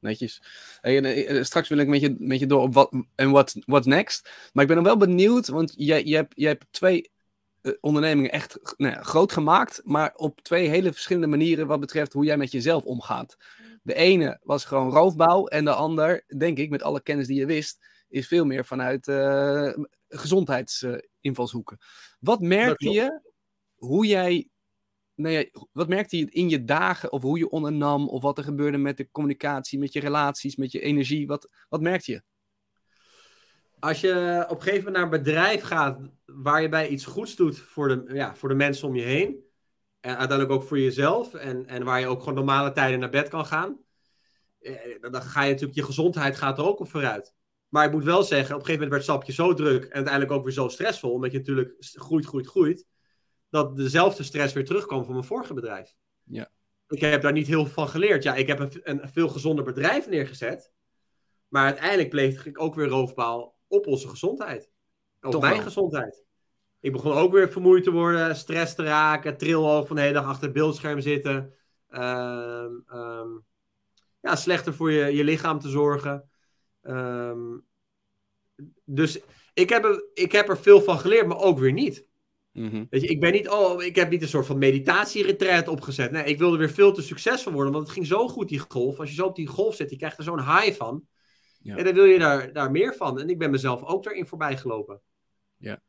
Netjes. 0.02 0.42
Hey, 0.82 0.98
en, 0.98 1.06
eh, 1.06 1.44
straks 1.44 1.70
wil 1.70 1.78
ik 1.78 1.88
met 1.88 2.02
je, 2.02 2.16
met 2.20 2.40
je 2.40 2.46
door 2.46 2.62
op 2.62 2.74
wat 2.74 2.94
en 3.16 3.32
wat 3.32 3.56
what's 3.66 3.86
next. 3.86 4.30
Maar 4.54 4.64
ik 4.64 4.70
ben 4.70 4.84
wel 4.84 4.98
benieuwd, 4.98 5.48
want 5.48 5.74
jij, 5.78 6.04
jij, 6.04 6.18
hebt, 6.18 6.34
jij 6.36 6.50
hebt 6.50 6.66
twee 6.72 7.12
eh, 7.62 7.72
ondernemingen 7.80 8.32
echt 8.32 8.60
nou 8.78 8.94
ja, 8.94 9.04
groot 9.04 9.32
gemaakt, 9.32 9.82
maar 9.84 10.14
op 10.16 10.42
twee 10.42 10.70
hele 10.70 10.94
verschillende 10.94 11.28
manieren 11.28 11.68
wat 11.68 11.80
betreft 11.80 12.14
hoe 12.14 12.26
jij 12.26 12.38
met 12.38 12.52
jezelf 12.52 12.84
omgaat. 12.84 13.38
De 13.84 13.94
ene 13.94 14.40
was 14.44 14.66
gewoon 14.66 14.92
roofbouw 14.92 15.46
en 15.46 15.66
de 15.66 15.74
ander, 15.74 16.24
denk 16.38 16.58
ik, 16.58 16.70
met 16.70 16.84
alle 16.84 17.02
kennis 17.02 17.28
die 17.28 17.40
je 17.40 17.46
wist, 17.46 17.86
is 18.10 18.28
veel 18.28 18.46
meer 18.46 18.66
vanuit 18.66 19.08
eh 19.08 19.74
gezondheidsinvalshoeken. 20.10 21.78
wat 22.20 22.42
merkte 22.42 22.90
je 22.90 23.22
hoe 23.76 24.06
jij 24.06 24.48
nou 25.18 25.34
ja, 25.34 25.46
wat 25.72 25.88
merkte 25.88 26.18
je 26.18 26.30
in 26.30 26.50
je 26.50 26.64
dagen 26.64 27.12
of 27.12 27.22
hoe 27.22 27.38
je 27.38 27.50
ondernam 27.50 28.10
of 28.10 28.22
wat 28.22 28.38
er 28.38 28.44
gebeurde 28.44 28.78
met 28.78 28.98
de 28.98 29.12
communicatie, 29.12 29.80
met 29.80 29.94
je 29.94 30.00
relaties, 30.00 30.56
met 30.56 30.72
je 30.72 30.80
energie? 30.82 31.28
Wat, 31.28 31.52
wat 31.70 31.82
merkte 31.82 32.12
je? 32.12 32.22
Als 33.80 34.02
je 34.02 34.46
op 34.50 34.56
een 34.58 34.62
gegeven 34.64 34.86
moment 34.86 34.94
naar 34.96 35.04
een 35.04 35.24
bedrijf 35.24 35.62
gaat 35.62 36.00
waar 36.26 36.62
je 36.62 36.70
bij 36.70 36.88
iets 36.88 37.06
goeds 37.06 37.36
doet 37.36 37.60
voor 37.60 37.88
de, 37.88 38.14
ja, 38.16 38.36
voor 38.36 38.50
de 38.50 38.56
mensen 38.56 38.88
om 38.88 38.96
je 38.96 39.04
heen. 39.04 39.46
En 40.00 40.18
uiteindelijk 40.18 40.52
ook 40.62 40.68
voor 40.68 40.80
jezelf. 40.80 41.34
En, 41.34 41.66
en 41.68 41.84
waar 41.84 42.00
je 42.00 42.08
ook 42.08 42.20
gewoon 42.20 42.34
normale 42.36 42.72
tijden 42.72 43.00
naar 43.00 43.10
bed 43.10 43.30
kan 43.30 43.46
gaan. 43.46 43.80
eh, 44.60 44.74
Dan 45.02 45.22
ga 45.22 45.44
je 45.44 45.50
natuurlijk, 45.52 45.80
je 45.80 45.84
gezondheid 45.86 46.38
gaat 46.38 46.58
er 46.58 46.66
ook 46.66 46.80
op 46.80 46.90
vooruit. 46.90 47.34
Maar 47.70 47.86
ik 47.86 47.92
moet 47.92 48.04
wel 48.04 48.24
zeggen, 48.24 48.56
op 48.56 48.62
een 48.62 48.66
gegeven 48.66 48.88
moment 48.88 49.06
werd 49.06 49.18
het 49.18 49.34
stapje 49.36 49.44
zo 49.44 49.54
druk. 49.54 49.84
En 49.84 49.94
uiteindelijk 49.94 50.32
ook 50.34 50.44
weer 50.44 50.54
zo 50.54 50.68
stressvol. 50.68 51.12
Omdat 51.12 51.32
je 51.32 51.38
natuurlijk 51.38 51.76
groeit, 51.80 52.26
groeit, 52.26 52.48
groeit. 52.48 52.86
Dat 53.50 53.76
dezelfde 53.76 54.24
stress 54.24 54.54
weer 54.54 54.66
terugkwam 54.66 55.04
van 55.04 55.14
mijn 55.14 55.26
vorige 55.26 55.54
bedrijf. 55.54 55.96
Ja. 56.24 56.50
Ik 56.88 57.02
heb 57.02 57.22
daar 57.22 57.32
niet 57.32 57.48
heel 57.48 57.64
veel 57.64 57.74
van 57.74 57.88
geleerd. 57.88 58.24
Ja, 58.24 58.36
ik 58.36 58.48
heb 58.48 58.60
een, 58.60 58.72
een 58.84 59.10
veel 59.10 59.28
gezonder 59.28 59.64
bedrijf 59.64 60.08
neergezet. 60.10 60.72
Maar 61.48 61.66
uiteindelijk 61.66 62.10
bleef 62.10 62.46
ik 62.46 62.62
ook 62.62 62.76
weer 62.76 62.88
roofbouw 62.88 63.56
op 63.68 63.88
onze 63.88 64.08
gezondheid. 64.08 64.72
Op 65.22 65.32
Toch 65.32 65.42
mijn 65.42 65.54
wel. 65.54 65.64
gezondheid. 65.64 66.26
Ik 66.80 66.92
begon 66.92 67.12
ook 67.12 67.32
weer 67.32 67.50
vermoeid 67.52 67.84
te 67.84 67.92
worden, 67.92 68.36
stress 68.36 68.76
te 68.76 68.84
raken, 68.84 69.38
trilhoog 69.38 69.88
van 69.88 69.96
de 69.96 70.02
hele 70.02 70.14
dag 70.14 70.26
achter 70.26 70.44
het 70.44 70.54
beeldscherm 70.54 71.02
zitten. 71.02 71.54
Ehm, 71.90 72.72
ehm, 72.88 73.30
ja, 74.22 74.36
slechter 74.36 74.74
voor 74.74 74.92
je, 74.92 75.16
je 75.16 75.24
lichaam 75.24 75.60
te 75.60 75.70
zorgen. 75.70 76.30
Ehm, 76.82 77.58
dus 78.84 79.20
ik 79.54 79.70
heb, 79.70 79.84
er, 79.84 80.06
ik 80.14 80.32
heb 80.32 80.50
er 80.50 80.58
veel 80.58 80.82
van 80.82 81.00
geleerd, 81.00 81.28
maar 81.28 81.40
ook 81.40 81.60
weer 81.60 81.74
niet. 81.74 82.07
Mhm. 82.58 82.86
Weet 82.90 83.02
je, 83.02 83.08
ik 83.08 83.20
ben 83.20 83.32
niet, 83.32 83.50
oh, 83.50 83.84
ik 83.84 83.96
heb 83.96 84.10
niet 84.10 84.22
een 84.22 84.28
soort 84.28 84.46
van 84.46 84.58
meditatieretreat 84.58 85.68
opgezet. 85.68 86.12
Nee, 86.12 86.24
ik 86.24 86.38
wilde 86.38 86.58
weer 86.58 86.70
veel 86.70 86.92
te 86.94 87.02
succesvol 87.02 87.54
worden, 87.54 87.72
want 87.74 87.84
het 87.84 87.94
ging 87.94 88.08
zo 88.08 88.28
goed, 88.28 88.48
die 88.50 88.60
golf. 88.60 89.00
Als 89.00 89.10
je 89.10 89.16
zo 89.16 89.26
op 89.26 89.36
die 89.36 89.48
golf 89.48 89.76
zit, 89.76 89.90
je 89.90 89.96
krijgt 89.98 90.18
er 90.18 90.24
zo'n 90.24 90.40
high 90.56 90.78
van. 90.78 91.08
Ja. 91.62 91.76
En 91.78 91.84
dan 91.84 91.94
wil 91.94 92.04
je 92.06 92.20
daar, 92.20 92.54
daar 92.54 92.72
meer 92.72 92.94
van. 92.96 93.20
En 93.20 93.30
ik 93.30 93.38
ben 93.38 93.52
mezelf 93.52 93.84
ook 93.84 94.04
daarin 94.04 94.28
voorbij 94.28 94.58
gelopen. 94.58 95.02
Ja. 95.58 95.82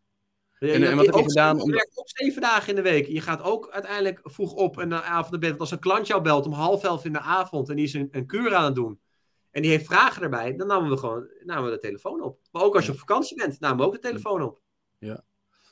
Ja, 0.59 0.69
En- 0.73 0.83
en 0.83 0.97
wat 0.97 1.07
heb 1.07 1.15
je 1.15 1.23
gedaan 1.23 1.57
Je 1.57 1.63
om- 1.63 1.71
werkt 1.71 1.99
ook 1.99 2.09
zeven 2.09 2.43
dagen 2.43 2.69
in 2.69 2.75
de 2.75 2.83
week. 2.83 3.07
Je 3.07 3.21
gaat 3.21 3.43
ook 3.43 3.71
uiteindelijk 3.71 4.21
vroeg 4.23 4.53
op 4.53 4.79
en 4.79 4.89
de 4.89 5.03
avond 5.03 5.31
naar 5.31 5.41
bed. 5.41 5.49
Want 5.49 5.61
als 5.61 5.71
een 5.71 5.79
klant 5.79 6.07
jou 6.07 6.23
belt 6.23 6.47
om 6.47 6.53
half 6.53 6.85
elf 6.85 7.05
in 7.05 7.13
de 7.13 7.21
avond 7.21 7.69
en 7.69 7.77
die 7.77 7.85
is 7.85 7.93
een, 7.95 8.09
een 8.11 8.27
kuur 8.27 8.55
aan 8.55 8.65
het 8.65 8.75
doen. 8.75 9.01
En 9.51 9.63
die 9.63 9.71
heeft 9.71 9.87
vragen 9.87 10.23
erbij, 10.23 10.57
dan 10.57 10.67
namen 10.67 10.91
we 10.91 10.97
gewoon 10.97 11.29
namen 11.45 11.65
we 11.65 11.71
de 11.71 11.79
telefoon 11.79 12.23
op. 12.23 12.39
Maar 12.51 12.63
ook 12.63 12.75
als 12.75 12.85
je 12.85 12.93
Ja. 12.93 12.95
op 12.99 13.01
vakantie 13.09 13.37
bent, 13.37 13.61
namen 13.61 13.79
we 13.79 13.85
ook 13.85 13.93
de 13.93 13.99
telefoon 13.99 14.43
op. 14.43 14.61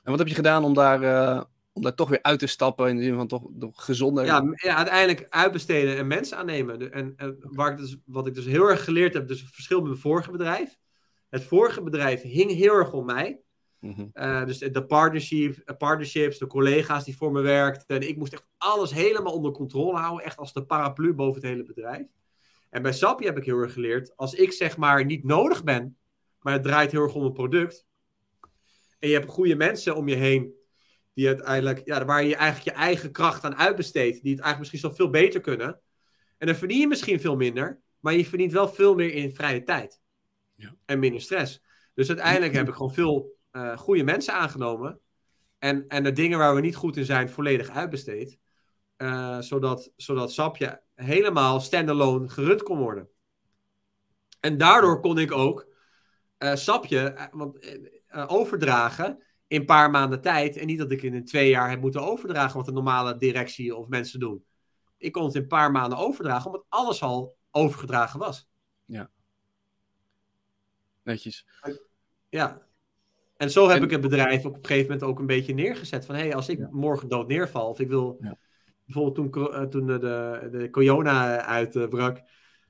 En 0.06 0.12
wat 0.12 0.18
heb 0.18 0.28
je 0.28 0.34
gedaan 0.34 0.64
om 0.64 0.74
daar, 0.74 1.02
eh, 1.02 1.42
om 1.72 1.82
daar 1.82 1.94
toch 1.94 2.08
weer 2.08 2.22
uit 2.22 2.38
te 2.38 2.46
stappen 2.46 2.88
in 2.88 2.96
de 2.96 3.02
zin 3.02 3.14
van 3.14 3.26
toch, 3.26 3.42
toch 3.58 3.84
gezonder? 3.84 4.24
Ja, 4.24 4.42
ja, 4.54 4.76
uiteindelijk 4.76 5.26
uitbesteden 5.28 5.96
en 5.96 6.06
mensen 6.06 6.36
aannemen. 6.36 6.92
En, 6.92 7.12
en 7.16 7.38
waar 7.40 7.72
ik 7.72 7.78
dus, 7.78 7.96
wat 8.04 8.26
ik 8.26 8.34
dus 8.34 8.44
heel 8.44 8.68
erg 8.68 8.84
geleerd 8.84 9.14
heb, 9.14 9.28
dus 9.28 9.40
het 9.40 9.50
verschil 9.50 9.78
met 9.78 9.88
mijn 9.88 10.00
vorige 10.00 10.30
bedrijf. 10.30 10.78
Het 11.28 11.44
vorige 11.44 11.82
bedrijf 11.82 12.22
hing 12.22 12.50
heel 12.50 12.74
erg 12.74 12.92
om 12.92 13.04
mij. 13.04 13.40
Mhm. 13.80 14.06
Eh, 14.12 14.44
dus 14.44 14.58
de 14.58 14.86
partnership, 14.86 15.56
eh, 15.64 15.76
partnerships, 15.76 16.38
de 16.38 16.46
collega's 16.46 17.04
die 17.04 17.16
voor 17.16 17.32
me 17.32 17.40
werkten. 17.40 17.96
En 17.96 18.08
ik 18.08 18.16
moest 18.16 18.32
echt 18.32 18.46
alles 18.58 18.92
helemaal 18.92 19.32
onder 19.32 19.52
controle 19.52 19.98
houden. 19.98 20.24
Echt 20.24 20.36
als 20.36 20.52
de 20.52 20.64
paraplu 20.64 21.14
boven 21.14 21.40
het 21.40 21.50
hele 21.50 21.64
bedrijf. 21.64 22.06
En 22.70 22.82
bij 22.82 22.92
Sappi 22.92 23.24
heb 23.24 23.36
ik 23.36 23.44
heel 23.44 23.58
erg 23.58 23.72
geleerd. 23.72 24.16
Als 24.16 24.34
ik 24.34 24.52
zeg 24.52 24.76
maar 24.76 25.04
niet 25.04 25.24
nodig 25.24 25.64
ben, 25.64 25.96
maar 26.40 26.52
het 26.52 26.62
draait 26.62 26.92
heel 26.92 27.02
erg 27.02 27.14
om 27.14 27.24
een 27.24 27.32
product. 27.32 27.85
En 28.98 29.08
je 29.08 29.14
hebt 29.14 29.30
goede 29.30 29.54
mensen 29.54 29.96
om 29.96 30.08
je 30.08 30.14
heen. 30.14 30.54
Die 31.14 31.26
uiteindelijk, 31.26 31.82
ja, 31.84 32.04
waar 32.04 32.24
je 32.24 32.36
eigenlijk 32.36 32.76
je 32.76 32.82
eigen 32.84 33.12
kracht 33.12 33.44
aan 33.44 33.56
uitbesteedt. 33.56 34.22
Die 34.22 34.34
het 34.34 34.40
eigenlijk 34.42 34.58
misschien 34.58 34.90
zo 34.90 34.96
veel 34.96 35.10
beter 35.10 35.40
kunnen. 35.40 35.80
En 36.38 36.46
dan 36.46 36.56
verdien 36.56 36.80
je 36.80 36.88
misschien 36.88 37.20
veel 37.20 37.36
minder. 37.36 37.80
Maar 38.00 38.14
je 38.14 38.26
verdient 38.26 38.52
wel 38.52 38.68
veel 38.68 38.94
meer 38.94 39.12
in 39.12 39.34
vrije 39.34 39.62
tijd. 39.62 40.00
Ja. 40.54 40.76
En 40.84 40.98
minder 40.98 41.20
stress. 41.20 41.62
Dus 41.94 42.08
uiteindelijk 42.08 42.54
heb 42.54 42.68
ik 42.68 42.74
gewoon 42.74 42.94
veel 42.94 43.36
eh, 43.50 43.76
goede 43.76 44.04
mensen 44.04 44.34
aangenomen. 44.34 45.00
En, 45.58 45.88
en 45.88 46.02
de 46.02 46.12
dingen 46.12 46.38
waar 46.38 46.54
we 46.54 46.60
niet 46.60 46.76
goed 46.76 46.96
in 46.96 47.04
zijn, 47.04 47.28
volledig 47.28 47.70
uitbesteed. 47.70 48.38
Uh, 48.96 49.40
zodat, 49.40 49.92
zodat 49.96 50.32
Sapje 50.32 50.82
helemaal 50.94 51.60
standalone 51.60 52.28
gerund 52.28 52.62
kon 52.62 52.78
worden. 52.78 53.08
En 54.40 54.58
daardoor 54.58 55.00
kon 55.00 55.18
ik 55.18 55.32
ook 55.32 55.66
uh, 56.38 56.54
Sapje 56.54 57.28
want, 57.32 57.58
overdragen 58.26 59.22
in 59.46 59.60
een 59.60 59.66
paar 59.66 59.90
maanden 59.90 60.20
tijd. 60.20 60.56
En 60.56 60.66
niet 60.66 60.78
dat 60.78 60.90
ik 60.90 61.02
in 61.02 61.24
twee 61.24 61.48
jaar 61.48 61.70
heb 61.70 61.80
moeten 61.80 62.02
overdragen 62.02 62.56
wat 62.56 62.66
de 62.66 62.72
normale 62.72 63.16
directie 63.16 63.76
of 63.76 63.88
mensen 63.88 64.20
doen. 64.20 64.44
Ik 64.98 65.12
kon 65.12 65.24
het 65.24 65.34
in 65.34 65.40
een 65.40 65.46
paar 65.46 65.70
maanden 65.70 65.98
overdragen, 65.98 66.46
omdat 66.46 66.66
alles 66.68 67.02
al 67.02 67.36
overgedragen 67.50 68.18
was. 68.18 68.48
Ja. 68.84 69.10
Netjes. 71.02 71.46
Ja. 72.28 72.62
En 73.36 73.50
zo 73.50 73.68
heb 73.68 73.82
ik 73.82 73.90
het 73.90 74.00
bedrijf 74.00 74.44
op 74.44 74.54
een 74.54 74.66
gegeven 74.66 74.90
moment 74.90 75.02
ook 75.02 75.18
een 75.18 75.26
beetje 75.26 75.54
neergezet. 75.54 76.06
Van 76.06 76.14
hé, 76.14 76.20
hey, 76.20 76.34
als 76.34 76.48
ik 76.48 76.70
morgen 76.70 77.08
dood 77.08 77.28
neerval, 77.28 77.68
of 77.68 77.80
ik 77.80 77.88
wil. 77.88 78.16
Ja. 78.20 78.38
Bijvoorbeeld 78.84 79.32
toen, 79.32 79.52
uh, 79.52 79.62
toen 79.62 79.86
de, 79.86 79.98
de 80.50 80.68
corona 80.70 81.40
uitbrak, 81.44 82.22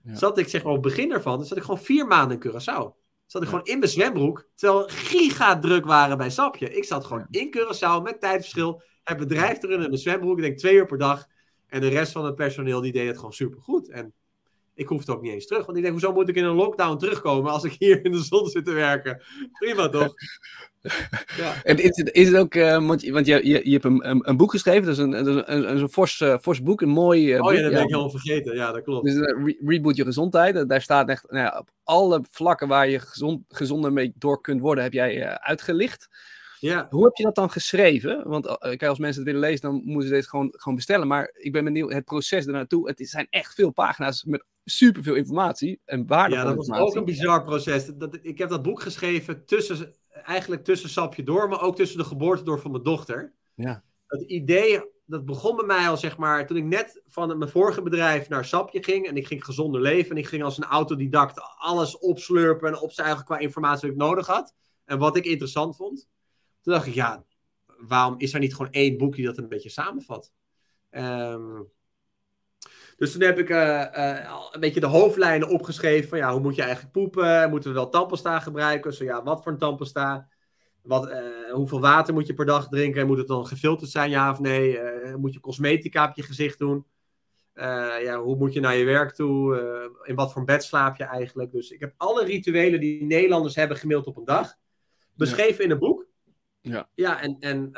zat 0.05 0.39
ik 0.39 0.49
zeg 0.49 0.63
maar 0.63 0.73
op 0.73 0.85
het 0.85 0.95
begin 0.95 1.13
ervan, 1.13 1.45
zat 1.45 1.57
ik 1.57 1.63
gewoon 1.65 1.81
vier 1.81 2.07
maanden 2.07 2.41
in 2.41 2.51
Curaçao. 2.51 3.06
Zat 3.27 3.43
ik 3.43 3.49
gewoon 3.49 3.65
in 3.65 3.79
mijn 3.79 3.91
zwembroek, 3.91 4.49
terwijl 4.55 4.89
giga 4.89 5.59
druk 5.59 5.85
waren 5.85 6.19
bij 6.19 6.31
Sapje. 6.31 6.77
Ik 6.77 6.85
zat 6.85 7.05
gewoon 7.05 7.27
in 7.31 7.57
Curaçao 7.57 8.03
met 8.03 8.21
tijdverschil, 8.21 8.83
het 9.03 9.17
bedrijf 9.19 9.63
erin 9.63 9.81
in 9.81 9.89
mijn 9.89 9.99
zwembroek, 9.99 10.37
ik 10.37 10.43
denk 10.43 10.59
twee 10.59 10.75
uur 10.75 10.87
per 10.87 10.99
dag. 10.99 11.27
En 11.67 11.81
de 11.81 11.89
rest 11.89 12.13
van 12.13 12.25
het 12.25 12.35
personeel 12.35 12.81
die 12.81 12.93
deed 12.93 13.07
het 13.07 13.17
gewoon 13.17 13.33
supergoed. 13.33 13.89
En 13.89 14.15
ik 14.77 14.89
hoefde 14.89 15.13
ook 15.13 15.23
niet 15.23 15.33
eens 15.33 15.47
terug. 15.47 15.67
Want 15.67 15.77
ik 15.77 15.83
denk, 15.83 15.95
hoezo 15.95 16.13
moet 16.13 16.29
ik 16.29 16.37
in 16.37 16.45
een 16.45 16.55
lockdown 16.55 16.97
terugkomen 16.97 17.53
als 17.53 17.65
ik 17.65 17.77
hier 17.79 18.05
in 18.05 18.13
de 18.13 18.23
zon 18.23 18.47
zit 18.47 18.65
te 18.65 18.73
werken? 18.73 19.23
Prima 19.53 19.89
toch? 19.89 20.15
ja. 21.37 21.63
En 21.63 21.79
is 21.79 21.97
het, 21.97 22.13
is 22.13 22.27
het 22.27 22.37
ook, 22.37 22.55
uh, 22.55 22.87
want, 22.87 23.09
want 23.09 23.27
je, 23.27 23.47
je, 23.47 23.61
je 23.65 23.73
hebt 23.73 23.85
een, 23.85 24.11
een, 24.11 24.29
een 24.29 24.37
boek 24.37 24.51
geschreven, 24.51 24.85
dus 24.85 24.99
een, 24.99 25.13
een, 25.13 25.53
een, 25.53 25.77
een 25.77 25.89
fors, 25.89 26.21
uh, 26.21 26.39
fors 26.39 26.63
boek, 26.63 26.81
een 26.81 26.89
mooi 26.89 27.35
uh, 27.35 27.45
Oh 27.45 27.53
ja, 27.53 27.63
dat 27.63 27.71
ben 27.71 27.83
ik 27.83 27.89
helemaal 27.89 28.11
vergeten, 28.11 28.55
ja, 28.55 28.73
dat 28.73 28.83
klopt. 28.83 29.05
Dus 29.05 29.15
re 29.15 29.57
Reboot 29.65 29.97
Je 29.97 30.05
Gezondheid, 30.05 30.69
daar 30.69 30.83
staat 30.83 31.09
echt, 31.09 31.31
nou 31.31 31.45
ja, 31.45 31.59
op 31.59 31.71
alle 31.85 32.25
vlakken 32.31 32.69
waar 32.69 32.89
je 32.89 32.99
gezond, 32.99 33.43
gezonder 33.49 33.93
mee 33.93 34.13
door 34.15 34.41
kunt 34.41 34.61
worden, 34.61 34.85
heb 34.85 34.93
jij 34.93 35.39
uitgelicht. 35.39 36.09
Ja. 36.61 36.87
Hoe 36.91 37.05
heb 37.05 37.15
je 37.15 37.25
dat 37.25 37.35
dan 37.35 37.51
geschreven? 37.51 38.29
Want 38.29 38.57
kijk, 38.59 38.85
als 38.85 38.99
mensen 38.99 39.23
het 39.23 39.33
willen 39.33 39.49
lezen, 39.49 39.61
dan 39.61 39.83
moeten 39.85 40.09
ze 40.09 40.15
dit 40.15 40.29
gewoon, 40.29 40.53
gewoon 40.57 40.75
bestellen. 40.75 41.07
Maar 41.07 41.31
ik 41.33 41.53
ben 41.53 41.65
benieuwd, 41.65 41.93
het 41.93 42.05
proces 42.05 42.47
ernaartoe, 42.47 42.89
het 42.89 43.09
zijn 43.09 43.27
echt 43.31 43.55
veel 43.55 43.71
pagina's 43.71 44.25
met 44.25 44.45
superveel 44.65 45.15
informatie 45.15 45.81
en 45.85 46.07
waardevolle 46.07 46.49
Ja, 46.49 46.55
dat 46.55 46.67
was 46.67 46.79
ook 46.79 46.95
een 46.95 47.05
bizar 47.05 47.45
proces. 47.45 47.87
Dat, 47.95 48.19
ik 48.23 48.39
heb 48.39 48.49
dat 48.49 48.63
boek 48.63 48.81
geschreven 48.81 49.45
tussen, 49.45 49.95
eigenlijk 50.11 50.65
tussen 50.65 50.89
Sapje 50.89 51.23
door, 51.23 51.49
maar 51.49 51.63
ook 51.63 51.77
tussen 51.77 51.99
de 51.99 52.05
geboorte 52.05 52.45
door 52.45 52.61
van 52.61 52.71
mijn 52.71 52.83
dochter. 52.83 53.33
Ja. 53.55 53.83
Het 54.07 54.23
idee, 54.23 54.91
dat 55.07 55.25
begon 55.25 55.57
bij 55.57 55.67
mij 55.67 55.89
al 55.89 55.97
zeg 55.97 56.17
maar, 56.17 56.47
toen 56.47 56.57
ik 56.57 56.65
net 56.65 57.03
van 57.07 57.39
mijn 57.39 57.51
vorige 57.51 57.83
bedrijf 57.83 58.29
naar 58.29 58.45
Sapje 58.45 58.83
ging 58.83 59.07
en 59.07 59.17
ik 59.17 59.27
ging 59.27 59.45
gezonder 59.45 59.81
leven 59.81 60.11
en 60.11 60.17
ik 60.17 60.27
ging 60.27 60.43
als 60.43 60.57
een 60.57 60.65
autodidact 60.65 61.41
alles 61.59 61.99
opslurpen 61.99 62.69
en 62.69 62.79
opzuigen 62.79 63.25
qua 63.25 63.39
informatie 63.39 63.81
die 63.81 63.91
ik 63.91 63.97
nodig 63.97 64.27
had 64.27 64.55
en 64.85 64.99
wat 64.99 65.17
ik 65.17 65.25
interessant 65.25 65.77
vond. 65.77 66.09
Toen 66.67 66.75
dacht 66.75 66.87
ik, 66.87 66.95
ja, 66.95 67.25
waarom 67.79 68.15
is 68.19 68.35
er 68.35 68.41
niet 68.41 68.55
gewoon 68.55 68.73
één 68.73 68.97
boek 68.97 69.15
die 69.15 69.25
dat 69.25 69.39
een 69.39 69.49
beetje 69.49 69.71
samenvat? 69.71 70.33
Um, 70.91 71.71
dus 72.97 73.13
toen 73.13 73.23
heb 73.23 73.39
ik 73.39 73.49
uh, 73.49 73.87
uh, 73.97 74.41
een 74.51 74.61
beetje 74.61 74.81
de 74.81 74.87
hoofdlijnen 74.87 75.49
opgeschreven 75.49 76.09
van 76.09 76.19
ja, 76.19 76.33
hoe 76.33 76.41
moet 76.41 76.55
je 76.55 76.63
eigenlijk 76.63 76.93
poepen? 76.93 77.51
Moeten 77.51 77.71
we 77.71 77.77
wel 77.77 77.89
tandpasta 77.89 78.41
gebruiken? 78.41 78.95
Zo 78.95 79.05
ja, 79.05 79.23
wat 79.23 79.43
voor 79.43 79.53
een 79.53 79.59
tandpasta? 79.59 80.29
Wat, 80.83 81.09
uh, 81.09 81.53
hoeveel 81.53 81.81
water 81.81 82.15
moet 82.15 82.27
je 82.27 82.35
per 82.35 82.47
dag 82.47 82.69
drinken? 82.69 83.07
Moet 83.07 83.19
het 83.19 83.27
dan 83.27 83.47
gefilterd 83.47 83.91
zijn, 83.91 84.11
ja 84.11 84.31
of 84.31 84.41
nee? 84.41 84.79
moet 85.17 85.33
je 85.33 85.41
cosmetica 85.41 86.09
op 86.09 86.17
je 86.17 86.23
gezicht 86.23 86.59
doen? 86.59 86.87
ja, 88.03 88.21
hoe 88.21 88.37
moet 88.37 88.53
je 88.53 88.61
naar 88.61 88.77
je 88.77 88.85
werk 88.85 89.15
toe? 89.15 90.01
in 90.03 90.15
wat 90.15 90.33
voor 90.33 90.45
bed 90.45 90.65
slaap 90.65 90.97
je 90.97 91.05
eigenlijk? 91.05 91.53
Dus 91.53 91.71
ik 91.71 91.81
heb 91.81 91.95
alle 91.97 92.25
rituelen 92.25 92.81
die 92.81 93.05
Nederlanders 93.05 93.55
hebben 93.55 93.77
gemaild 93.77 94.07
op 94.07 94.17
een 94.17 94.25
dag 94.25 94.57
beschreven 95.17 95.57
ja. 95.57 95.65
in 95.65 95.71
een 95.71 95.79
boek. 95.79 96.06
Ja, 96.69 96.89
ja 96.95 97.21
en, 97.21 97.37
en 97.39 97.73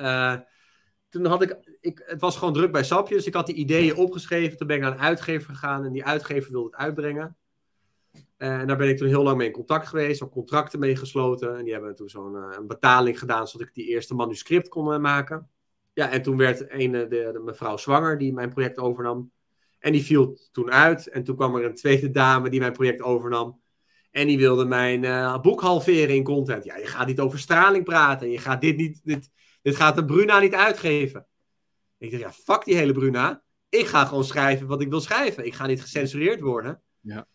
toen 1.08 1.24
had 1.24 1.42
ik, 1.42 1.76
ik, 1.80 2.02
het 2.04 2.20
was 2.20 2.36
gewoon 2.36 2.54
druk 2.54 2.72
bij 2.72 2.84
Sapjes. 2.84 3.16
Dus 3.16 3.26
ik 3.26 3.34
had 3.34 3.46
die 3.46 3.54
ideeën 3.54 3.96
opgeschreven. 3.96 4.58
Toen 4.58 4.66
ben 4.66 4.76
ik 4.76 4.82
naar 4.82 4.92
een 4.92 4.98
uitgever 4.98 5.54
gegaan 5.54 5.84
en 5.84 5.92
die 5.92 6.04
uitgever 6.04 6.52
wilde 6.52 6.66
het 6.66 6.76
uitbrengen. 6.76 7.36
En 8.36 8.66
daar 8.66 8.76
ben 8.76 8.88
ik 8.88 8.96
toen 8.96 9.08
heel 9.08 9.22
lang 9.22 9.36
mee 9.36 9.46
in 9.46 9.52
contact 9.52 9.86
geweest, 9.86 10.22
ook 10.22 10.30
contracten 10.30 10.78
mee 10.78 10.96
gesloten. 10.96 11.56
En 11.56 11.64
die 11.64 11.72
hebben 11.72 11.94
toen 11.94 12.08
zo'n 12.08 12.34
een 12.34 12.66
betaling 12.66 13.18
gedaan, 13.18 13.48
zodat 13.48 13.68
ik 13.68 13.74
die 13.74 13.86
eerste 13.86 14.14
manuscript 14.14 14.68
kon 14.68 15.00
maken. 15.00 15.50
Ja, 15.92 16.10
en 16.10 16.22
toen 16.22 16.36
werd 16.36 16.72
een, 16.72 16.92
de, 16.92 17.08
de, 17.08 17.40
mevrouw 17.44 17.76
zwanger 17.76 18.18
die 18.18 18.32
mijn 18.32 18.50
project 18.50 18.78
overnam. 18.78 19.30
En 19.78 19.92
die 19.92 20.02
viel 20.02 20.38
toen 20.52 20.70
uit. 20.70 21.08
En 21.08 21.24
toen 21.24 21.36
kwam 21.36 21.56
er 21.56 21.64
een 21.64 21.74
tweede 21.74 22.10
dame 22.10 22.50
die 22.50 22.60
mijn 22.60 22.72
project 22.72 23.02
overnam. 23.02 23.60
En 24.18 24.26
die 24.26 24.38
wilde 24.38 24.64
mijn 24.64 25.02
uh, 25.02 25.40
boek 25.40 25.60
halveren 25.60 26.14
in 26.14 26.22
content. 26.22 26.64
Ja, 26.64 26.76
je 26.76 26.86
gaat 26.86 27.06
niet 27.06 27.20
over 27.20 27.38
straling 27.38 27.84
praten. 27.84 28.30
Je 28.30 28.38
gaat 28.38 28.60
dit 28.60 28.76
niet. 28.76 29.00
Dit, 29.04 29.30
dit 29.62 29.76
gaat 29.76 29.96
de 29.96 30.04
Bruna 30.04 30.38
niet 30.38 30.54
uitgeven. 30.54 31.26
Ik 31.98 32.10
dacht, 32.10 32.22
ja, 32.22 32.32
fuck 32.32 32.64
die 32.64 32.76
hele 32.76 32.92
Bruna. 32.92 33.42
Ik 33.68 33.86
ga 33.86 34.04
gewoon 34.04 34.24
schrijven 34.24 34.66
wat 34.66 34.80
ik 34.80 34.88
wil 34.88 35.00
schrijven. 35.00 35.46
Ik 35.46 35.54
ga 35.54 35.66
niet 35.66 35.80
gecensureerd 35.80 36.40
worden. 36.40 36.82
Ja. 37.00 37.26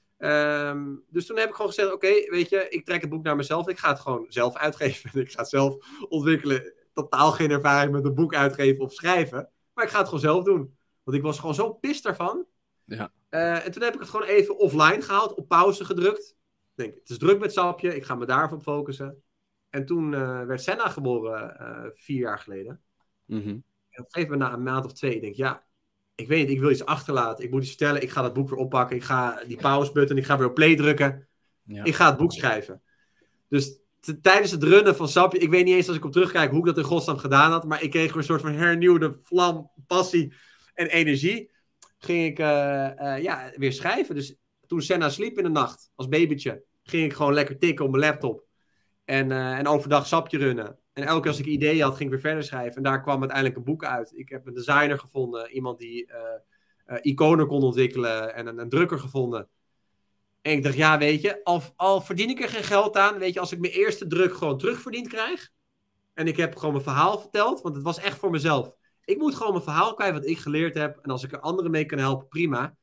Um, 0.69 1.03
dus 1.09 1.25
toen 1.25 1.37
heb 1.37 1.49
ik 1.49 1.55
gewoon 1.55 1.71
gezegd, 1.71 1.93
oké, 1.93 2.07
okay, 2.07 2.27
weet 2.29 2.49
je, 2.49 2.69
ik 2.69 2.85
trek 2.85 3.01
het 3.01 3.09
boek 3.09 3.23
naar 3.23 3.35
mezelf. 3.35 3.67
Ik 3.67 3.79
ga 3.79 3.89
het 3.89 3.99
gewoon 3.99 4.25
zelf 4.27 4.55
uitgeven. 4.55 5.09
Ik 5.21 5.31
ga 5.31 5.39
het 5.39 5.49
zelf 5.49 5.75
ontwikkelen. 6.09 6.73
Totaal 6.93 7.31
geen 7.31 7.51
ervaring 7.51 7.91
met 7.91 8.05
een 8.05 8.15
boek 8.15 8.35
uitgeven 8.35 8.83
of 8.83 8.93
schrijven. 8.93 9.49
Maar 9.73 9.85
ik 9.85 9.91
ga 9.91 9.97
het 9.97 10.07
gewoon 10.07 10.23
zelf 10.23 10.43
doen. 10.43 10.77
Want 11.03 11.17
ik 11.17 11.23
was 11.23 11.39
gewoon 11.39 11.55
zo 11.55 11.73
pist 11.73 12.03
daarvan. 12.03 12.45
Ja. 12.85 13.11
Uh, 13.29 13.65
en 13.65 13.71
toen 13.71 13.83
heb 13.83 13.93
ik 13.93 13.99
het 13.99 14.09
gewoon 14.09 14.27
even 14.27 14.57
offline 14.57 15.01
gehaald, 15.01 15.33
op 15.33 15.47
pauze 15.47 15.85
gedrukt. 15.85 16.35
Ik 16.75 16.83
denk, 16.83 16.95
het 16.95 17.09
is 17.09 17.17
druk 17.17 17.39
met 17.39 17.53
Sapje, 17.53 17.95
ik 17.95 18.03
ga 18.03 18.15
me 18.15 18.25
daarop 18.25 18.61
focussen. 18.61 19.23
En 19.69 19.85
toen 19.85 20.13
uh, 20.13 20.45
werd 20.45 20.61
Senna 20.61 20.89
geboren, 20.89 21.57
uh, 21.61 21.85
vier 21.93 22.19
jaar 22.19 22.39
geleden. 22.39 22.81
Mm 23.25 23.41
-hmm. 23.41 23.63
En 23.89 24.01
op 24.01 24.05
een 24.05 24.11
gegeven 24.11 24.31
moment, 24.31 24.49
na 24.49 24.57
een 24.57 24.63
maand 24.63 24.85
of 24.85 24.93
twee, 24.93 25.15
ik 25.15 25.21
denk 25.21 25.35
ja, 25.35 25.63
ik 26.15 26.27
weet 26.27 26.39
niet, 26.39 26.55
ik 26.55 26.59
wil 26.59 26.69
iets 26.69 26.85
achterlaten. 26.85 27.43
Ik 27.43 27.51
moet 27.51 27.61
iets 27.61 27.69
vertellen, 27.69 28.01
ik 28.01 28.09
ga 28.09 28.21
dat 28.21 28.33
boek 28.33 28.49
weer 28.49 28.59
oppakken. 28.59 28.95
Ik 28.95 29.03
ga 29.03 29.43
die 29.47 29.57
pause-button, 29.57 30.17
ik 30.17 30.25
ga 30.25 30.37
weer 30.37 30.47
op 30.47 30.53
play 30.53 30.75
drukken. 30.75 31.27
Ja. 31.63 31.83
Ik 31.83 31.95
ga 31.95 32.09
het 32.09 32.17
boek 32.17 32.31
schrijven. 32.31 32.81
Dus 33.47 33.79
tijdens 34.21 34.51
het 34.51 34.63
runnen 34.63 34.95
van 34.95 35.07
Sapje, 35.07 35.39
ik 35.39 35.49
weet 35.49 35.65
niet 35.65 35.75
eens 35.75 35.87
als 35.87 35.97
ik 35.97 36.05
op 36.05 36.11
terugkijk 36.11 36.49
hoe 36.49 36.59
ik 36.59 36.65
dat 36.65 36.77
in 36.77 36.83
godsnaam 36.83 37.17
gedaan 37.17 37.51
had, 37.51 37.65
maar 37.65 37.83
ik 37.83 37.91
kreeg 37.91 38.07
weer 38.07 38.17
een 38.17 38.23
soort 38.23 38.41
van 38.41 38.53
hernieuwde 38.53 39.19
vlam, 39.21 39.71
passie 39.87 40.33
en 40.73 40.87
energie. 40.87 41.51
Ging 41.97 42.25
ik 42.25 42.39
uh, 42.39 42.45
ja, 43.23 43.51
weer 43.55 43.73
schrijven. 43.73 44.15
Dus 44.15 44.35
toen 44.73 44.81
Senna 44.81 45.09
sliep 45.09 45.37
in 45.37 45.43
de 45.43 45.49
nacht, 45.49 45.91
als 45.95 46.07
babytje, 46.07 46.63
ging 46.83 47.03
ik 47.03 47.13
gewoon 47.13 47.33
lekker 47.33 47.57
tikken 47.57 47.85
op 47.85 47.91
mijn 47.91 48.03
laptop. 48.03 48.43
En, 49.05 49.29
uh, 49.29 49.57
en 49.57 49.67
overdag 49.67 50.07
sapje 50.07 50.37
runnen. 50.37 50.77
En 50.93 51.03
elke 51.03 51.21
keer 51.21 51.29
als 51.29 51.39
ik 51.39 51.45
ideeën 51.45 51.81
had, 51.81 51.95
ging 51.95 52.03
ik 52.03 52.09
weer 52.09 52.19
verder 52.19 52.43
schrijven. 52.43 52.77
En 52.77 52.83
daar 52.83 53.01
kwam 53.01 53.19
uiteindelijk 53.19 53.57
een 53.57 53.63
boek 53.63 53.85
uit. 53.85 54.11
Ik 54.15 54.29
heb 54.29 54.47
een 54.47 54.53
designer 54.53 54.99
gevonden, 54.99 55.51
iemand 55.51 55.79
die 55.79 56.07
uh, 56.07 56.17
uh, 56.87 56.97
iconen 57.01 57.47
kon 57.47 57.61
ontwikkelen 57.61 58.35
en 58.35 58.47
een, 58.47 58.59
een, 58.59 58.69
drukker 58.69 58.99
gevonden. 58.99 59.47
En 60.41 60.51
ik 60.51 60.63
dacht, 60.63 60.75
ja, 60.75 60.97
weet 60.97 61.21
je, 61.21 61.43
al, 61.43 61.61
al 61.75 62.01
verdien 62.01 62.29
ik 62.29 62.41
er 62.41 62.49
geen 62.49 62.63
geld 62.63 62.97
aan, 62.97 63.17
weet 63.17 63.33
je, 63.33 63.39
als 63.39 63.51
ik 63.51 63.59
mijn 63.59 63.73
eerste 63.73 64.07
druk 64.07 64.33
gewoon 64.33 64.57
terugverdiend 64.57 65.07
krijg. 65.07 65.51
En 66.13 66.27
ik 66.27 66.37
heb 66.37 66.55
gewoon 66.55 66.73
mijn 66.73 66.85
verhaal 66.85 67.19
verteld, 67.19 67.61
want 67.61 67.75
het 67.75 67.83
was 67.83 67.99
echt 67.99 68.17
voor 68.17 68.29
mezelf. 68.29 68.75
Ik 69.05 69.17
moet 69.17 69.35
gewoon 69.35 69.51
mijn 69.51 69.63
verhaal 69.63 69.93
kwijt, 69.93 70.13
wat 70.13 70.25
ik 70.25 70.37
geleerd 70.37 70.73
heb. 70.73 70.97
En 71.01 71.11
als 71.11 71.23
ik 71.23 71.31
er 71.31 71.39
anderen 71.39 71.71
mee 71.71 71.85
kan 71.85 71.97
helpen, 71.97 72.27
prima. 72.27 72.75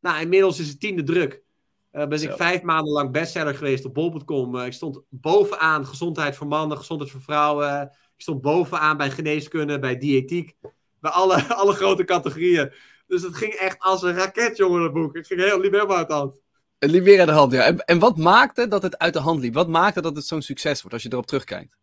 Nou, 0.00 0.20
inmiddels 0.20 0.58
is 0.60 0.68
het 0.68 0.80
tiende 0.80 1.02
druk. 1.02 1.42
Uh, 1.92 2.06
ben 2.06 2.22
ik 2.22 2.32
vijf 2.32 2.62
maanden 2.62 2.92
lang 2.92 3.10
bestseller 3.12 3.54
geweest 3.54 3.84
op 3.84 3.94
bol.com. 3.94 4.56
Uh, 4.56 4.66
ik 4.66 4.72
stond 4.72 5.00
bovenaan 5.08 5.86
gezondheid 5.86 6.36
voor 6.36 6.46
mannen, 6.46 6.76
gezondheid 6.76 7.10
voor 7.10 7.20
vrouwen. 7.20 7.82
Ik 8.16 8.22
stond 8.22 8.40
bovenaan 8.40 8.96
bij 8.96 9.10
geneeskunde, 9.10 9.78
bij 9.78 9.98
diëtiek. 9.98 10.56
Bij 11.00 11.10
alle, 11.10 11.42
alle 11.54 11.72
grote 11.72 12.04
categorieën. 12.04 12.72
Dus 13.06 13.22
het 13.22 13.36
ging 13.36 13.52
echt 13.52 13.78
als 13.78 14.02
een 14.02 14.14
raket, 14.14 14.56
jongen, 14.56 14.80
dat 14.80 14.92
boek. 14.92 15.16
Het 15.16 15.26
ging 15.26 15.40
heel 15.40 15.60
liep 15.60 15.72
helemaal 15.72 15.96
uit 15.96 16.08
de 16.08 16.14
hand. 16.14 16.34
Het 16.78 16.90
liep 16.90 17.04
weer 17.04 17.18
uit 17.18 17.28
de 17.28 17.34
hand, 17.34 17.52
ja. 17.52 17.62
En, 17.62 17.84
en 17.84 17.98
wat 17.98 18.16
maakte 18.16 18.68
dat 18.68 18.82
het 18.82 18.98
uit 18.98 19.12
de 19.12 19.20
hand 19.20 19.40
liep? 19.40 19.54
Wat 19.54 19.68
maakte 19.68 20.00
dat 20.00 20.16
het 20.16 20.26
zo'n 20.26 20.42
succes 20.42 20.80
wordt, 20.80 20.92
als 20.94 21.02
je 21.02 21.12
erop 21.12 21.26
terugkijkt? 21.26 21.76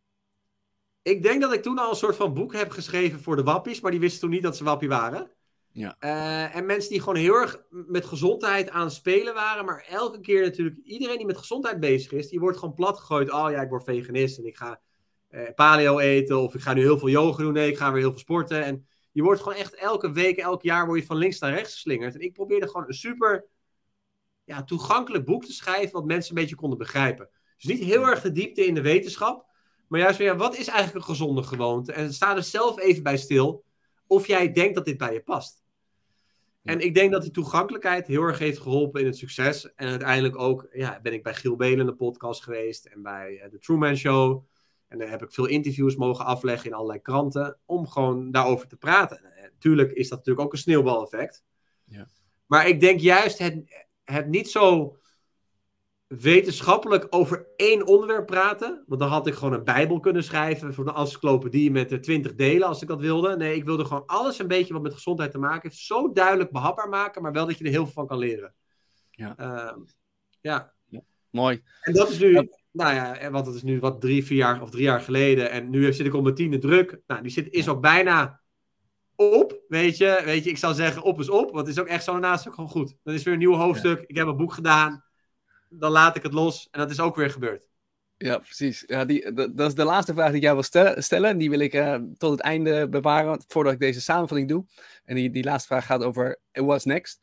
Ik 1.01 1.23
denk 1.23 1.41
dat 1.41 1.53
ik 1.53 1.61
toen 1.61 1.77
al 1.77 1.89
een 1.89 1.95
soort 1.95 2.15
van 2.15 2.33
boek 2.33 2.53
heb 2.53 2.71
geschreven 2.71 3.19
voor 3.19 3.35
de 3.35 3.43
wappies. 3.43 3.81
Maar 3.81 3.91
die 3.91 3.99
wisten 3.99 4.19
toen 4.19 4.29
niet 4.29 4.43
dat 4.43 4.57
ze 4.57 4.63
wappie 4.63 4.89
waren. 4.89 5.31
Ja. 5.73 5.95
Uh, 5.99 6.55
en 6.55 6.65
mensen 6.65 6.89
die 6.89 6.99
gewoon 6.99 7.15
heel 7.15 7.33
erg 7.33 7.63
met 7.69 8.05
gezondheid 8.05 8.69
aan 8.69 8.83
het 8.83 8.93
spelen 8.93 9.33
waren. 9.33 9.65
Maar 9.65 9.85
elke 9.89 10.19
keer 10.19 10.41
natuurlijk, 10.41 10.77
iedereen 10.83 11.17
die 11.17 11.25
met 11.25 11.37
gezondheid 11.37 11.79
bezig 11.79 12.11
is, 12.11 12.29
die 12.29 12.39
wordt 12.39 12.57
gewoon 12.57 12.73
plat 12.73 12.99
gegooid. 12.99 13.31
Oh 13.31 13.51
ja, 13.51 13.61
ik 13.61 13.69
word 13.69 13.83
veganist 13.83 14.37
en 14.37 14.45
ik 14.45 14.57
ga 14.57 14.81
uh, 15.29 15.41
paleo 15.55 15.99
eten. 15.99 16.39
Of 16.39 16.55
ik 16.55 16.61
ga 16.61 16.73
nu 16.73 16.81
heel 16.81 16.97
veel 16.97 17.09
yoga 17.09 17.43
doen. 17.43 17.53
Nee, 17.53 17.69
ik 17.69 17.77
ga 17.77 17.91
weer 17.91 18.01
heel 18.01 18.09
veel 18.09 18.19
sporten. 18.19 18.63
En 18.63 18.87
je 19.11 19.21
wordt 19.21 19.41
gewoon 19.41 19.57
echt 19.57 19.75
elke 19.75 20.11
week, 20.11 20.37
elk 20.37 20.61
jaar 20.61 20.85
word 20.85 20.99
je 20.99 21.05
van 21.05 21.17
links 21.17 21.39
naar 21.39 21.53
rechts 21.53 21.73
geslingerd. 21.73 22.13
En 22.13 22.21
ik 22.21 22.33
probeerde 22.33 22.67
gewoon 22.67 22.87
een 22.87 22.93
super 22.93 23.45
ja, 24.43 24.63
toegankelijk 24.63 25.25
boek 25.25 25.45
te 25.45 25.53
schrijven. 25.53 25.91
Wat 25.91 26.05
mensen 26.05 26.35
een 26.35 26.41
beetje 26.41 26.55
konden 26.55 26.77
begrijpen. 26.77 27.29
Dus 27.57 27.65
niet 27.65 27.83
heel 27.83 28.07
erg 28.07 28.21
de 28.21 28.31
diepte 28.31 28.65
in 28.65 28.73
de 28.73 28.81
wetenschap. 28.81 29.45
Maar 29.87 29.99
juist 29.99 30.17
weer, 30.17 30.37
wat 30.37 30.57
is 30.57 30.67
eigenlijk 30.67 30.97
een 30.97 31.15
gezonde 31.15 31.43
gewoonte? 31.43 31.91
En 31.91 32.13
sta 32.13 32.35
er 32.35 32.43
zelf 32.43 32.79
even 32.79 33.03
bij 33.03 33.17
stil 33.17 33.63
of 34.07 34.27
jij 34.27 34.51
denkt 34.51 34.75
dat 34.75 34.85
dit 34.85 34.97
bij 34.97 35.13
je 35.13 35.23
past. 35.23 35.62
En 36.63 36.79
ik 36.79 36.93
denk 36.93 37.11
dat 37.11 37.21
die 37.21 37.31
toegankelijkheid 37.31 38.07
heel 38.07 38.21
erg 38.21 38.39
heeft 38.39 38.59
geholpen 38.59 39.01
in 39.01 39.07
het 39.07 39.17
succes. 39.17 39.73
En 39.75 39.87
uiteindelijk 39.87 40.39
ook 40.39 40.67
ja, 40.71 40.99
ben 41.01 41.13
ik 41.13 41.23
bij 41.23 41.33
Giel 41.33 41.55
Belen 41.55 41.79
in 41.79 41.85
de 41.85 41.95
podcast 41.95 42.43
geweest 42.43 42.85
en 42.85 43.01
bij 43.01 43.41
uh, 43.43 43.51
de 43.51 43.59
Truman 43.59 43.95
Show. 43.95 44.45
En 44.87 44.97
daar 44.97 45.09
heb 45.09 45.23
ik 45.23 45.33
veel 45.33 45.45
interviews 45.45 45.95
mogen 45.95 46.25
afleggen 46.25 46.69
in 46.69 46.75
allerlei 46.75 47.01
kranten 47.01 47.57
om 47.65 47.87
gewoon 47.87 48.31
daarover 48.31 48.67
te 48.67 48.77
praten. 48.77 49.17
En 49.35 49.49
natuurlijk 49.53 49.91
is 49.91 50.09
dat 50.09 50.17
natuurlijk 50.17 50.45
ook 50.45 50.53
een 50.53 50.59
sneeuwbaleffect. 50.59 51.43
Ja. 51.85 52.07
Maar 52.45 52.67
ik 52.67 52.79
denk 52.79 52.99
juist 52.99 53.37
het, 53.37 53.85
het 54.03 54.27
niet 54.27 54.49
zo 54.49 54.97
wetenschappelijk 56.21 57.07
over 57.09 57.47
één 57.55 57.87
onderwerp 57.87 58.25
praten. 58.25 58.83
Want 58.87 58.99
dan 58.99 59.09
had 59.09 59.27
ik 59.27 59.33
gewoon 59.33 59.53
een 59.53 59.63
Bijbel 59.63 59.99
kunnen 59.99 60.23
schrijven 60.23 60.73
voor 60.73 60.87
een 60.87 60.95
encyclopedie 60.95 61.71
met 61.71 62.03
twintig 62.03 62.35
delen 62.35 62.67
als 62.67 62.81
ik 62.81 62.87
dat 62.87 62.99
wilde. 62.99 63.37
Nee, 63.37 63.55
ik 63.55 63.63
wilde 63.63 63.85
gewoon 63.85 64.05
alles 64.05 64.39
een 64.39 64.47
beetje 64.47 64.73
wat 64.73 64.81
met 64.81 64.93
gezondheid 64.93 65.31
te 65.31 65.37
maken 65.37 65.69
heeft, 65.69 65.81
zo 65.81 66.11
duidelijk 66.11 66.51
behapbaar 66.51 66.89
maken, 66.89 67.21
maar 67.21 67.31
wel 67.31 67.45
dat 67.45 67.57
je 67.57 67.63
er 67.63 67.69
heel 67.69 67.83
veel 67.83 67.93
van 67.93 68.07
kan 68.07 68.17
leren. 68.17 68.53
Ja. 69.11 69.35
Uh, 69.39 69.77
ja. 70.41 70.73
ja. 70.85 71.01
Mooi. 71.29 71.63
En 71.81 71.93
dat 71.93 72.09
is 72.09 72.19
nu, 72.19 72.49
nou 72.71 72.93
ja, 72.93 73.31
want 73.31 73.45
het 73.45 73.55
is 73.55 73.63
nu 73.63 73.79
wat 73.79 74.01
drie, 74.01 74.25
vier 74.25 74.37
jaar 74.37 74.61
of 74.61 74.69
drie 74.69 74.83
jaar 74.83 75.01
geleden. 75.01 75.51
En 75.51 75.69
nu 75.69 75.93
zit 75.93 76.05
ik 76.05 76.13
op 76.13 76.23
mijn 76.23 76.35
tiende 76.35 76.57
druk. 76.57 76.99
Nou, 77.07 77.21
die 77.21 77.31
zit, 77.31 77.49
is 77.49 77.67
ook 77.67 77.81
bijna 77.81 78.41
op, 79.15 79.61
weet 79.67 79.97
je. 79.97 80.21
Weet 80.25 80.43
je, 80.43 80.49
ik 80.49 80.57
zou 80.57 80.73
zeggen 80.73 81.01
op 81.01 81.19
is 81.19 81.29
op, 81.29 81.51
want 81.51 81.67
het 81.67 81.75
is 81.75 81.81
ook 81.81 81.87
echt 81.87 82.03
zo 82.03 82.11
daarnaast 82.11 82.47
ook 82.47 82.53
gewoon 82.53 82.69
goed. 82.69 82.95
Dan 83.03 83.13
is 83.13 83.23
weer 83.23 83.33
een 83.33 83.39
nieuw 83.39 83.55
hoofdstuk. 83.55 84.01
Ik 84.01 84.17
heb 84.17 84.27
een 84.27 84.37
boek 84.37 84.53
gedaan 84.53 85.03
dan 85.79 85.91
laat 85.91 86.15
ik 86.15 86.23
het 86.23 86.33
los. 86.33 86.67
En 86.71 86.79
dat 86.79 86.91
is 86.91 86.99
ook 86.99 87.15
weer 87.15 87.29
gebeurd. 87.29 87.67
Ja, 88.17 88.37
precies. 88.37 88.83
Ja, 88.87 89.05
die, 89.05 89.33
dat 89.33 89.67
is 89.67 89.75
de 89.75 89.83
laatste 89.83 90.13
vraag 90.13 90.27
die 90.27 90.35
ik 90.35 90.43
jou 90.43 90.63
wil 90.71 91.01
stellen. 91.01 91.37
Die 91.37 91.49
wil 91.49 91.59
ik 91.59 91.73
uh, 91.73 91.95
tot 92.17 92.31
het 92.31 92.39
einde 92.39 92.89
bewaren, 92.89 93.43
voordat 93.47 93.73
ik 93.73 93.79
deze 93.79 94.01
samenvatting 94.01 94.49
doe. 94.49 94.65
En 95.05 95.15
die, 95.15 95.29
die 95.29 95.43
laatste 95.43 95.67
vraag 95.67 95.85
gaat 95.85 96.03
over 96.03 96.39
what's 96.51 96.85
next. 96.85 97.19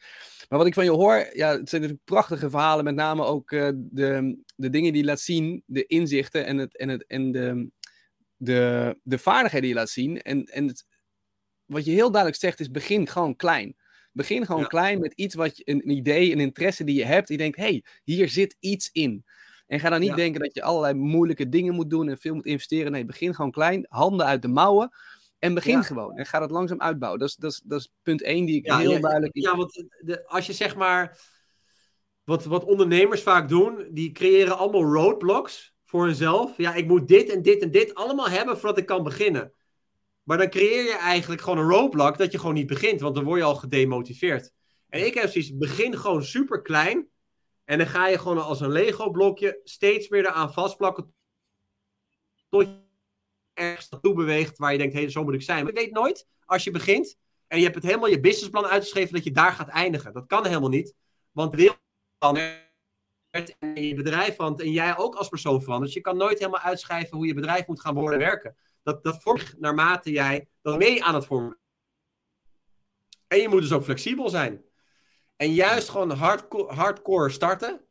Maar 0.49 0.59
wat 0.59 0.69
ik 0.69 0.75
van 0.75 0.85
je 0.85 0.91
hoor, 0.91 1.15
ja, 1.33 1.49
het 1.51 1.69
zijn 1.69 1.83
natuurlijk 1.83 2.05
prachtige 2.05 2.51
verhalen. 2.51 2.85
Met 2.85 2.95
name 2.95 3.25
ook 3.25 3.51
uh, 3.51 3.71
de, 3.75 4.43
de 4.57 4.71
dingen 4.71 4.93
die 4.93 5.03
je 5.03 5.09
laat 5.09 5.21
zien, 5.21 5.63
de 5.67 5.87
inzichten 5.87 6.47
en, 6.47 6.59
het, 6.59 6.77
en, 6.77 6.89
het, 6.89 7.07
en 7.07 7.33
de, 7.33 7.71
de, 8.37 8.97
de 9.03 9.19
vaardigheden 9.19 9.61
die 9.61 9.75
je 9.75 9.81
laat 9.81 9.91
zien. 9.91 10.23
En, 10.23 10.45
en 10.45 10.67
het, 10.67 10.87
wat 11.65 11.85
je 11.85 11.91
heel 11.91 12.11
duidelijk 12.11 12.41
zegt 12.41 12.61
is, 12.61 12.71
begin 12.71 13.07
gewoon 13.07 13.37
klein. 13.37 13.77
Begin 14.13 14.47
gewoon 14.47 14.67
klein 14.67 15.01
met 15.01 15.13
iets 15.13 15.35
wat 15.35 15.57
je, 15.57 15.63
een, 15.65 15.91
idee, 15.91 16.33
een 16.33 16.41
interesse 16.41 16.85
die 16.85 16.95
je 16.95 17.05
hebt. 17.05 17.29
Je 17.29 17.37
denkt, 17.37 17.57
hey, 17.57 17.85
hier 18.05 18.29
zit 18.29 18.57
iets 18.61 18.91
in. 18.93 19.25
En 19.67 19.81
ga 19.81 19.89
dan 19.89 20.01
niet 20.01 20.17
denken 20.17 20.41
dat 20.41 20.55
je 20.55 20.63
allerlei 20.63 20.95
moeilijke 20.95 21.49
dingen 21.49 21.75
moet 21.75 21.91
doen 21.91 22.09
en 22.09 22.19
veel 22.19 22.35
moet 22.35 22.47
investeren. 22.47 22.93
Nee, 22.93 23.05
begin 23.05 23.35
gewoon 23.35 23.51
klein, 23.51 23.87
handen 23.89 24.27
uit 24.27 24.43
de 24.43 24.49
mouwen. 24.49 24.91
En 25.39 25.55
begin 25.55 25.85
gewoon. 25.85 26.17
En 26.17 26.27
ga 26.27 26.41
het 26.41 26.51
langzaam 26.51 26.81
uitbouwen. 26.81 27.21
Dat 27.21 27.29
is, 27.29 27.37
dat 27.37 27.51
is, 27.51 27.63
dat 27.65 27.81
is 27.81 27.93
punt 28.03 28.23
één 28.23 28.47
die 28.47 28.57
ik 28.57 28.73
heel 28.73 28.91
ja, 28.91 28.99
duidelijk... 28.99 29.37
Ja, 29.37 29.57
want 29.57 29.85
de, 30.01 30.27
als 30.27 30.47
je 30.47 30.53
zeg 30.53 30.77
maar... 30.77 31.19
Wat, 32.25 32.45
wat 32.45 32.65
ondernemers 32.65 33.23
vaak 33.23 33.49
doen, 33.49 33.89
die 33.91 34.13
creëren 34.13 34.59
allemaal 34.59 34.83
roadblocks 34.85 35.75
voor 35.85 36.05
hunzelf. 36.05 36.57
Ja, 36.57 36.75
ik 36.75 36.87
moet 36.87 37.09
dit 37.09 37.31
en 37.31 37.43
dit 37.43 37.63
en 37.63 37.71
dit 37.71 37.95
allemaal 37.95 38.29
hebben 38.29 38.59
voordat 38.59 38.79
ik 38.79 38.87
kan 38.87 39.03
beginnen. 39.03 39.53
Maar 40.31 40.39
dan 40.39 40.51
creëer 40.51 40.85
je 40.85 40.97
eigenlijk 40.97 41.41
gewoon 41.41 41.59
een 41.59 41.71
roadblock 41.71 42.19
dat 42.19 42.33
je 42.33 42.39
gewoon 42.39 42.55
niet 42.55 42.67
begint, 42.67 43.01
want 43.01 43.15
dan 43.15 43.25
word 43.25 43.39
je 43.39 43.45
al 43.45 43.55
gedemotiveerd. 43.55 44.53
En 44.89 45.07
ik 45.07 45.15
heb 45.15 45.31
zoiets, 45.31 45.57
begin 45.57 45.97
gewoon 45.97 46.23
super 46.23 46.63
klein. 46.63 47.09
En 47.65 47.79
dan 47.79 47.87
ga 47.87 48.09
je 48.09 48.19
gewoon 48.19 48.43
als 48.43 48.61
een 48.61 48.73
Lego-blokje 48.73 49.61
steeds 49.65 50.09
meer 50.09 50.27
eraan 50.27 50.53
vastplakken. 50.53 51.15
Tot 52.49 52.67
je 52.67 52.81
ergens 53.55 53.89
naartoe 53.89 54.15
beweegt 54.15 54.59
waar 54.59 54.73
je 54.73 54.79
denkt, 54.79 54.95
hé, 54.95 55.09
zo 55.09 55.25
moet 55.25 55.35
ik 55.35 55.43
zijn. 55.43 55.65
Maar 55.65 55.73
je 55.73 55.81
weet 55.81 55.93
nooit, 55.93 56.27
als 56.45 56.65
je 56.65 56.71
begint 56.71 57.17
en 57.47 57.59
je 57.59 57.65
hebt 57.65 57.75
het 57.75 57.85
helemaal 57.85 58.09
je 58.09 58.21
businessplan 58.21 58.67
uitgeschreven, 58.67 59.15
dat 59.15 59.25
je 59.25 59.33
daar 59.33 59.53
gaat 59.53 59.69
eindigen. 59.69 60.13
Dat 60.13 60.27
kan 60.27 60.47
helemaal 60.47 60.69
niet. 60.69 60.95
Want 61.31 61.55
wil 61.55 61.77
en 63.31 63.83
je 63.83 63.95
bedrijf 63.95 64.35
verandert 64.35 64.69
en 64.69 64.73
jij 64.73 64.97
ook 64.97 65.15
als 65.15 65.29
persoon 65.29 65.63
verandert. 65.63 65.93
Je 65.93 66.01
kan 66.01 66.17
nooit 66.17 66.39
helemaal 66.39 66.61
uitschrijven 66.61 67.17
hoe 67.17 67.27
je 67.27 67.35
bedrijf 67.35 67.67
moet 67.67 67.81
gaan 67.81 67.95
worden 67.95 68.19
werken. 68.19 68.57
Dat, 68.83 69.05
dat 69.05 69.23
vormt 69.23 69.55
naarmate 69.59 70.11
jij 70.11 70.49
dan 70.63 70.79
mee 70.79 71.05
aan 71.05 71.15
het 71.15 71.27
vormen. 71.27 71.59
En 73.27 73.39
je 73.39 73.49
moet 73.49 73.61
dus 73.61 73.73
ook 73.73 73.85
flexibel 73.85 74.29
zijn. 74.29 74.65
En 75.37 75.53
juist 75.53 75.89
gewoon 75.89 76.11
hardcore, 76.11 76.75
hardcore 76.75 77.31
starten 77.31 77.85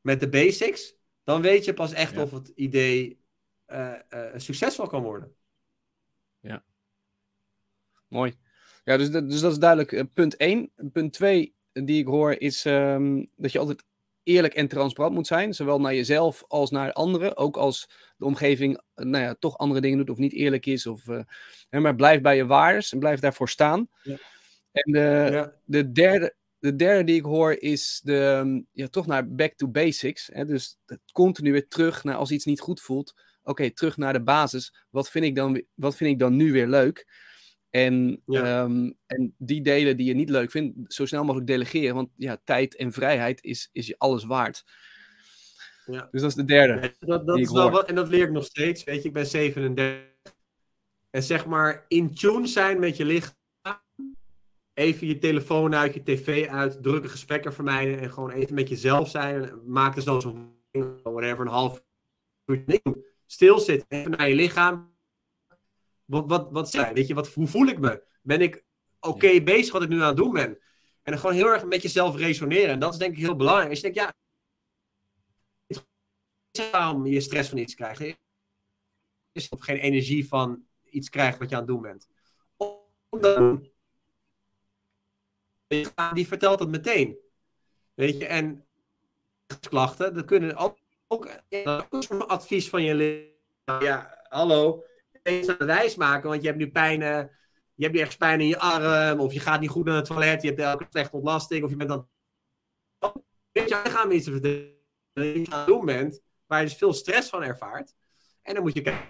met 0.00 0.20
de 0.20 0.28
basics. 0.28 0.94
Dan 1.24 1.42
weet 1.42 1.64
je 1.64 1.74
pas 1.74 1.92
echt 1.92 2.18
of 2.18 2.30
het 2.30 2.48
idee 2.48 3.20
uh, 3.66 3.94
uh, 4.10 4.32
succesvol 4.36 4.86
kan 4.86 5.02
worden. 5.02 5.36
Ja. 6.40 6.64
Mooi. 8.08 8.38
Ja, 8.84 8.96
dus, 8.96 9.10
dus 9.10 9.40
dat 9.40 9.52
is 9.52 9.58
duidelijk 9.58 9.92
uh, 9.92 10.02
punt 10.14 10.36
1. 10.36 10.72
Punt 10.92 11.12
2 11.12 11.54
die 11.72 12.00
ik 12.00 12.06
hoor 12.06 12.32
is 12.32 12.64
um, 12.64 13.28
dat 13.36 13.52
je 13.52 13.58
altijd 13.58 13.84
eerlijk 14.28 14.54
en 14.54 14.68
transparant 14.68 15.14
moet 15.14 15.26
zijn. 15.26 15.54
Zowel 15.54 15.80
naar 15.80 15.94
jezelf 15.94 16.44
als 16.48 16.70
naar 16.70 16.92
anderen. 16.92 17.36
Ook 17.36 17.56
als 17.56 17.90
de 18.16 18.24
omgeving 18.24 18.80
nou 18.94 19.24
ja, 19.24 19.34
toch 19.34 19.58
andere 19.58 19.80
dingen 19.80 19.98
doet 19.98 20.10
of 20.10 20.18
niet 20.18 20.32
eerlijk 20.32 20.66
is. 20.66 20.86
Of, 20.86 21.06
uh, 21.06 21.20
maar 21.70 21.94
blijf 21.94 22.20
bij 22.20 22.36
je 22.36 22.46
waardes 22.46 22.92
en 22.92 22.98
blijf 22.98 23.20
daarvoor 23.20 23.48
staan. 23.48 23.88
Ja. 24.02 24.16
En 24.72 24.92
de, 24.92 25.28
ja. 25.32 25.54
de, 25.64 25.92
derde, 25.92 26.34
de 26.58 26.76
derde 26.76 27.04
die 27.04 27.16
ik 27.16 27.24
hoor 27.24 27.52
is 27.52 28.00
de, 28.04 28.64
ja, 28.72 28.88
toch 28.88 29.06
naar 29.06 29.34
back 29.34 29.52
to 29.54 29.68
basics. 29.68 30.30
Hè? 30.32 30.44
Dus 30.44 30.78
continu 31.12 31.52
weer 31.52 31.68
terug 31.68 32.04
naar 32.04 32.16
als 32.16 32.30
iets 32.30 32.44
niet 32.44 32.60
goed 32.60 32.80
voelt. 32.80 33.14
Oké, 33.42 33.70
terug 33.70 33.96
naar 33.96 34.12
de 34.12 34.22
basis. 34.22 34.74
Wat 34.90 35.10
vind, 35.10 35.24
ik 35.24 35.34
dan, 35.34 35.62
wat 35.74 35.96
vind 35.96 36.10
ik 36.10 36.18
dan 36.18 36.36
nu 36.36 36.52
weer 36.52 36.66
leuk? 36.66 37.06
En, 37.70 38.22
ja. 38.26 38.62
um, 38.62 38.94
en 39.06 39.34
die 39.38 39.62
delen 39.62 39.96
die 39.96 40.06
je 40.06 40.14
niet 40.14 40.30
leuk 40.30 40.50
vindt, 40.50 40.94
zo 40.94 41.06
snel 41.06 41.24
mogelijk 41.24 41.46
delegeren. 41.46 41.94
Want 41.94 42.10
ja, 42.16 42.40
tijd 42.44 42.76
en 42.76 42.92
vrijheid 42.92 43.42
is, 43.42 43.68
is 43.72 43.86
je 43.86 43.98
alles 43.98 44.24
waard. 44.24 44.64
Ja. 45.86 46.08
Dus 46.10 46.20
dat 46.20 46.30
is 46.30 46.36
de 46.36 46.44
derde. 46.44 46.94
dat, 46.98 47.26
dat 47.26 47.38
is 47.38 47.52
wel 47.52 47.70
wat, 47.70 47.88
en 47.88 47.94
dat 47.94 48.08
leer 48.08 48.22
ik 48.22 48.30
nog 48.30 48.44
steeds. 48.44 48.84
Weet 48.84 49.02
je, 49.02 49.08
ik 49.08 49.14
ben 49.14 49.26
37. 49.26 50.06
En 51.10 51.22
zeg 51.22 51.46
maar 51.46 51.84
in 51.88 52.14
tune 52.14 52.46
zijn 52.46 52.80
met 52.80 52.96
je 52.96 53.04
lichaam. 53.04 53.36
Even 54.74 55.06
je 55.06 55.18
telefoon 55.18 55.74
uit, 55.74 55.94
je 55.94 56.02
tv 56.02 56.48
uit, 56.48 56.82
drukke 56.82 57.08
gesprekken 57.08 57.52
vermijden. 57.52 58.00
En 58.00 58.10
gewoon 58.10 58.30
even 58.30 58.54
met 58.54 58.68
jezelf 58.68 59.10
zijn. 59.10 59.50
Maak 59.66 59.96
er 59.96 60.02
zo 60.02 60.20
zo'n 60.20 60.56
whatever, 61.02 61.40
een 61.40 61.52
half 61.52 61.82
uur. 62.46 62.64
Stilzitten, 63.26 63.86
even 63.88 64.10
naar 64.10 64.28
je 64.28 64.34
lichaam 64.34 64.96
wat, 66.08 66.28
wat, 66.28 66.48
wat 66.50 66.70
zijn? 66.70 66.94
Weet 66.94 67.06
je, 67.06 67.14
wat, 67.14 67.28
hoe 67.28 67.46
voel 67.46 67.66
ik 67.66 67.78
me? 67.78 68.02
Ben 68.22 68.40
ik 68.40 68.64
oké 69.00 69.42
bezig 69.42 69.72
wat 69.72 69.82
ik 69.82 69.88
nu 69.88 70.00
aan 70.00 70.08
het 70.08 70.16
doen 70.16 70.32
ben? 70.32 70.58
En 71.02 71.12
dan 71.12 71.18
gewoon 71.18 71.34
heel 71.34 71.46
erg 71.46 71.64
met 71.64 71.82
jezelf 71.82 72.16
resoneren. 72.16 72.70
En 72.70 72.78
dat 72.78 72.92
is 72.92 72.98
denk 72.98 73.12
ik 73.12 73.18
heel 73.18 73.36
belangrijk. 73.36 73.70
Als 73.70 73.80
je 73.80 73.92
denkt, 73.92 73.98
ja, 73.98 74.14
waarom 76.70 77.06
je 77.06 77.20
stress 77.20 77.48
van 77.48 77.58
iets 77.58 77.74
krijgt. 77.74 78.18
Is 79.32 79.48
of 79.48 79.60
geen 79.60 79.76
energie 79.76 80.28
van 80.28 80.66
iets 80.84 81.08
krijgt 81.08 81.38
wat 81.38 81.48
je 81.48 81.54
aan 81.54 81.60
het 81.60 81.70
doen 81.70 81.82
bent. 81.82 82.08
Omdat 83.08 83.60
die 86.14 86.26
vertelt 86.26 86.58
het 86.58 86.68
meteen. 86.68 87.18
Weet 87.94 88.18
je, 88.18 88.26
en 88.26 88.66
klachten, 89.60 90.14
dat 90.14 90.24
kunnen 90.24 90.56
ook, 90.56 90.78
ook, 91.06 91.28
een 91.50 92.22
advies 92.22 92.68
van 92.68 92.82
je 92.82 92.94
lichaam. 92.94 93.82
Ja, 93.82 94.24
hallo, 94.28 94.84
aan 95.28 95.58
de 95.58 95.64
wijs 95.64 95.96
maken, 95.96 96.28
want 96.28 96.40
je 96.40 96.46
hebt 96.46 96.58
nu 96.58 96.70
pijn, 96.70 97.00
uh, 97.00 97.22
je 97.74 97.82
hebt 97.82 97.92
nu 97.92 97.98
ergens 98.00 98.16
pijn 98.16 98.40
in 98.40 98.46
je 98.46 98.58
arm, 98.58 99.20
of 99.20 99.32
je 99.32 99.40
gaat 99.40 99.60
niet 99.60 99.70
goed 99.70 99.84
naar 99.84 99.96
het 99.96 100.04
toilet, 100.04 100.42
je 100.42 100.48
hebt 100.48 100.60
elke 100.60 100.86
slechte 100.90 101.16
ontlasting, 101.16 101.64
of 101.64 101.70
je 101.70 101.76
bent 101.76 101.88
dan... 101.88 102.08
Weet 103.52 103.68
je, 103.68 103.74
gaan 103.74 104.10
iets 104.10 104.26
het 104.26 105.66
doen 105.66 105.84
bent, 105.84 106.20
waar 106.46 106.60
je 106.60 106.66
dus 106.66 106.76
veel 106.76 106.92
stress 106.92 107.28
van 107.28 107.42
ervaart. 107.42 107.94
En 108.42 108.54
dan 108.54 108.62
moet 108.62 108.74
je 108.74 108.82
kijken. 108.82 109.06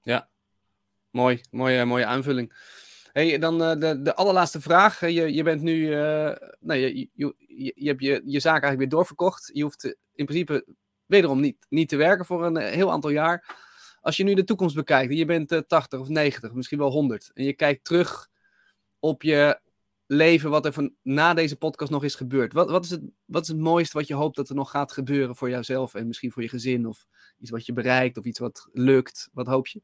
Ja, 0.00 0.28
mooi, 1.10 1.40
mooie, 1.50 1.84
mooie 1.84 2.06
aanvulling. 2.06 2.52
Hey, 3.12 3.38
dan 3.38 3.62
uh, 3.62 3.74
de, 3.80 4.02
de 4.02 4.14
allerlaatste 4.14 4.60
vraag. 4.60 5.00
Je, 5.00 5.34
je 5.34 5.42
bent 5.42 5.62
nu, 5.62 5.76
uh, 5.76 6.36
nou, 6.60 6.80
je, 6.80 7.08
je, 7.12 7.34
je, 7.74 7.88
hebt 7.88 8.02
je, 8.02 8.22
je 8.24 8.40
zaak 8.40 8.62
eigenlijk 8.62 8.78
weer 8.78 8.88
doorverkocht. 8.88 9.50
Je 9.52 9.62
hoeft 9.62 9.84
in 10.14 10.26
principe 10.26 10.66
wederom 11.06 11.40
niet, 11.40 11.66
niet 11.68 11.88
te 11.88 11.96
werken 11.96 12.26
voor 12.26 12.44
een 12.44 12.56
eh, 12.56 12.72
heel 12.72 12.92
aantal 12.92 13.10
jaar. 13.10 13.64
Als 14.00 14.16
je 14.16 14.24
nu 14.24 14.34
de 14.34 14.44
toekomst 14.44 14.74
bekijkt 14.74 15.10
en 15.10 15.16
je 15.16 15.24
bent 15.24 15.52
uh, 15.52 15.58
80 15.58 16.00
of 16.00 16.08
90, 16.08 16.52
misschien 16.52 16.78
wel 16.78 16.90
100, 16.90 17.30
en 17.34 17.44
je 17.44 17.52
kijkt 17.52 17.84
terug 17.84 18.28
op 18.98 19.22
je 19.22 19.60
leven, 20.06 20.50
wat 20.50 20.66
er 20.66 20.72
van, 20.72 20.94
na 21.02 21.34
deze 21.34 21.56
podcast 21.56 21.90
nog 21.90 22.04
is 22.04 22.14
gebeurd. 22.14 22.52
Wat, 22.52 22.70
wat, 22.70 22.84
is 22.84 22.90
het, 22.90 23.02
wat 23.24 23.42
is 23.42 23.48
het 23.48 23.58
mooiste 23.58 23.96
wat 23.96 24.06
je 24.06 24.14
hoopt 24.14 24.36
dat 24.36 24.48
er 24.48 24.54
nog 24.54 24.70
gaat 24.70 24.92
gebeuren 24.92 25.36
voor 25.36 25.50
jouzelf 25.50 25.94
en 25.94 26.06
misschien 26.06 26.32
voor 26.32 26.42
je 26.42 26.48
gezin? 26.48 26.86
Of 26.86 27.06
iets 27.38 27.50
wat 27.50 27.66
je 27.66 27.72
bereikt 27.72 28.16
of 28.16 28.24
iets 28.24 28.38
wat 28.38 28.68
lukt? 28.72 29.28
Wat 29.32 29.46
hoop 29.46 29.66
je? 29.66 29.82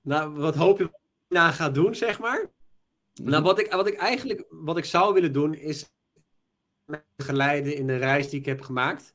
Nou, 0.00 0.34
wat 0.34 0.54
hoop 0.54 0.78
je 0.78 0.90
na 1.28 1.50
gaat 1.50 1.74
doen, 1.74 1.94
zeg 1.94 2.18
maar? 2.18 2.50
Nou, 3.14 3.30
mhm. 3.30 3.42
wat 3.42 3.58
ik, 3.58 3.72
wat 3.72 3.86
ik 3.86 3.94
eigenlijk 3.94 4.44
wat 4.48 4.78
ik 4.78 4.84
zou 4.84 5.14
willen 5.14 5.32
doen 5.32 5.54
is 5.54 5.90
geleiden 7.16 7.76
in 7.76 7.86
de 7.86 7.96
reis 7.96 8.28
die 8.28 8.38
ik 8.38 8.46
heb 8.46 8.60
gemaakt. 8.60 9.14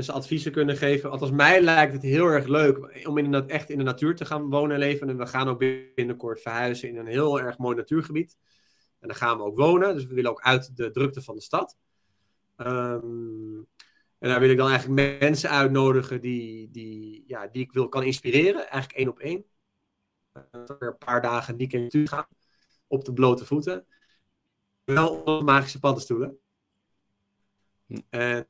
En 0.00 0.06
ze 0.06 0.12
adviezen 0.12 0.52
kunnen 0.52 0.76
geven. 0.76 1.10
Althans, 1.10 1.30
mij 1.30 1.62
lijkt 1.62 1.92
het 1.92 2.02
heel 2.02 2.26
erg 2.26 2.46
leuk 2.46 3.06
om 3.06 3.18
in 3.18 3.30
de, 3.30 3.44
echt 3.46 3.70
in 3.70 3.78
de 3.78 3.84
natuur 3.84 4.16
te 4.16 4.24
gaan 4.24 4.50
wonen 4.50 4.72
en 4.72 4.78
leven. 4.78 5.08
En 5.08 5.16
we 5.16 5.26
gaan 5.26 5.48
ook 5.48 5.58
binnenkort 5.94 6.40
verhuizen 6.40 6.88
in 6.88 6.96
een 6.96 7.06
heel 7.06 7.40
erg 7.40 7.58
mooi 7.58 7.76
natuurgebied. 7.76 8.36
En 8.98 9.08
daar 9.08 9.16
gaan 9.16 9.36
we 9.36 9.42
ook 9.42 9.56
wonen. 9.56 9.94
Dus 9.94 10.06
we 10.06 10.14
willen 10.14 10.30
ook 10.30 10.40
uit 10.40 10.76
de 10.76 10.90
drukte 10.90 11.22
van 11.22 11.34
de 11.34 11.40
stad. 11.42 11.76
Ehm, 12.56 13.56
en 14.18 14.28
daar 14.28 14.40
wil 14.40 14.50
ik 14.50 14.56
dan 14.56 14.68
eigenlijk 14.68 15.20
mensen 15.20 15.50
uitnodigen 15.50 16.20
die, 16.20 16.70
die, 16.70 17.24
ja, 17.26 17.46
die 17.46 17.62
ik 17.62 17.72
wil 17.72 17.88
kan 17.88 18.02
inspireren. 18.02 18.68
Eigenlijk 18.68 18.92
één 18.92 19.08
op 19.08 19.18
één. 19.18 19.44
Een 20.78 20.98
paar 20.98 21.22
dagen 21.22 21.56
die 21.56 21.68
in 21.68 21.82
natuur 21.82 22.08
gaan. 22.08 22.26
Op 22.86 23.04
de 23.04 23.12
blote 23.12 23.44
voeten. 23.44 23.86
Wel 24.84 25.22
op 25.22 25.42
magische 25.42 25.78
paddenstoelen. 25.78 26.38
Hm. 27.86 28.00
En 28.10 28.48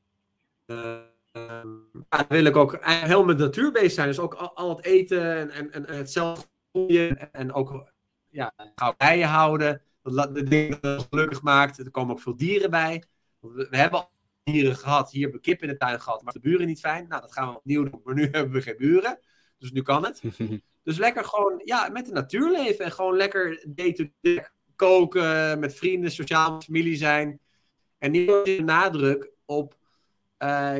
uh, 0.66 1.00
dan 2.08 2.24
wil 2.28 2.44
ik 2.44 2.56
ook 2.56 2.78
heel 2.84 3.24
met 3.24 3.38
natuur 3.38 3.72
bezig 3.72 3.92
zijn. 3.92 4.06
Dus 4.06 4.18
ook 4.18 4.34
al, 4.34 4.56
al 4.56 4.76
het 4.76 4.84
eten 4.84 5.50
en, 5.50 5.50
en, 5.50 5.86
en 5.86 5.96
het 5.96 6.12
zelf 6.12 6.48
en, 6.72 7.32
en 7.32 7.52
ook 7.52 7.92
ja, 8.28 8.54
bijen 8.96 9.28
houden. 9.28 9.82
Dat 10.02 10.34
de 10.34 10.42
dingen 10.42 10.78
gelukkig 10.82 11.42
maakt. 11.42 11.78
Er 11.78 11.90
komen 11.90 12.14
ook 12.14 12.20
veel 12.20 12.36
dieren 12.36 12.70
bij. 12.70 13.04
We, 13.40 13.66
we 13.70 13.76
hebben 13.76 13.98
al 13.98 14.10
dieren 14.42 14.76
gehad. 14.76 15.10
Hier 15.10 15.22
hebben 15.22 15.40
we 15.40 15.46
kip 15.46 15.62
in 15.62 15.68
de 15.68 15.76
tuin 15.76 16.00
gehad. 16.00 16.22
Maar 16.22 16.32
de 16.32 16.40
buren 16.40 16.66
niet 16.66 16.80
fijn. 16.80 17.08
Nou, 17.08 17.20
dat 17.20 17.32
gaan 17.32 17.48
we 17.48 17.56
opnieuw 17.56 17.84
doen. 17.84 18.00
Maar 18.04 18.14
nu 18.14 18.22
hebben 18.32 18.52
we 18.52 18.62
geen 18.62 18.76
buren. 18.76 19.18
Dus 19.58 19.72
nu 19.72 19.82
kan 19.82 20.04
het. 20.04 20.22
dus 20.82 20.98
lekker 20.98 21.24
gewoon 21.24 21.60
ja, 21.64 21.88
met 21.88 22.06
de 22.06 22.12
natuur 22.12 22.50
leven. 22.50 22.84
En 22.84 22.92
gewoon 22.92 23.16
lekker 23.16 23.64
day-to-day 23.68 24.48
koken. 24.76 25.58
Met 25.58 25.74
vrienden, 25.74 26.10
sociaal 26.10 26.60
familie 26.60 26.96
zijn. 26.96 27.40
En 27.98 28.10
niet 28.10 28.26
de 28.26 28.62
nadruk 28.64 29.30
op 29.44 29.78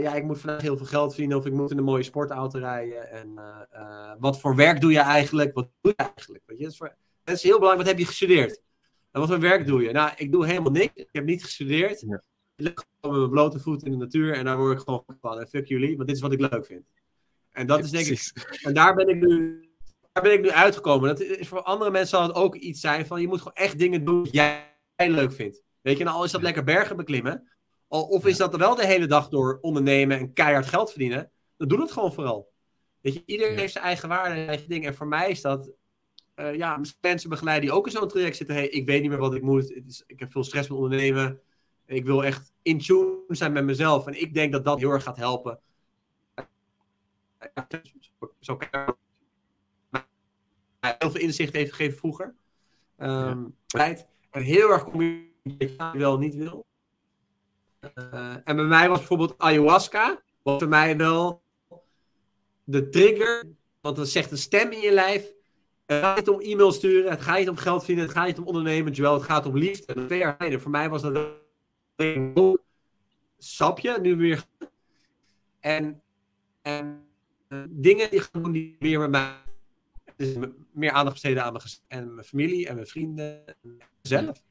ja, 0.02 0.14
ik 0.14 0.24
moet 0.24 0.38
vandaag 0.38 0.60
heel 0.60 0.76
veel 0.76 0.86
geld 0.86 1.10
verdienen 1.10 1.38
of 1.38 1.46
ik 1.46 1.52
moet 1.52 1.70
in 1.70 1.78
een 1.78 1.84
mooie 1.84 2.02
sportauto 2.02 2.58
rijden. 2.58 3.10
En 3.10 3.28
uh, 3.74 4.12
wat 4.18 4.40
voor 4.40 4.56
werk 4.56 4.80
doe 4.80 4.92
je 4.92 5.00
eigenlijk? 5.00 5.54
Wat 5.54 5.68
doe 5.80 5.94
je 5.96 6.04
eigenlijk? 6.04 6.42
Weet 6.46 6.58
je? 6.58 6.64
Dat, 6.64 6.72
is 6.72 6.78
voor, 6.78 6.96
dat 7.24 7.34
is 7.34 7.42
heel 7.42 7.58
belangrijk. 7.58 7.86
Wat 7.86 7.96
heb 7.96 7.98
je 7.98 8.10
gestudeerd? 8.10 8.62
En 9.10 9.20
wat 9.20 9.28
voor 9.28 9.40
werk 9.40 9.66
doe 9.66 9.82
je? 9.82 9.92
Nou, 9.92 10.10
ik 10.16 10.32
doe 10.32 10.46
helemaal 10.46 10.72
niks. 10.72 10.92
Ik 10.94 11.08
heb 11.12 11.24
niet 11.24 11.44
gestudeerd. 11.44 12.00
Ja. 12.00 12.22
Ik 12.56 12.64
lig 12.64 12.74
gewoon 12.74 13.20
met 13.20 13.30
mijn 13.30 13.30
blote 13.30 13.60
voet 13.60 13.84
in 13.84 13.90
de 13.90 13.96
natuur 13.96 14.34
en 14.34 14.44
daar 14.44 14.56
word 14.56 14.78
ik 14.78 14.84
gewoon 14.84 15.04
van. 15.20 15.40
En 15.40 15.48
fuck 15.48 15.66
jullie, 15.66 15.96
want 15.96 16.08
dit 16.08 16.16
is 16.16 16.22
wat 16.22 16.32
ik 16.32 16.40
leuk 16.40 16.66
vind. 16.66 16.84
En 17.50 17.66
dat 17.66 17.84
is 17.84 17.90
denk 17.90 18.06
ik. 18.06 18.32
En 18.62 18.74
daar 18.74 18.94
ben 18.94 19.08
ik 19.08 19.20
nu. 19.20 19.64
Daar 20.12 20.22
ben 20.22 20.32
ik 20.32 20.40
nu 20.40 20.50
uitgekomen. 20.50 21.08
Dat 21.08 21.20
is, 21.20 21.48
voor 21.48 21.62
andere 21.62 21.90
mensen 21.90 22.18
zal 22.18 22.26
het 22.26 22.36
ook 22.36 22.54
iets 22.54 22.80
zijn 22.80 23.06
van 23.06 23.20
je 23.20 23.28
moet 23.28 23.38
gewoon 23.38 23.54
echt 23.54 23.78
dingen 23.78 24.04
doen 24.04 24.22
die 24.22 24.32
jij 24.32 24.74
leuk 24.96 25.32
vindt. 25.32 25.62
Weet 25.80 25.98
je, 25.98 26.04
nou 26.04 26.16
al 26.16 26.24
is 26.24 26.30
dat 26.30 26.42
lekker 26.42 26.64
bergen 26.64 26.96
beklimmen. 26.96 27.49
Of 27.90 28.26
is 28.26 28.36
dat 28.36 28.56
wel 28.56 28.74
de 28.74 28.86
hele 28.86 29.06
dag 29.06 29.28
door 29.28 29.58
ondernemen 29.60 30.18
en 30.18 30.32
keihard 30.32 30.66
geld 30.66 30.90
verdienen? 30.90 31.30
Dan 31.56 31.68
doe 31.68 31.80
het 31.80 31.92
gewoon 31.92 32.12
vooral. 32.12 32.52
Weet 33.00 33.14
je, 33.14 33.22
iedereen 33.26 33.58
heeft 33.58 33.72
zijn 33.72 33.84
eigen 33.84 34.08
waarde 34.08 34.34
en 34.34 34.46
eigen 34.46 34.68
ding. 34.68 34.86
En 34.86 34.94
voor 34.94 35.06
mij 35.06 35.30
is 35.30 35.40
dat, 35.40 35.70
uh, 36.36 36.54
ja, 36.54 36.80
mensen 37.00 37.30
begeleiden 37.30 37.68
die 37.68 37.76
ook 37.76 37.86
in 37.86 37.92
zo'n 37.92 38.08
traject 38.08 38.36
zitten. 38.36 38.54
Hey, 38.54 38.68
ik 38.68 38.86
weet 38.86 39.00
niet 39.00 39.10
meer 39.10 39.18
wat 39.18 39.34
ik 39.34 39.42
moet. 39.42 39.74
Het 39.74 39.86
is, 39.86 40.02
ik 40.06 40.20
heb 40.20 40.32
veel 40.32 40.44
stress 40.44 40.68
met 40.68 40.78
ondernemen. 40.78 41.40
Ik 41.86 42.04
wil 42.04 42.24
echt 42.24 42.52
in 42.62 42.78
tune 42.78 43.24
zijn 43.28 43.52
met 43.52 43.64
mezelf. 43.64 44.06
En 44.06 44.20
ik 44.20 44.34
denk 44.34 44.52
dat 44.52 44.64
dat 44.64 44.78
heel 44.78 44.90
erg 44.90 45.02
gaat 45.02 45.16
helpen. 45.16 45.60
Zo 48.40 48.58
heel 50.80 51.10
veel 51.10 51.20
inzicht 51.20 51.52
heeft 51.52 51.72
gegeven 51.72 51.98
vroeger. 51.98 52.34
Um, 52.98 53.56
ja. 53.66 53.96
En 54.30 54.42
heel 54.42 54.70
erg 54.70 54.84
communicatie 54.84 56.00
wel 56.00 56.18
niet 56.18 56.34
wil. 56.34 56.66
Uh, 57.80 58.34
en 58.44 58.56
bij 58.56 58.64
mij 58.64 58.88
was 58.88 58.98
bijvoorbeeld 58.98 59.38
ayahuasca, 59.38 60.22
was 60.42 60.58
voor 60.58 60.68
mij 60.68 60.96
wel 60.96 61.42
de 62.64 62.88
trigger, 62.88 63.44
want 63.80 63.96
dat 63.96 64.08
zegt 64.08 64.30
een 64.30 64.38
stem 64.38 64.70
in 64.70 64.80
je 64.80 64.92
lijf. 64.92 65.32
Het 65.86 66.04
gaat 66.04 66.16
niet 66.16 66.28
om 66.28 66.40
e-mail 66.40 66.72
sturen, 66.72 67.10
het 67.10 67.20
gaat 67.20 67.38
niet 67.38 67.48
om 67.48 67.56
geld 67.56 67.78
verdienen, 67.78 68.04
het 68.04 68.14
gaat 68.14 68.26
niet 68.26 68.38
om 68.38 68.46
ondernemen, 68.46 68.92
Joel, 68.92 69.14
het 69.14 69.22
gaat 69.22 69.46
om 69.46 69.56
liefde. 69.56 70.34
En 70.38 70.60
voor 70.60 70.70
mij 70.70 70.88
was 70.88 71.02
dat 71.02 71.28
een 71.96 72.58
sapje, 73.38 74.00
nu 74.00 74.16
weer. 74.16 74.44
En, 75.60 76.02
en 76.62 77.06
uh, 77.48 77.64
dingen 77.68 78.10
die 78.10 78.22
doen 78.32 78.52
die 78.52 78.76
weer 78.78 78.98
met 78.98 79.10
mij. 79.10 79.34
Meer 80.72 80.90
aandacht 80.90 81.12
besteden 81.12 81.44
aan 81.44 81.52
mijn, 81.52 81.64
en 81.88 82.14
mijn 82.14 82.26
familie 82.26 82.68
en 82.68 82.74
mijn 82.74 82.86
vrienden 82.86 83.46
en 83.46 83.78
mezelf. 84.02 84.42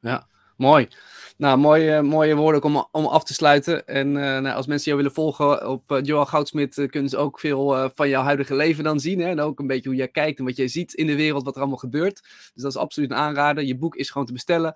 Ja. 0.00 0.28
Mooi. 0.58 0.88
Nou, 1.36 1.58
mooie, 1.58 2.02
mooie 2.02 2.34
woorden 2.34 2.62
om, 2.62 2.88
om 2.92 3.06
af 3.06 3.24
te 3.24 3.34
sluiten. 3.34 3.86
En 3.86 4.06
uh, 4.08 4.14
nou, 4.14 4.48
als 4.48 4.66
mensen 4.66 4.84
jou 4.84 4.96
willen 4.96 5.12
volgen 5.12 5.68
op 5.68 5.92
uh, 5.92 5.98
Joel 6.02 6.26
Goudsmit, 6.26 6.86
kunnen 6.90 7.10
ze 7.10 7.16
ook 7.16 7.40
veel 7.40 7.90
van 7.94 8.08
jouw 8.08 8.22
huidige 8.22 8.54
leven 8.54 8.84
dan 8.84 9.00
zien. 9.00 9.20
Hè? 9.20 9.28
En 9.28 9.40
ook 9.40 9.58
een 9.58 9.66
beetje 9.66 9.88
hoe 9.88 9.98
jij 9.98 10.08
kijkt 10.08 10.38
en 10.38 10.44
wat 10.44 10.56
jij 10.56 10.68
ziet 10.68 10.94
in 10.94 11.06
de 11.06 11.16
wereld, 11.16 11.44
wat 11.44 11.54
er 11.54 11.60
allemaal 11.60 11.78
gebeurt. 11.78 12.20
Dus 12.54 12.62
dat 12.62 12.70
is 12.70 12.76
absoluut 12.76 13.10
een 13.10 13.16
aanrader. 13.16 13.64
Je 13.64 13.76
boek 13.76 13.96
is 13.96 14.10
gewoon 14.10 14.26
te 14.26 14.32
bestellen 14.32 14.74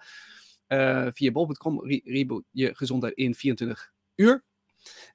via 1.13 1.31
bol.com. 1.33 1.87
Reboot 2.05 2.45
je 2.51 2.75
gezondheid 2.75 3.15
in 3.15 3.35
24 3.35 3.93
uur. 4.17 4.45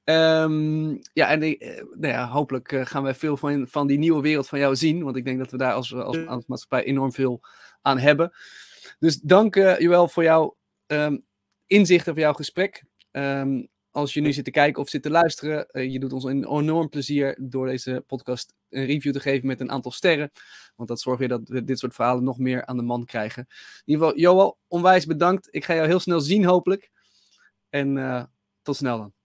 Um, 0.03 0.99
ja, 1.13 1.29
en 1.29 1.39
nou 1.39 2.13
ja, 2.13 2.27
hopelijk 2.27 2.81
gaan 2.83 3.03
we 3.03 3.13
veel 3.13 3.37
van, 3.37 3.67
van 3.67 3.87
die 3.87 3.97
nieuwe 3.97 4.21
wereld 4.21 4.47
van 4.47 4.59
jou 4.59 4.75
zien. 4.75 5.03
Want 5.03 5.15
ik 5.15 5.25
denk 5.25 5.39
dat 5.39 5.51
we 5.51 5.57
daar 5.57 5.73
als, 5.73 5.93
als, 5.93 6.25
als 6.25 6.45
maatschappij 6.45 6.83
enorm 6.83 7.13
veel 7.13 7.41
aan 7.81 7.97
hebben. 7.97 8.31
Dus 8.99 9.19
dank 9.19 9.55
uh, 9.55 9.79
Joël 9.79 10.07
voor 10.07 10.23
jouw 10.23 10.57
um, 10.87 11.25
inzichten, 11.65 12.13
voor 12.13 12.21
jouw 12.21 12.33
gesprek. 12.33 12.83
Um, 13.11 13.67
als 13.91 14.13
je 14.13 14.21
nu 14.21 14.33
zit 14.33 14.45
te 14.45 14.51
kijken 14.51 14.81
of 14.81 14.89
zit 14.89 15.01
te 15.01 15.09
luisteren, 15.09 15.67
uh, 15.71 15.91
je 15.91 15.99
doet 15.99 16.13
ons 16.13 16.23
een 16.23 16.57
enorm 16.57 16.89
plezier 16.89 17.37
door 17.41 17.67
deze 17.67 18.03
podcast 18.07 18.53
een 18.69 18.85
review 18.85 19.13
te 19.13 19.19
geven 19.19 19.47
met 19.47 19.59
een 19.59 19.71
aantal 19.71 19.91
sterren. 19.91 20.31
Want 20.75 20.89
dat 20.89 21.01
zorgt 21.01 21.19
weer 21.19 21.27
dat 21.27 21.49
we 21.49 21.63
dit 21.63 21.79
soort 21.79 21.95
verhalen 21.95 22.23
nog 22.23 22.37
meer 22.37 22.65
aan 22.65 22.77
de 22.77 22.83
man 22.83 23.05
krijgen. 23.05 23.45
In 23.49 23.81
ieder 23.85 24.05
geval, 24.05 24.19
Joël, 24.19 24.57
onwijs 24.67 25.05
bedankt. 25.05 25.47
Ik 25.51 25.65
ga 25.65 25.75
jou 25.75 25.87
heel 25.87 25.99
snel 25.99 26.19
zien, 26.19 26.45
hopelijk. 26.45 26.91
En 27.69 27.95
uh, 27.95 28.23
tot 28.61 28.75
snel 28.75 28.97
dan. 28.97 29.16